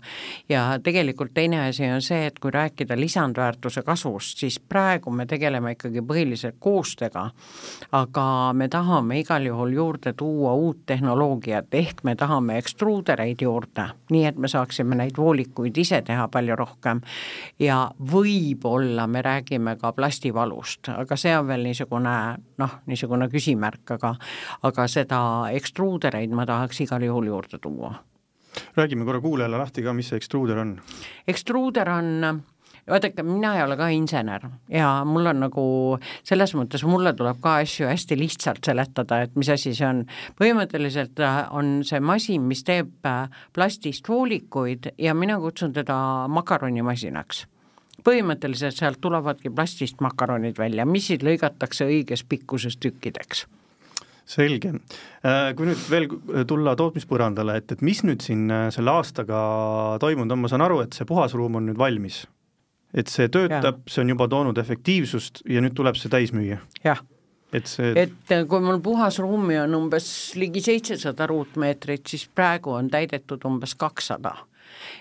Ja 0.48 0.64
tegelikult 0.82 1.34
teine 1.36 1.66
asi 1.66 1.86
on 1.90 2.02
see, 2.04 2.26
et 2.30 2.40
kui 2.42 2.54
rääkida 2.54 2.96
lisandväärtuse 2.98 3.84
kasvust, 3.86 4.40
siis 4.42 4.58
praegu 4.60 5.12
me 5.12 5.26
tegeleme 5.28 5.74
ikkagi 5.76 6.02
põhiliselt 6.06 6.58
koostega, 6.60 7.28
aga 7.96 8.26
me 8.56 8.70
tahame 8.72 9.20
igal 9.20 9.46
juhul 9.46 9.76
juurde 9.76 10.14
tuua 10.16 10.56
uut 10.56 10.84
tehnoloogiat, 10.86 11.68
ehk 11.76 12.02
me 12.04 12.16
tahame 12.16 12.58
ekstruudereid 12.62 13.44
juurde, 13.44 13.90
nii 14.10 14.24
et 14.32 14.40
me 14.40 14.48
saaksime 14.50 14.98
neid 14.98 15.20
voolikuid 15.20 15.76
ise 15.78 16.00
teha 16.06 16.28
palju 16.32 16.56
rohkem. 16.56 17.04
Ja 17.62 17.84
võib-olla 18.00 19.06
me 19.10 19.22
räägime 19.22 19.45
räägime 19.46 19.76
ka 19.76 19.92
plastivalust, 19.92 20.88
aga 20.88 21.16
see 21.16 21.36
on 21.38 21.46
veel 21.46 21.62
niisugune 21.62 22.14
noh, 22.58 22.72
niisugune 22.86 23.28
küsimärk, 23.30 23.94
aga 23.94 24.16
aga 24.62 24.86
seda 24.88 25.50
ekstruudereid 25.52 26.30
ma 26.34 26.46
tahaks 26.46 26.80
igal 26.80 27.02
juhul 27.02 27.26
juurde 27.26 27.58
tuua. 27.58 27.94
räägime 28.76 29.04
korra 29.04 29.20
kuulajale 29.20 29.58
lahti 29.58 29.82
ka, 29.82 29.92
mis 29.92 30.08
see 30.08 30.16
ekstruuder 30.16 30.58
on? 30.58 30.80
ekstruuder 31.28 31.88
on 31.88 32.42
vaadake, 32.90 33.22
mina 33.22 33.56
ei 33.56 33.62
ole 33.62 33.76
ka 33.76 33.88
insener 33.88 34.48
ja 34.68 35.04
mul 35.04 35.26
on 35.26 35.40
nagu 35.40 35.98
selles 36.24 36.54
mõttes, 36.54 36.84
mulle 36.84 37.12
tuleb 37.14 37.40
ka 37.40 37.56
asju 37.62 37.86
hästi 37.86 38.18
lihtsalt 38.18 38.64
seletada, 38.64 39.22
et 39.22 39.36
mis 39.36 39.48
asi 39.48 39.74
see 39.74 39.86
on. 39.86 40.06
põhimõtteliselt 40.40 41.20
äh, 41.20 41.46
on 41.50 41.84
see 41.84 42.00
masin, 42.00 42.42
mis 42.42 42.64
teeb 42.64 43.06
äh, 43.06 43.28
plastist 43.52 44.08
voolikuid 44.08 44.92
ja 44.98 45.14
mina 45.14 45.38
kutsun 45.38 45.72
teda 45.72 46.26
makaronimasinaks 46.28 47.46
põhimõtteliselt 48.04 48.76
sealt 48.76 49.00
tulevadki 49.00 49.50
plastist 49.50 50.00
makaronid 50.04 50.58
välja, 50.58 50.86
mis 50.86 51.08
siis 51.10 51.22
lõigatakse 51.26 51.88
õiges 51.88 52.24
pikkuses 52.28 52.76
tükkideks 52.82 53.46
selge, 54.26 54.72
äh, 55.22 55.52
kui 55.56 55.68
nüüd 55.68 55.82
veel 55.90 56.08
tulla 56.50 56.74
tootmispõrandale, 56.78 57.60
et, 57.60 57.76
et 57.76 57.82
mis 57.86 58.02
nüüd 58.06 58.24
siin 58.24 58.48
äh, 58.50 58.64
selle 58.74 58.96
aastaga 58.98 59.38
toimunud 60.02 60.34
on, 60.34 60.42
ma 60.42 60.50
saan 60.50 60.64
aru, 60.66 60.80
et 60.82 60.96
see 60.96 61.06
puhasruum 61.08 61.60
on 61.60 61.70
nüüd 61.70 61.78
valmis. 61.78 62.24
et 62.96 63.10
see 63.12 63.28
töötab, 63.28 63.82
see 63.90 64.00
on 64.02 64.10
juba 64.14 64.28
toonud 64.30 64.58
efektiivsust 64.58 65.42
ja 65.52 65.60
nüüd 65.60 65.74
tuleb 65.76 65.98
see 66.00 66.10
täis 66.10 66.32
müüa? 66.34 66.58
jah. 66.84 67.02
et 67.54 67.70
see 67.70 67.92
et 68.02 68.34
äh, 68.34 68.42
kui 68.50 68.62
mul 68.64 68.82
puhasruumi 68.82 69.60
on 69.62 69.78
umbes 69.78 70.08
ligi 70.34 70.64
seitsesada 70.64 71.30
ruutmeetrit, 71.30 72.06
siis 72.10 72.26
praegu 72.26 72.74
on 72.74 72.90
täidetud 72.90 73.46
umbes 73.46 73.78
kakssada 73.78 74.34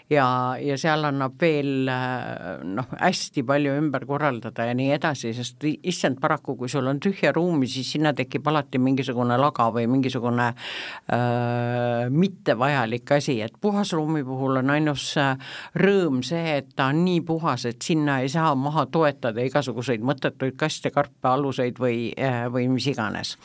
ja, 0.09 0.25
ja 0.61 0.77
seal 0.79 1.07
annab 1.07 1.37
veel 1.41 1.87
noh, 1.87 2.89
hästi 2.99 3.43
palju 3.47 3.75
ümber 3.79 4.05
korraldada 4.07 4.67
ja 4.69 4.75
nii 4.77 4.91
edasi, 4.95 5.33
sest 5.35 5.65
issand, 5.65 6.19
paraku 6.21 6.55
kui 6.59 6.69
sul 6.71 6.87
on 6.89 6.99
tühja 7.03 7.31
ruumi, 7.35 7.67
siis 7.69 7.91
sinna 7.95 8.13
tekib 8.17 8.47
alati 8.51 8.79
mingisugune 8.81 9.37
laga 9.39 9.69
või 9.75 9.87
mingisugune 9.91 10.51
äh, 10.51 12.05
mittevajalik 12.09 13.15
asi, 13.17 13.39
et 13.45 13.57
puhasruumi 13.61 14.23
puhul 14.27 14.61
on 14.61 14.75
ainus 14.75 15.11
äh, 15.21 15.33
rõõm 15.81 16.21
see, 16.25 16.59
et 16.59 16.71
ta 16.75 16.91
on 16.93 17.03
nii 17.07 17.23
puhas, 17.25 17.65
et 17.69 17.81
sinna 17.85 18.19
ei 18.23 18.31
saa 18.33 18.53
maha 18.59 18.85
toetada 18.91 19.43
igasuguseid 19.45 20.05
mõttetuid 20.05 20.57
kaste, 20.59 20.93
karpe, 20.93 21.27
aluseid 21.31 21.81
või, 21.81 22.09
äh, 22.13 22.45
või 22.51 22.69
mis 22.71 22.87
iganes. 22.93 23.37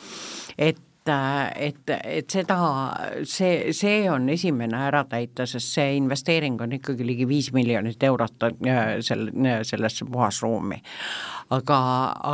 et 0.57 0.79
et, 1.09 1.89
et 1.89 2.29
seda, 2.29 2.57
see, 3.25 3.73
see 3.73 4.05
on 4.11 4.29
esimene 4.29 4.77
ära 4.87 5.03
täita, 5.09 5.47
sest 5.49 5.73
see 5.77 5.95
investeering 5.97 6.59
on 6.61 6.75
ikkagi 6.77 7.05
ligi 7.07 7.27
viis 7.29 7.51
miljonit 7.55 8.03
eurot 8.03 8.45
äh, 8.45 8.97
sel-, 9.01 9.31
sellesse 9.67 10.05
puhasruumi. 10.05 10.81
aga, 11.49 11.81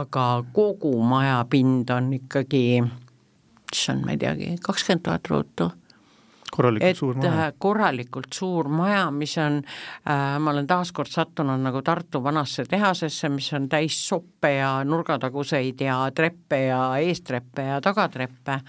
aga 0.02 0.28
kogu 0.54 0.94
maja 1.04 1.46
pind 1.50 1.90
on 1.90 2.14
ikkagi, 2.20 2.84
issand, 3.72 4.06
ma 4.06 4.16
ei 4.16 4.22
teagi, 4.22 4.56
kakskümmend 4.64 5.06
tuhat 5.08 5.32
ruutu 5.32 5.72
korralikult 6.52 6.90
et, 6.90 6.98
suur 6.98 7.18
maja. 7.18 7.34
Äh, 7.48 7.54
korralikult 7.60 8.34
suur 8.34 8.70
maja, 8.72 9.06
mis 9.12 9.38
on 9.42 9.60
äh,, 9.62 10.38
ma 10.40 10.52
olen 10.54 10.68
taaskord 10.68 11.12
sattunud 11.12 11.62
nagu 11.64 11.82
Tartu 11.86 12.22
vanasse 12.24 12.66
tehasesse, 12.70 13.30
mis 13.34 13.52
on 13.58 13.70
täis 13.70 13.98
soppe 14.08 14.54
ja 14.58 14.72
nurgataguseid 14.88 15.82
ja 15.86 16.00
treppe 16.16 16.64
ja 16.68 16.82
eestreppe 17.04 17.68
ja 17.72 17.82
tagatreppe, 17.84 18.60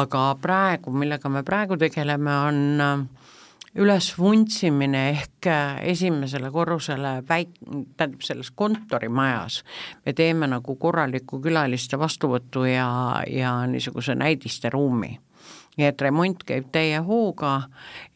aga 0.00 0.26
praegu, 0.42 0.94
millega 0.96 1.32
me 1.32 1.44
praegu 1.46 1.78
tegeleme, 1.80 2.36
on 2.50 2.84
äh, 2.84 3.30
ülesvuntsimine 3.74 5.08
ehk 5.10 5.46
äh, 5.46 5.78
esimesele 5.92 6.50
korrusele 6.50 7.20
väik-, 7.28 7.58
tähendab 7.96 8.24
selles 8.26 8.50
kontorimajas 8.50 9.62
me 10.06 10.12
teeme 10.12 10.48
nagu 10.50 10.74
korraliku 10.76 11.38
külaliste 11.42 11.98
vastuvõtu 11.98 12.64
ja, 12.66 12.90
ja 13.30 13.54
niisuguse 13.70 14.14
näidisteruumi 14.18 15.18
nii 15.80 15.88
et 15.88 16.02
remont 16.04 16.42
käib 16.46 16.68
täie 16.74 16.98
hooga 17.04 17.54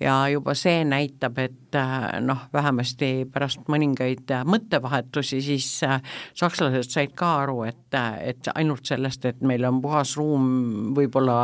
ja 0.03 0.17
juba 0.33 0.55
see 0.59 0.83
näitab, 0.89 1.39
et 1.41 1.79
äh, 1.79 2.21
noh, 2.25 2.45
vähemasti 2.53 3.11
pärast 3.33 3.65
mõningaid 3.73 4.31
äh, 4.37 4.45
mõttevahetusi, 4.49 5.41
siis 5.45 5.69
äh, 5.87 5.99
sakslased 6.37 6.91
said 6.93 7.15
ka 7.17 7.31
aru, 7.45 7.63
et, 7.71 7.97
et 8.21 8.53
ainult 8.55 8.85
sellest, 8.89 9.25
et 9.31 9.41
meil 9.47 9.65
on 9.69 9.81
puhas 9.85 10.17
ruum, 10.21 10.93
võib-olla 10.97 11.39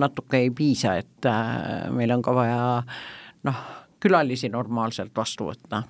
natuke 0.00 0.42
ei 0.42 0.50
piisa, 0.50 0.98
et 1.00 1.30
meil 1.94 2.12
on 2.16 2.24
ka 2.24 2.34
vaja 2.34 2.60
noh, 3.46 3.64
külalisi 4.00 4.50
normaalselt 4.50 5.14
vastu 5.16 5.50
võtta 5.52 5.84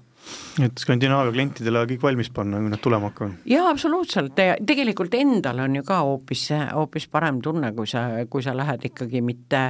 et 0.65 0.81
Skandinaavia 0.81 1.33
klientidele 1.35 1.83
kõik 1.93 2.05
valmis 2.05 2.31
panna, 2.35 2.61
kui 2.61 2.73
nad 2.73 2.83
tulema 2.83 3.11
hakkavad? 3.11 3.47
jaa, 3.49 3.69
absoluutselt 3.71 4.39
ja 4.41 4.57
tegelikult 4.67 5.15
endal 5.19 5.63
on 5.65 5.79
ju 5.81 5.85
ka 5.87 6.01
hoopis, 6.07 6.47
hoopis 6.75 7.09
parem 7.13 7.41
tunne, 7.45 7.73
kui 7.77 7.89
sa, 7.91 8.05
kui 8.31 8.45
sa 8.45 8.55
lähed 8.57 8.87
ikkagi 8.91 9.23
mitte 9.25 9.63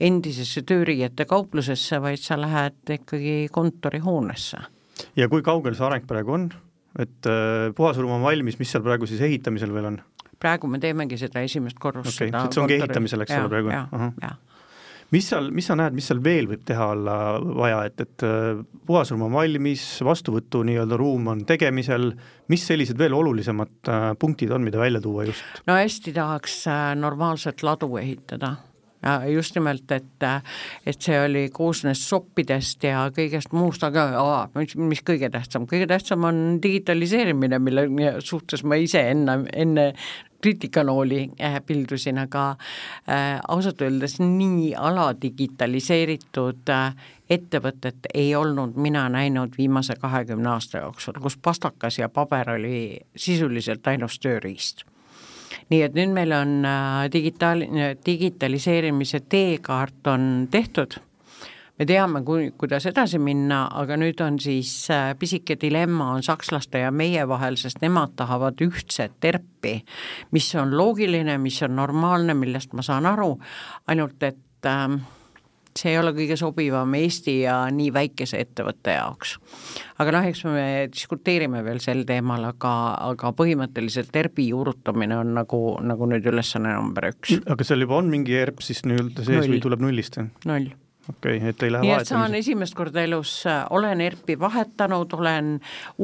endisesse 0.00 0.62
tööriiete 0.68 1.26
kauplusesse, 1.28 2.00
vaid 2.02 2.22
sa 2.22 2.38
lähed 2.40 2.96
ikkagi 2.98 3.36
kontorihoonesse. 3.52 4.62
ja 5.18 5.30
kui 5.32 5.44
kaugel 5.46 5.78
see 5.78 5.86
areng 5.88 6.08
praegu 6.08 6.36
on, 6.38 6.50
et 6.98 7.30
äh, 7.30 7.70
puhasruum 7.76 8.18
on 8.18 8.26
valmis, 8.26 8.60
mis 8.60 8.72
seal 8.72 8.84
praegu 8.86 9.08
siis 9.10 9.24
ehitamisel 9.26 9.74
veel 9.74 9.92
on? 9.92 10.02
praegu 10.40 10.68
me 10.68 10.78
teemegi 10.82 11.18
seda 11.18 11.42
esimest 11.44 11.80
korrust 11.80 12.20
okay., 12.20 12.32
see 12.52 12.62
ongi 12.62 12.80
ehitamisel, 12.80 13.24
eks 13.24 13.38
ole, 13.40 13.52
praegu? 13.52 13.72
jah, 13.74 14.12
jah 14.22 14.36
mis 15.14 15.28
seal, 15.30 15.50
mis 15.54 15.68
sa 15.70 15.76
näed, 15.78 15.96
mis 15.96 16.08
seal 16.10 16.22
veel 16.24 16.48
võib 16.50 16.62
teha 16.66 16.90
olla 16.94 17.16
vaja, 17.40 17.82
et, 17.88 18.00
et 18.06 18.26
äh, 18.26 18.62
puhasruum 18.88 19.26
on 19.28 19.34
valmis, 19.36 19.84
vastuvõtu 20.06 20.62
nii-öelda 20.66 20.98
ruum 21.00 21.32
on 21.32 21.44
tegemisel, 21.48 22.10
mis 22.52 22.66
sellised 22.66 22.98
veel 22.98 23.16
olulisemad 23.16 23.92
äh, 23.92 24.08
punktid 24.18 24.54
on, 24.54 24.64
mida 24.66 24.80
välja 24.82 25.02
tuua 25.04 25.28
just? 25.28 25.62
no 25.68 25.78
hästi 25.78 26.14
tahaks 26.16 26.62
äh, 26.70 26.88
normaalset 26.98 27.62
ladu 27.66 27.90
ehitada 28.00 28.56
ja 29.06 29.20
just 29.30 29.54
nimelt, 29.54 29.90
et, 29.94 30.24
et 30.86 31.02
see 31.02 31.16
oli, 31.20 31.46
koosnes 31.54 32.02
soppidest 32.08 32.84
ja 32.86 33.06
kõigest 33.14 33.54
muust, 33.56 33.84
aga 33.86 34.06
aa, 34.20 34.40
mis, 34.56 34.74
mis 34.78 35.02
kõige 35.06 35.30
tähtsam, 35.32 35.66
kõige 35.70 35.88
tähtsam 35.90 36.26
on 36.26 36.40
digitaliseerimine, 36.62 37.60
mille 37.62 38.16
suhtes 38.24 38.64
ma 38.66 38.78
ise 38.80 39.02
enne, 39.12 39.38
enne 39.54 39.86
kriitikanooli 40.40 41.30
äh, 41.40 41.60
pildusin, 41.66 42.18
aga 42.18 42.50
äh, 42.50 43.40
ausalt 43.48 43.82
öeldes 43.82 44.18
nii 44.20 44.74
aladigitaliseeritud 44.74 46.68
äh, 46.72 46.94
ettevõtet 47.30 48.10
ei 48.14 48.34
olnud 48.34 48.76
mina 48.76 49.08
näinud 49.08 49.56
viimase 49.58 49.96
kahekümne 50.00 50.48
aasta 50.50 50.78
jooksul, 50.84 51.18
kus 51.22 51.36
pastakas 51.36 51.98
ja 51.98 52.08
paber 52.08 52.50
oli 52.58 53.00
sisuliselt 53.16 53.86
ainus 53.86 54.20
tööriist. 54.22 54.84
Nii 55.70 55.82
et 55.82 55.96
nüüd 55.98 56.12
meil 56.14 56.32
on 56.36 56.60
äh, 56.66 57.06
digitaal, 57.12 57.64
digitaliseerimise 58.06 59.20
teekaart 59.28 60.06
on 60.12 60.48
tehtud 60.50 61.00
me 61.78 61.86
teame, 61.88 62.22
kui, 62.24 62.50
kuidas 62.58 62.86
edasi 62.88 63.20
minna, 63.22 63.66
aga 63.80 63.98
nüüd 64.00 64.20
on 64.24 64.38
siis 64.42 64.72
äh, 64.92 65.10
pisike 65.18 65.58
dilemma 65.60 66.12
on 66.16 66.24
sakslaste 66.26 66.84
ja 66.84 66.92
meie 66.94 67.26
vahel, 67.28 67.58
sest 67.60 67.82
nemad 67.84 68.16
tahavad 68.16 68.60
ühtset 68.64 69.24
ERP-i, 69.24 69.80
mis 70.36 70.54
on 70.60 70.76
loogiline, 70.76 71.38
mis 71.42 71.60
on 71.66 71.76
normaalne, 71.76 72.36
millest 72.38 72.76
ma 72.76 72.86
saan 72.86 73.08
aru, 73.10 73.34
ainult 73.92 74.22
et 74.26 74.70
äh, 74.70 74.96
see 75.76 75.92
ei 75.92 75.98
ole 76.00 76.14
kõige 76.16 76.38
sobivam 76.40 76.94
Eesti 76.96 77.34
ja 77.42 77.58
nii 77.72 77.90
väikese 77.92 78.40
ettevõtte 78.40 78.96
jaoks. 78.96 79.36
aga 80.00 80.14
noh, 80.16 80.30
eks 80.30 80.42
me 80.48 80.64
diskuteerime 80.92 81.60
veel 81.66 81.82
sel 81.84 82.06
teemal, 82.08 82.48
aga, 82.48 82.72
aga 83.10 83.34
põhimõtteliselt 83.36 84.16
ERP-i 84.16 84.48
juurutamine 84.54 85.20
on 85.20 85.36
nagu, 85.36 85.60
nagu 85.84 86.08
nüüd 86.08 86.26
ülesanne 86.32 86.72
number 86.78 87.10
üks. 87.12 87.36
aga 87.44 87.68
seal 87.68 87.84
juba 87.84 88.00
on 88.00 88.10
mingi 88.12 88.40
ERP 88.40 88.64
siis 88.64 88.84
nii-öelda 88.88 89.28
sees 89.28 89.44
Null. 89.44 89.54
või 89.56 89.64
tuleb 89.68 89.84
nullist? 89.88 90.20
null 90.48 90.72
okei 91.08 91.36
okay,, 91.36 91.48
et 91.48 91.62
ei 91.62 91.72
lähe 91.72 91.86
nii 91.86 91.94
et 91.96 92.08
saan 92.08 92.34
esimest 92.38 92.76
korda 92.78 93.02
elus, 93.06 93.32
äh, 93.50 93.64
olen 93.70 94.00
ERP-i 94.00 94.38
vahetanud, 94.40 95.16
olen 95.18 95.54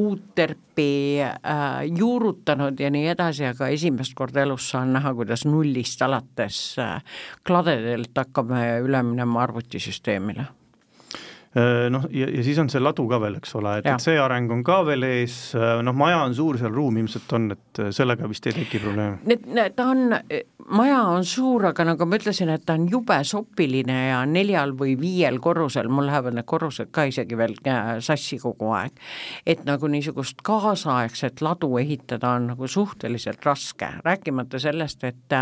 uut 0.02 0.38
ERP-i 0.38 1.20
äh, 1.24 1.82
juurutanud 1.98 2.80
ja 2.80 2.90
nii 2.92 3.08
edasi, 3.14 3.46
aga 3.50 3.68
esimest 3.74 4.16
korda 4.18 4.46
elus 4.46 4.70
saan 4.74 4.94
näha, 4.96 5.14
kuidas 5.18 5.46
nullist 5.48 6.02
alates 6.02 6.62
äh, 6.82 6.98
kladedelt 7.46 8.16
hakkame 8.16 8.64
üle 8.86 9.02
minema 9.06 9.42
arvutisüsteemile. 9.46 10.48
Äh, 11.52 11.90
noh, 11.92 12.06
ja, 12.08 12.30
ja 12.32 12.42
siis 12.44 12.56
on 12.62 12.70
see 12.72 12.80
ladu 12.80 13.04
ka 13.10 13.18
veel, 13.20 13.34
eks 13.36 13.50
ole, 13.58 13.74
et, 13.82 13.88
et 13.92 14.00
see 14.00 14.14
areng 14.16 14.48
on 14.54 14.62
ka 14.64 14.78
veel 14.88 15.04
ees, 15.04 15.34
äh, 15.52 15.82
noh, 15.84 15.92
maja 15.92 16.22
on 16.24 16.32
suur, 16.32 16.56
seal 16.56 16.72
ruum 16.72 16.96
ilmselt 17.02 17.34
on, 17.36 17.50
et 17.52 17.80
sellega 17.92 18.28
vist 18.30 18.48
ei 18.48 18.56
teki 18.56 18.80
probleeme. 18.80 19.18
Need, 19.28 19.74
ta 19.76 19.90
on, 19.92 20.16
maja 20.70 21.02
on 21.12 21.24
suur, 21.28 21.66
aga 21.68 21.84
nagu 21.84 22.06
ma 22.08 22.16
ütlesin, 22.16 22.48
et 22.54 22.64
ta 22.66 22.76
on 22.78 22.86
jube 22.90 23.18
sopiline 23.24 23.98
ja 24.08 24.22
neljal 24.26 24.72
või 24.78 24.94
viiel 25.00 25.38
korrusel, 25.42 25.90
mul 25.92 26.08
lähevad 26.08 26.38
need 26.38 26.48
korrused 26.48 26.92
ka 26.94 27.04
isegi 27.10 27.36
veel 27.36 27.56
sassi 28.00 28.38
kogu 28.40 28.72
aeg. 28.72 28.96
et 29.46 29.64
nagu 29.68 29.88
niisugust 29.88 30.42
kaasaegset 30.42 31.42
ladu 31.42 31.76
ehitada 31.78 32.34
on 32.38 32.46
nagu 32.54 32.66
suhteliselt 32.68 33.44
raske, 33.44 33.88
rääkimata 34.04 34.58
sellest, 34.58 35.04
et 35.04 35.36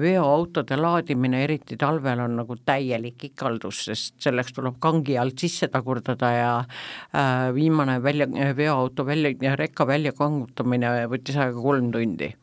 veoautode 0.00 0.76
laadimine, 0.76 1.44
eriti 1.44 1.76
talvel, 1.76 2.20
on 2.20 2.36
nagu 2.42 2.56
täielik 2.56 3.24
ikaldus, 3.32 3.84
sest 3.90 4.20
selleks 4.22 4.52
tuleb 4.54 4.78
kang 4.80 5.00
vangi 5.00 5.16
alt 5.18 5.38
sisse 5.38 5.68
tagurdada 5.68 6.30
ja 6.30 6.52
äh, 6.60 7.54
viimane 7.54 8.02
välja, 8.02 8.26
veoauto 8.56 9.06
välja, 9.06 9.56
rekka 9.56 9.86
välja 9.86 10.12
kangutamine 10.12 11.06
võttis 11.08 11.36
aega 11.36 11.60
kolm 11.60 11.90
tundi. 11.92 12.34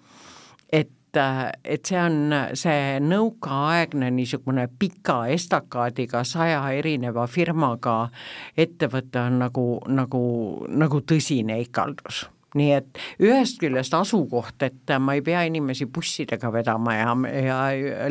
et 0.71 0.89
äh, 0.89 0.96
et 1.15 1.85
see 1.85 1.99
on 1.99 2.33
see 2.53 2.99
nõukaaegne 2.99 4.09
niisugune 4.11 4.67
pika 4.79 5.27
estakaadiga 5.33 6.23
saja 6.27 6.61
erineva 6.75 7.27
firmaga 7.27 8.09
ettevõte 8.57 9.19
on 9.19 9.39
nagu, 9.45 9.67
nagu, 9.87 10.23
nagu 10.67 11.01
tõsine 11.01 11.61
ikaldus 11.63 12.25
nii 12.55 12.69
et 12.77 12.99
ühest 13.23 13.59
küljest 13.59 13.93
asukoht, 13.97 14.61
et 14.63 14.93
ma 15.03 15.17
ei 15.17 15.23
pea 15.25 15.41
inimesi 15.47 15.87
bussidega 15.91 16.51
vedama 16.53 16.95
ja, 16.95 17.15
ja 17.43 17.57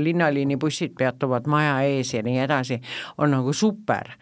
linnaliini 0.01 0.59
bussid 0.61 0.97
peatuvad 0.99 1.49
maja 1.49 1.79
ees 1.89 2.13
ja 2.15 2.23
nii 2.27 2.39
edasi, 2.45 2.81
on 3.19 3.33
nagu 3.33 3.55
super. 3.57 4.13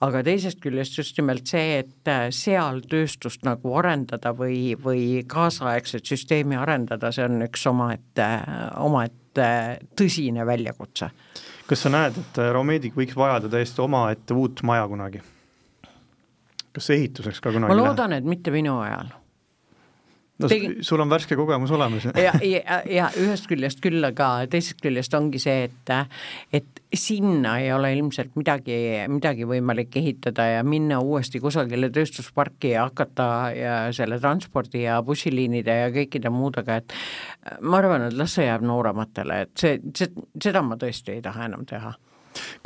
aga 0.00 0.22
teisest 0.24 0.60
küljest 0.64 0.96
just 0.98 1.18
nimelt 1.20 1.46
see, 1.46 1.82
et 1.84 2.10
seal 2.34 2.80
tööstust 2.90 3.44
nagu 3.46 3.74
arendada 3.76 4.32
või, 4.36 4.74
või 4.80 5.22
kaasaegset 5.28 6.08
süsteemi 6.08 6.56
arendada, 6.56 7.12
see 7.12 7.28
on 7.28 7.44
üks 7.46 7.66
omaette, 7.70 8.28
omaette 8.80 9.46
tõsine 9.96 10.46
väljakutse. 10.46 11.10
kas 11.70 11.86
sa 11.86 11.92
näed, 11.92 12.18
et 12.18 12.42
Romedic 12.52 12.96
võiks 12.96 13.16
vajada 13.16 13.52
täiesti 13.52 13.84
omaette 13.84 14.34
uut 14.34 14.64
maja 14.66 14.88
kunagi? 14.90 15.22
kas 16.74 16.90
ehituseks 16.90 17.40
ka 17.40 17.52
kunagi 17.54 17.74
ma 17.74 17.82
loodan, 17.82 18.18
et 18.18 18.26
mitte 18.26 18.50
minu 18.54 18.80
ajal 18.82 19.19
no 20.40 20.48
Tegi... 20.50 20.70
sul 20.86 21.00
on 21.02 21.10
värske 21.10 21.36
kogemus 21.38 21.70
olemas. 21.76 22.06
ja, 22.16 22.32
ja, 22.42 22.80
ja 22.88 23.08
ühest 23.20 23.48
küljest 23.50 23.82
küll, 23.84 24.02
aga 24.06 24.30
teisest 24.50 24.80
küljest 24.82 25.14
ongi 25.16 25.40
see, 25.42 25.68
et 25.68 25.94
et 26.56 26.82
sinna 26.94 27.56
ei 27.62 27.70
ole 27.72 27.92
ilmselt 27.96 28.34
midagi, 28.38 28.76
midagi 29.10 29.46
võimalik 29.48 29.96
ehitada 30.00 30.46
ja 30.56 30.66
minna 30.66 31.00
uuesti 31.04 31.40
kusagile 31.42 31.90
tööstusparki 31.94 32.74
ja 32.74 32.88
hakata 32.88 33.28
ja 33.54 33.78
selle 33.96 34.18
transpordi 34.22 34.84
ja 34.86 35.00
bussiliinide 35.06 35.80
ja 35.84 35.88
kõikide 35.94 36.32
muudega, 36.34 36.80
et 36.80 36.94
ma 37.60 37.80
arvan, 37.80 38.08
et 38.08 38.18
las 38.18 38.36
see 38.38 38.48
jääb 38.48 38.64
noorematele, 38.66 39.42
et 39.46 39.56
see, 39.58 39.80
see, 39.96 40.12
seda 40.42 40.64
ma 40.66 40.78
tõesti 40.80 41.16
ei 41.18 41.24
taha 41.24 41.50
enam 41.50 41.66
teha 41.68 41.94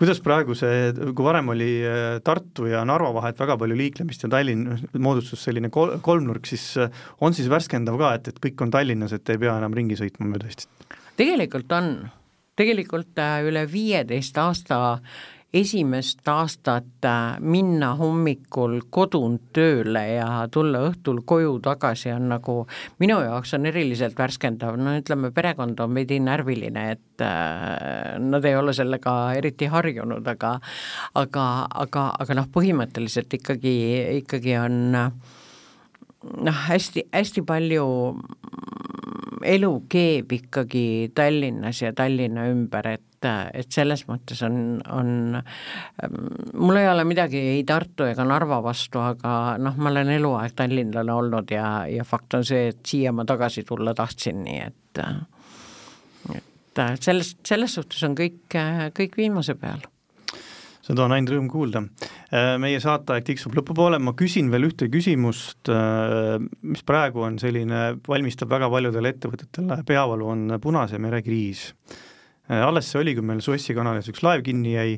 kuidas 0.00 0.20
praegu 0.24 0.56
see, 0.58 0.90
kui 1.14 1.26
varem 1.26 1.52
oli 1.54 1.70
äh, 1.86 2.18
Tartu 2.24 2.68
ja 2.70 2.84
Narva 2.88 3.12
vahet 3.16 3.38
väga 3.40 3.56
palju 3.60 3.78
liiklemist 3.78 4.26
ja 4.26 4.32
Tallinn 4.32 4.88
moodustus 4.98 5.44
selline 5.46 5.70
kol-, 5.74 5.96
kolmnurk, 6.04 6.48
siis 6.50 6.66
äh, 6.80 7.04
on 7.24 7.36
siis 7.36 7.50
värskendav 7.52 7.98
ka, 8.00 8.14
et, 8.18 8.32
et 8.32 8.42
kõik 8.48 8.66
on 8.66 8.74
Tallinnas, 8.74 9.14
et 9.16 9.34
ei 9.34 9.40
pea 9.40 9.56
enam 9.60 9.76
ringi 9.76 9.98
sõitma 10.00 10.28
mööda 10.30 10.50
Eestit? 10.50 10.70
tegelikult 11.18 11.70
on, 11.76 11.94
tegelikult 12.58 13.22
äh, 13.22 13.40
üle 13.46 13.64
viieteist 13.70 14.38
aasta 14.42 14.80
esimest 15.54 16.26
aastat 16.28 17.06
äh, 17.06 17.36
minna 17.40 17.92
hommikul 17.98 18.80
kodunt 18.90 19.52
tööle 19.54 20.02
ja 20.16 20.26
tulla 20.52 20.82
õhtul 20.88 21.22
koju 21.26 21.58
tagasi 21.64 22.10
on 22.14 22.28
nagu, 22.32 22.56
minu 23.02 23.20
jaoks 23.22 23.54
on 23.58 23.68
eriliselt 23.70 24.18
värskendav, 24.18 24.78
no 24.80 24.96
ütleme, 24.98 25.30
perekond 25.34 25.80
on 25.84 25.94
veidi 25.94 26.18
närviline, 26.22 26.84
et 26.96 27.24
äh, 27.24 28.18
nad 28.18 28.44
ei 28.44 28.58
ole 28.58 28.74
sellega 28.74 29.14
eriti 29.38 29.70
harjunud, 29.70 30.26
aga 30.34 30.56
aga, 31.22 31.46
aga, 31.86 32.08
aga 32.20 32.38
noh, 32.40 32.50
põhimõtteliselt 32.54 33.38
ikkagi, 33.38 33.74
ikkagi 34.20 34.58
on 34.58 34.80
noh, 34.90 36.60
hästi, 36.68 37.08
hästi 37.14 37.44
palju 37.46 37.86
elu 39.44 39.72
keeb 39.92 40.32
ikkagi 40.38 40.86
Tallinnas 41.14 41.82
ja 41.82 41.92
Tallinna 41.96 42.48
ümber, 42.50 42.94
et 42.96 43.13
et 43.54 43.70
selles 43.72 44.04
mõttes 44.08 44.42
on, 44.46 44.56
on, 44.92 45.38
mul 46.54 46.80
ei 46.80 46.88
ole 46.90 47.06
midagi 47.08 47.40
ei 47.54 47.64
Tartu 47.68 48.08
ega 48.08 48.26
Narva 48.28 48.60
vastu, 48.64 49.00
aga 49.02 49.54
noh, 49.62 49.78
ma 49.78 49.92
olen 49.92 50.12
eluaeg 50.16 50.56
tallinlane 50.58 51.14
olnud 51.14 51.54
ja, 51.54 51.68
ja 51.90 52.04
fakt 52.08 52.38
on 52.38 52.46
see, 52.46 52.68
et 52.72 52.82
siia 52.86 53.12
ma 53.12 53.26
tagasi 53.28 53.64
tulla 53.68 53.94
tahtsin, 53.96 54.44
nii 54.44 54.60
et 54.66 55.02
äh, 55.04 56.94
selles, 57.00 57.36
selles 57.46 57.74
suhtes 57.78 58.02
on 58.06 58.16
kõik, 58.18 58.58
kõik 58.96 59.18
viimase 59.20 59.54
peal 59.58 59.84
seda 60.84 61.06
on 61.06 61.14
ainult 61.16 61.32
rõõm 61.32 61.46
kuulda. 61.48 61.84
Meie 62.60 62.80
saateaeg 62.82 63.26
tiksub 63.28 63.54
lõpupoole, 63.56 64.00
ma 64.02 64.14
küsin 64.18 64.50
veel 64.52 64.68
ühte 64.68 64.90
küsimust, 64.92 65.70
mis 66.64 66.84
praegu 66.86 67.24
on 67.24 67.38
selline, 67.40 67.84
valmistab 68.08 68.52
väga 68.52 68.68
paljudele 68.72 69.14
ettevõtetele 69.14 69.80
peavalu, 69.88 70.28
on 70.34 70.58
Punase 70.62 71.00
mere 71.00 71.22
kriis. 71.24 71.70
Alles 72.48 72.90
see 72.90 73.00
oli, 73.00 73.14
kui 73.16 73.24
meil 73.24 73.42
Suessi 73.44 73.76
kanalis 73.76 74.10
üks 74.12 74.24
laev 74.24 74.44
kinni 74.44 74.74
jäi, 74.74 74.96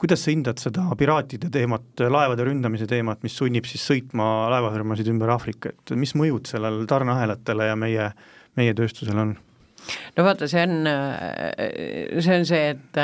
kuidas 0.00 0.24
sa 0.24 0.32
hindad 0.32 0.58
seda 0.58 0.86
piraatide 0.98 1.50
teemat, 1.54 2.02
laevade 2.10 2.46
ründamise 2.48 2.88
teemat, 2.90 3.22
mis 3.22 3.36
sunnib 3.38 3.68
siis 3.70 3.84
sõitma 3.86 4.48
laevafirmasid 4.54 5.10
ümber 5.12 5.34
Aafrika, 5.36 5.70
et 5.74 5.94
mis 6.00 6.14
mõjud 6.18 6.48
sellel 6.50 6.82
tarneahelatele 6.90 7.68
ja 7.70 7.76
meie, 7.78 8.08
meie 8.58 8.74
tööstusel 8.74 9.20
on? 9.22 9.36
No 10.16 10.24
vaata, 10.26 10.48
see 10.50 10.64
on, 10.66 10.90
see 12.20 12.36
on 12.36 12.46
see, 12.48 12.74
et, 12.74 13.00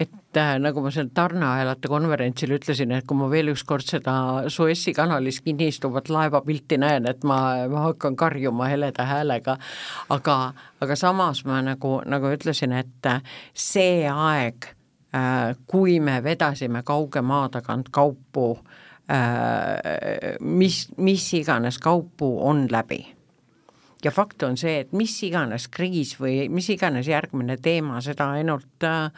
et 0.00 0.40
nagu 0.62 0.82
ma 0.82 0.92
seal 0.94 1.10
tarneahelate 1.14 1.90
konverentsil 1.90 2.54
ütlesin, 2.56 2.94
et 2.96 3.06
kui 3.08 3.18
ma 3.18 3.28
veel 3.32 3.52
ükskord 3.52 3.86
seda 3.86 4.14
Suessi 4.52 4.94
kanalis 4.96 5.40
kinni 5.44 5.70
istuvat 5.70 6.10
laevapilti 6.12 6.80
näen, 6.80 7.08
et 7.10 7.24
ma, 7.28 7.40
ma 7.70 7.86
hakkan 7.90 8.16
karjuma 8.18 8.70
heleda 8.70 9.06
häälega, 9.08 9.56
aga, 10.16 10.36
aga 10.80 10.98
samas 10.98 11.44
ma 11.48 11.60
nagu, 11.66 11.98
nagu 12.08 12.34
ütlesin, 12.34 12.74
et 12.80 13.10
see 13.54 14.04
aeg, 14.10 14.70
kui 15.66 15.98
me 16.00 16.20
vedasime 16.22 16.84
kauge 16.86 17.22
maa 17.26 17.48
tagant 17.52 17.90
kaupu, 17.92 18.52
mis, 20.40 20.84
mis 21.02 21.32
iganes 21.34 21.80
kaupu, 21.82 22.36
on 22.46 22.68
läbi 22.70 23.02
ja 24.04 24.12
fakt 24.14 24.42
on 24.46 24.58
see, 24.60 24.80
et 24.84 24.92
mis 24.96 25.14
iganes 25.26 25.68
kriis 25.72 26.14
või 26.20 26.48
mis 26.52 26.68
iganes 26.72 27.08
järgmine 27.10 27.56
teema 27.62 28.00
seda 28.04 28.30
ainult 28.38 28.86
äh, 28.86 29.10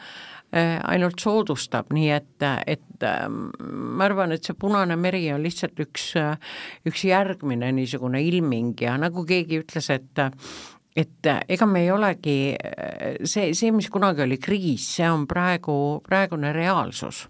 ainult 0.53 1.17
soodustab, 1.21 1.89
nii 1.95 2.11
et, 2.13 2.45
et 2.69 3.05
äh, 3.07 3.25
ma 3.29 4.05
arvan, 4.05 4.35
et 4.35 4.45
see 4.45 4.57
Punane 4.59 4.97
meri 4.99 5.25
on 5.33 5.41
lihtsalt 5.43 5.81
üks, 5.81 6.11
üks 6.85 7.07
järgmine 7.09 7.71
niisugune 7.73 8.21
ilming 8.21 8.85
ja 8.85 8.97
nagu 9.01 9.25
keegi 9.25 9.63
ütles, 9.63 9.89
et 9.93 10.25
et 10.93 11.25
ega 11.25 11.65
me 11.65 11.81
ei 11.81 11.89
olegi, 11.89 12.35
see, 13.25 13.47
see, 13.57 13.71
mis 13.73 13.87
kunagi 13.89 14.21
oli 14.27 14.37
kriis, 14.37 14.85
see 14.99 15.07
on 15.09 15.25
praegu, 15.25 15.73
praegune 16.05 16.51
reaalsus 16.53 17.23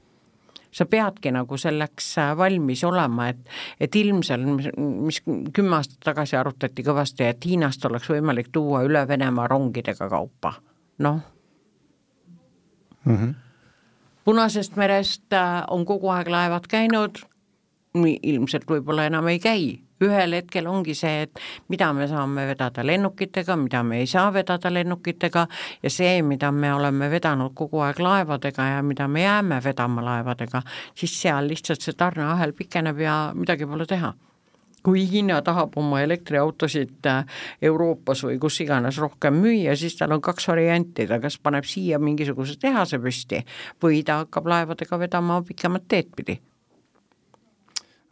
sa 0.74 0.86
peadki 0.90 1.32
nagu 1.32 1.58
selleks 1.58 2.18
äh, 2.22 2.32
valmis 2.38 2.84
olema, 2.84 3.30
et, 3.30 3.40
et 3.80 3.96
ilmselt, 3.96 4.46
mis 4.78 5.22
kümme 5.54 5.78
aastat 5.80 6.02
tagasi 6.04 6.38
arutati 6.40 6.86
kõvasti, 6.86 7.28
et 7.30 7.46
Hiinast 7.46 7.86
oleks 7.86 8.10
võimalik 8.10 8.52
tuua 8.52 8.84
üle 8.88 9.06
Venemaa 9.08 9.48
rongidega 9.48 10.10
kaupa, 10.10 10.56
noh 11.00 11.22
mm. 13.06 13.16
-hmm. 13.16 13.34
Punasest 14.24 14.76
merest 14.76 15.34
äh, 15.34 15.64
on 15.68 15.86
kogu 15.86 16.10
aeg 16.10 16.28
laevad 16.28 16.68
käinud, 16.68 17.20
ilmselt 18.24 18.64
võib-olla 18.70 19.06
enam 19.06 19.28
ei 19.28 19.40
käi 19.40 19.83
ühel 20.02 20.38
hetkel 20.38 20.68
ongi 20.68 20.96
see, 20.98 21.28
et 21.28 21.40
mida 21.70 21.92
me 21.94 22.08
saame 22.10 22.48
vedada 22.50 22.86
lennukitega, 22.86 23.56
mida 23.60 23.84
me 23.84 24.02
ei 24.02 24.10
saa 24.10 24.32
vedada 24.34 24.72
lennukitega 24.74 25.46
ja 25.84 25.94
see, 25.94 26.22
mida 26.26 26.52
me 26.52 26.74
oleme 26.74 27.10
vedanud 27.12 27.54
kogu 27.56 27.84
aeg 27.86 28.00
laevadega 28.00 28.68
ja 28.76 28.84
mida 28.84 29.08
me 29.08 29.24
jääme 29.24 29.62
vedama 29.64 30.04
laevadega, 30.06 30.64
siis 30.96 31.16
seal 31.22 31.48
lihtsalt 31.48 31.82
see 31.82 31.98
tarneahel 31.98 32.54
pikeneb 32.58 33.00
ja 33.00 33.18
midagi 33.36 33.70
pole 33.70 33.88
teha. 33.90 34.14
Kui 34.84 35.06
Hiina 35.08 35.38
tahab 35.42 35.78
oma 35.80 36.02
elektriautosid 36.04 37.08
äh, 37.08 37.22
Euroopas 37.64 38.26
või 38.28 38.36
kus 38.36 38.58
iganes 38.66 38.98
rohkem 39.00 39.38
müüa, 39.40 39.78
siis 39.80 39.96
tal 39.96 40.12
on 40.12 40.22
kaks 40.22 40.50
varianti, 40.52 41.08
ta 41.08 41.22
kas 41.24 41.40
paneb 41.40 41.64
siia 41.64 42.02
mingisuguse 42.04 42.58
tehase 42.60 43.00
püsti 43.00 43.46
või 43.84 44.04
ta 44.04 44.26
hakkab 44.26 44.52
laevadega 44.52 45.00
vedama 45.00 45.40
pikemat 45.48 45.88
teed 45.88 46.12
pidi 46.18 46.42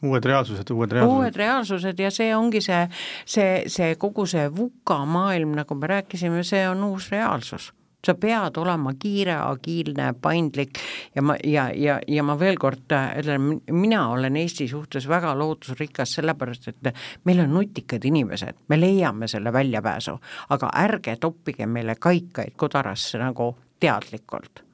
uued 0.02 0.26
reaalsused, 0.26 0.72
uued 0.74 0.92
reaalsused. 0.92 1.18
uued 1.18 1.36
reaalsused 1.36 2.00
ja 2.00 2.10
see 2.14 2.32
ongi 2.36 2.62
see, 2.62 2.88
see, 3.26 3.52
see 3.68 3.96
kogu 4.02 4.26
see 4.30 4.48
VUCA 4.56 5.04
maailm, 5.06 5.54
nagu 5.60 5.78
me 5.78 5.94
rääkisime, 5.96 6.44
see 6.48 6.66
on 6.70 6.84
uus 6.92 7.12
reaalsus 7.12 7.72
sa 8.06 8.16
pead 8.18 8.58
olema 8.58 8.94
kiire, 9.00 9.36
agiilne, 9.46 10.08
paindlik 10.22 10.80
ja 11.16 11.22
ma, 11.22 11.36
ja, 11.46 11.68
ja, 11.76 12.00
ja 12.08 12.24
ma 12.26 12.34
veel 12.40 12.58
kord 12.62 12.90
ütlen, 12.90 13.62
mina 13.72 14.08
olen 14.16 14.40
Eesti 14.42 14.68
suhtes 14.72 15.08
väga 15.10 15.36
lootusrikas, 15.38 16.16
sellepärast 16.18 16.72
et 16.72 16.92
meil 17.30 17.44
on 17.46 17.54
nutikad 17.60 18.06
inimesed, 18.10 18.66
me 18.74 18.80
leiame 18.80 19.30
selle 19.30 19.54
väljapääsu, 19.54 20.18
aga 20.50 20.74
ärge 20.82 21.16
toppige 21.22 21.70
meile 21.70 21.96
kaikaid 22.00 22.58
kodarasse 22.58 23.22
nagu 23.22 23.54
teadlikult 23.80 24.66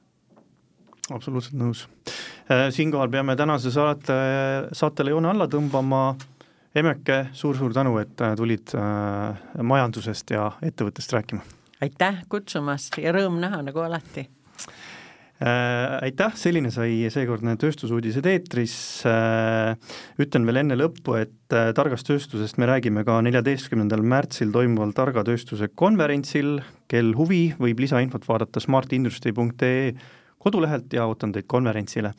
absoluutselt 1.14 1.58
nõus. 1.58 1.84
Äh, 2.48 2.68
siinkohal 2.74 3.10
peame 3.12 3.36
tänase 3.36 3.72
saate, 3.74 4.16
saatele 4.76 5.14
joone 5.14 5.32
alla 5.32 5.48
tõmbama. 5.50 6.02
Emeke 6.78 7.22
suur,, 7.32 7.56
suur-suur 7.56 7.72
tänu, 7.74 7.96
et 7.98 8.20
äh, 8.22 8.34
tulid 8.36 8.74
äh, 8.76 9.62
majandusest 9.64 10.34
ja 10.36 10.50
ettevõttest 10.62 11.12
rääkima. 11.16 11.44
aitäh 11.80 12.24
kutsumast 12.28 12.98
ja 13.00 13.12
rõõm 13.14 13.38
näha, 13.40 13.62
nagu 13.64 13.80
alati 13.80 14.28
Äh, 15.38 16.02
aitäh, 16.02 16.32
selline 16.34 16.72
sai 16.74 17.06
seekordne 17.14 17.52
Tööstusuudised 17.62 18.26
eetris 18.26 18.72
ütlen 20.18 20.48
veel 20.48 20.58
enne 20.64 20.74
lõppu, 20.74 21.14
et 21.14 21.54
targast 21.78 22.08
tööstusest 22.10 22.58
me 22.58 22.66
räägime 22.66 23.04
ka 23.06 23.20
neljateistkümnendal 23.22 24.02
märtsil 24.02 24.50
toimuval 24.50 24.90
targa 24.98 25.22
tööstuse 25.22 25.70
konverentsil. 25.78 26.58
kel 26.88 27.12
huvi, 27.14 27.54
võib 27.60 27.78
lisainfot 27.84 28.26
vaadata 28.26 28.60
smartindustry.ee 28.60 29.94
kodulehelt 30.38 30.92
ja 30.92 31.06
ootan 31.06 31.32
teid 31.32 31.46
konverentsile. 31.46 32.12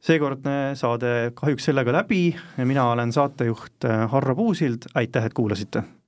seekordne 0.00 0.74
saade 0.74 1.32
kahjuks 1.34 1.64
sellega 1.64 1.92
läbi, 1.92 2.36
mina 2.64 2.90
olen 2.90 3.12
saatejuht 3.12 3.84
Harro 4.08 4.34
Puusild, 4.34 4.90
aitäh, 4.94 5.24
et 5.24 5.34
kuulasite! 5.34 5.82